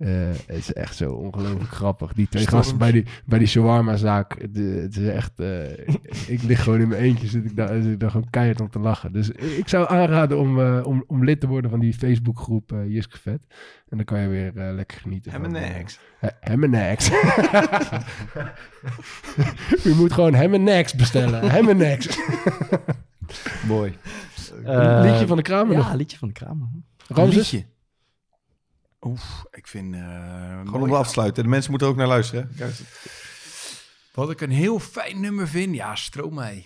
Eh, 0.00 0.08
het 0.46 0.56
is 0.56 0.72
echt 0.72 0.96
zo 0.96 1.12
ongelooflijk 1.12 1.70
grappig. 1.70 2.12
Die 2.12 2.28
twee 2.28 2.46
gasten 2.46 2.78
bij 2.78 2.92
die, 2.92 3.04
bij 3.26 3.38
die 3.38 3.48
shawarma-zaak. 3.48 4.40
Het, 4.40 4.56
het 4.82 4.96
is 4.96 5.08
echt... 5.08 5.38
eh, 5.40 5.70
ik 6.26 6.42
lig 6.42 6.62
gewoon 6.62 6.80
in 6.80 6.88
mijn 6.88 7.02
eentje. 7.02 7.26
Zit 7.26 7.44
ik, 7.44 7.56
daar, 7.56 7.82
zit 7.82 7.92
ik 7.92 8.00
daar 8.00 8.10
gewoon 8.10 8.30
keihard 8.30 8.60
om 8.60 8.70
te 8.70 8.78
lachen. 8.78 9.12
Dus 9.12 9.30
ik 9.30 9.68
zou 9.68 9.88
aanraden 9.88 10.38
om, 10.38 10.60
eh, 10.60 10.80
om, 10.86 11.04
om 11.06 11.24
lid 11.24 11.40
te 11.40 11.46
worden 11.46 11.70
van 11.70 11.80
die 11.80 11.94
Facebookgroep 11.94 12.72
eh 12.72 12.86
Jiske 12.88 13.18
Vet. 13.18 13.40
En 13.88 13.96
dan 13.96 14.04
kan 14.04 14.20
je 14.20 14.28
weer 14.28 14.56
eh, 14.56 14.74
lekker 14.74 14.98
genieten. 15.00 15.32
Hem 15.32 15.42
van, 15.42 15.56
en 15.56 15.62
eh. 15.74 15.84
He- 16.18 16.28
Hem 16.40 16.64
en 16.64 16.70
Nex. 16.70 17.08
Je 19.82 19.94
moet 19.96 20.12
gewoon 20.12 20.34
hem 20.34 20.54
en 20.54 20.62
Nex 20.62 20.94
bestellen. 20.94 21.50
Hem 21.50 21.68
en 21.68 21.76
Nex. 21.76 22.18
Mooi. 23.66 23.96
Een 24.64 25.00
liedje 25.10 25.26
van 25.26 25.36
de 25.36 25.42
Kramer 25.42 25.72
Ja, 25.72 25.78
nog. 25.78 25.94
liedje 25.94 26.18
van 26.18 26.28
de 26.28 26.34
Kramer. 26.34 26.68
Ramses? 27.08 27.50
Liedje. 27.52 27.66
Oef, 29.00 29.44
ik 29.50 29.66
vind... 29.66 29.94
eh, 29.94 30.60
Gewoon 30.64 30.82
om 30.82 30.94
af 30.94 31.06
te 31.06 31.12
sluiten. 31.12 31.42
De 31.42 31.48
mensen 31.48 31.70
moeten 31.70 31.88
er 31.88 31.94
ook 31.94 31.98
naar 32.00 32.08
luisteren. 32.08 32.50
Hè? 32.56 32.68
Wat 34.14 34.30
ik 34.30 34.40
een 34.40 34.50
heel 34.50 34.78
fijn 34.78 35.20
nummer 35.20 35.48
vind, 35.48 35.74
ja, 35.74 35.94
Stromae. 35.94 36.64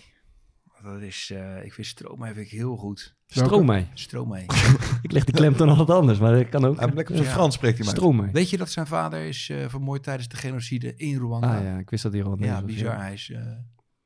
Dat 0.83 1.01
is, 1.01 1.29
eh, 1.33 1.63
ik 1.65 1.73
vind 1.73 1.87
Stromae 1.87 2.33
vind 2.33 2.45
ik 2.45 2.51
heel 2.51 2.75
goed. 2.75 3.15
Stroom 3.27 3.65
mij. 3.65 3.89
Stromae. 3.93 4.45
Ik 5.01 5.11
leg 5.11 5.23
die 5.23 5.33
klemtoon 5.33 5.69
altijd 5.69 5.89
anders, 5.89 6.19
maar 6.19 6.33
dat 6.33 6.49
kan 6.49 6.65
ook. 6.65 6.79
Hij 6.79 6.85
lekker 6.93 7.07
op 7.15 7.15
zijn 7.15 7.23
Ja. 7.29 7.33
Frans 7.35 7.55
spreekt 7.55 7.77
hij 7.77 7.85
maar. 7.85 7.95
Stroom 7.95 8.15
mij. 8.15 8.31
Weet 8.31 8.49
je 8.49 8.57
dat 8.57 8.69
zijn 8.71 8.87
vader 8.87 9.21
is 9.27 9.49
eh, 9.49 9.69
vermoord 9.69 10.03
tijdens 10.03 10.27
de 10.27 10.35
genocide 10.37 10.95
in 10.95 11.17
Rwanda? 11.17 11.57
Ah 11.57 11.63
ja, 11.63 11.77
ik 11.77 11.89
wist 11.89 12.03
dat 12.03 12.13
hier 12.13 12.25
al. 12.25 12.35
Ja, 12.39 12.61
bizar. 12.61 12.97
Hij 12.99 13.13
is, 13.13 13.29
eh, 13.31 13.41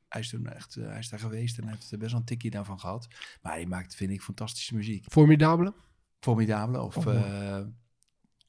hij 0.08 0.20
is 0.20 0.28
toen 0.28 0.46
echt, 0.46 0.74
hij 0.74 0.98
is 0.98 1.08
daar 1.08 1.20
geweest 1.20 1.58
en 1.58 1.64
hij 1.64 1.72
heeft 1.72 1.92
er 1.92 1.98
best 1.98 2.10
wel 2.10 2.20
een 2.20 2.26
tikkie 2.26 2.50
daarvan 2.50 2.80
gehad. 2.80 3.08
Maar 3.42 3.52
hij 3.52 3.66
maakt, 3.66 3.94
vind 3.94 4.10
ik, 4.10 4.22
fantastische 4.22 4.74
muziek. 4.74 5.04
Formidabele. 5.08 5.72
Formidabele 6.20 6.82
of 6.82 6.96
Oh, 6.96 7.04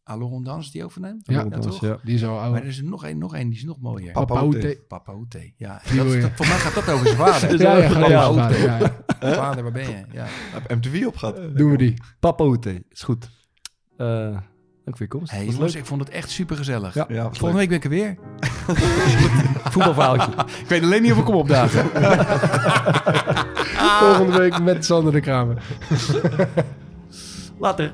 Alon 0.03 0.43
Dans, 0.43 0.71
die 0.71 0.85
overneemt. 0.85 1.21
Ja, 1.25 1.43
dat 1.43 1.65
was, 1.65 1.73
toch? 1.79 1.89
ja. 1.89 1.97
Die 2.03 2.15
is 2.15 2.23
al 2.25 2.33
Maar 2.35 2.43
oud. 2.43 2.55
er 2.55 2.65
is 2.65 2.77
er 2.77 2.83
nog 2.83 3.05
één, 3.05 3.17
nog 3.17 3.35
één, 3.35 3.49
die 3.49 3.57
is 3.57 3.63
nog 3.63 3.77
mooier. 3.81 4.11
Papa 4.11 4.25
Papa 4.33 4.45
Oete. 4.45 4.79
Papa 4.87 5.13
ja. 5.55 5.81
Dat, 5.95 6.07
voor 6.35 6.47
mij 6.47 6.57
gaat 6.57 6.73
dat 6.73 6.89
over 6.89 7.05
zijn 7.05 7.17
vader. 7.17 7.59
Ja, 7.61 7.77
ja, 7.77 7.87
Papa 7.87 8.07
ja, 8.09 8.49
ja, 8.49 8.77
ja. 9.21 9.33
Vader, 9.33 9.63
waar 9.63 9.71
ben 9.71 9.89
je? 9.89 10.03
Ja. 10.11 10.25
Heeft 10.27 10.69
MTV 10.69 11.05
opgehad. 11.07 11.35
Doen 11.57 11.71
we 11.71 11.77
die. 11.77 11.93
Papa 12.19 12.57
is 12.89 13.01
goed. 13.01 13.29
Eh, 13.97 14.07
dank 14.07 14.41
voor 14.85 14.95
je 14.99 15.07
komst. 15.07 15.31
Hey, 15.31 15.45
Was 15.45 15.53
jongens, 15.53 15.73
leuk. 15.73 15.81
ik 15.81 15.87
vond 15.87 16.01
het 16.01 16.09
echt 16.09 16.29
super 16.29 16.55
gezellig. 16.55 16.93
Ja. 16.93 17.05
Ja, 17.09 17.23
Volgende 17.23 17.57
week 17.57 17.67
ben 17.67 17.77
ik 17.77 17.83
er 17.83 17.89
weer. 17.89 18.17
Voetbalverhaaltje. 19.71 20.31
Ik 20.61 20.67
weet 20.67 20.83
alleen 20.83 21.01
niet 21.01 21.11
of 21.11 21.17
ik 21.17 21.23
kom 21.25 21.35
opdagen. 21.35 21.85
Volgende 24.05 24.37
week 24.37 24.61
met 24.61 24.85
Sander 24.85 25.13
de 25.13 25.19
Kramer. 25.19 25.63
Later. 27.59 27.93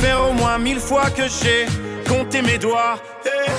faire 0.00 0.20
au 0.28 0.32
moins 0.32 0.58
mille 0.58 0.80
fois 0.80 1.10
que 1.10 1.22
j'ai 1.28 1.66
compté 2.08 2.42
mes 2.42 2.58
doigts. 2.58 2.96
Eh, 3.26 3.50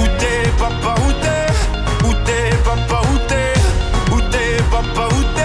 Où 0.00 0.06
t'es 0.18 0.50
papa, 0.58 0.94
où 1.06 1.12
t'es? 1.22 2.06
Où 2.08 2.12
t'es 2.24 2.56
papa, 2.64 3.00
où 3.12 3.18
t'es? 3.28 4.14
Où 4.14 4.20
t'es 4.32 4.56
papa, 4.70 5.08
où 5.14 5.22
t'es? 5.34 5.37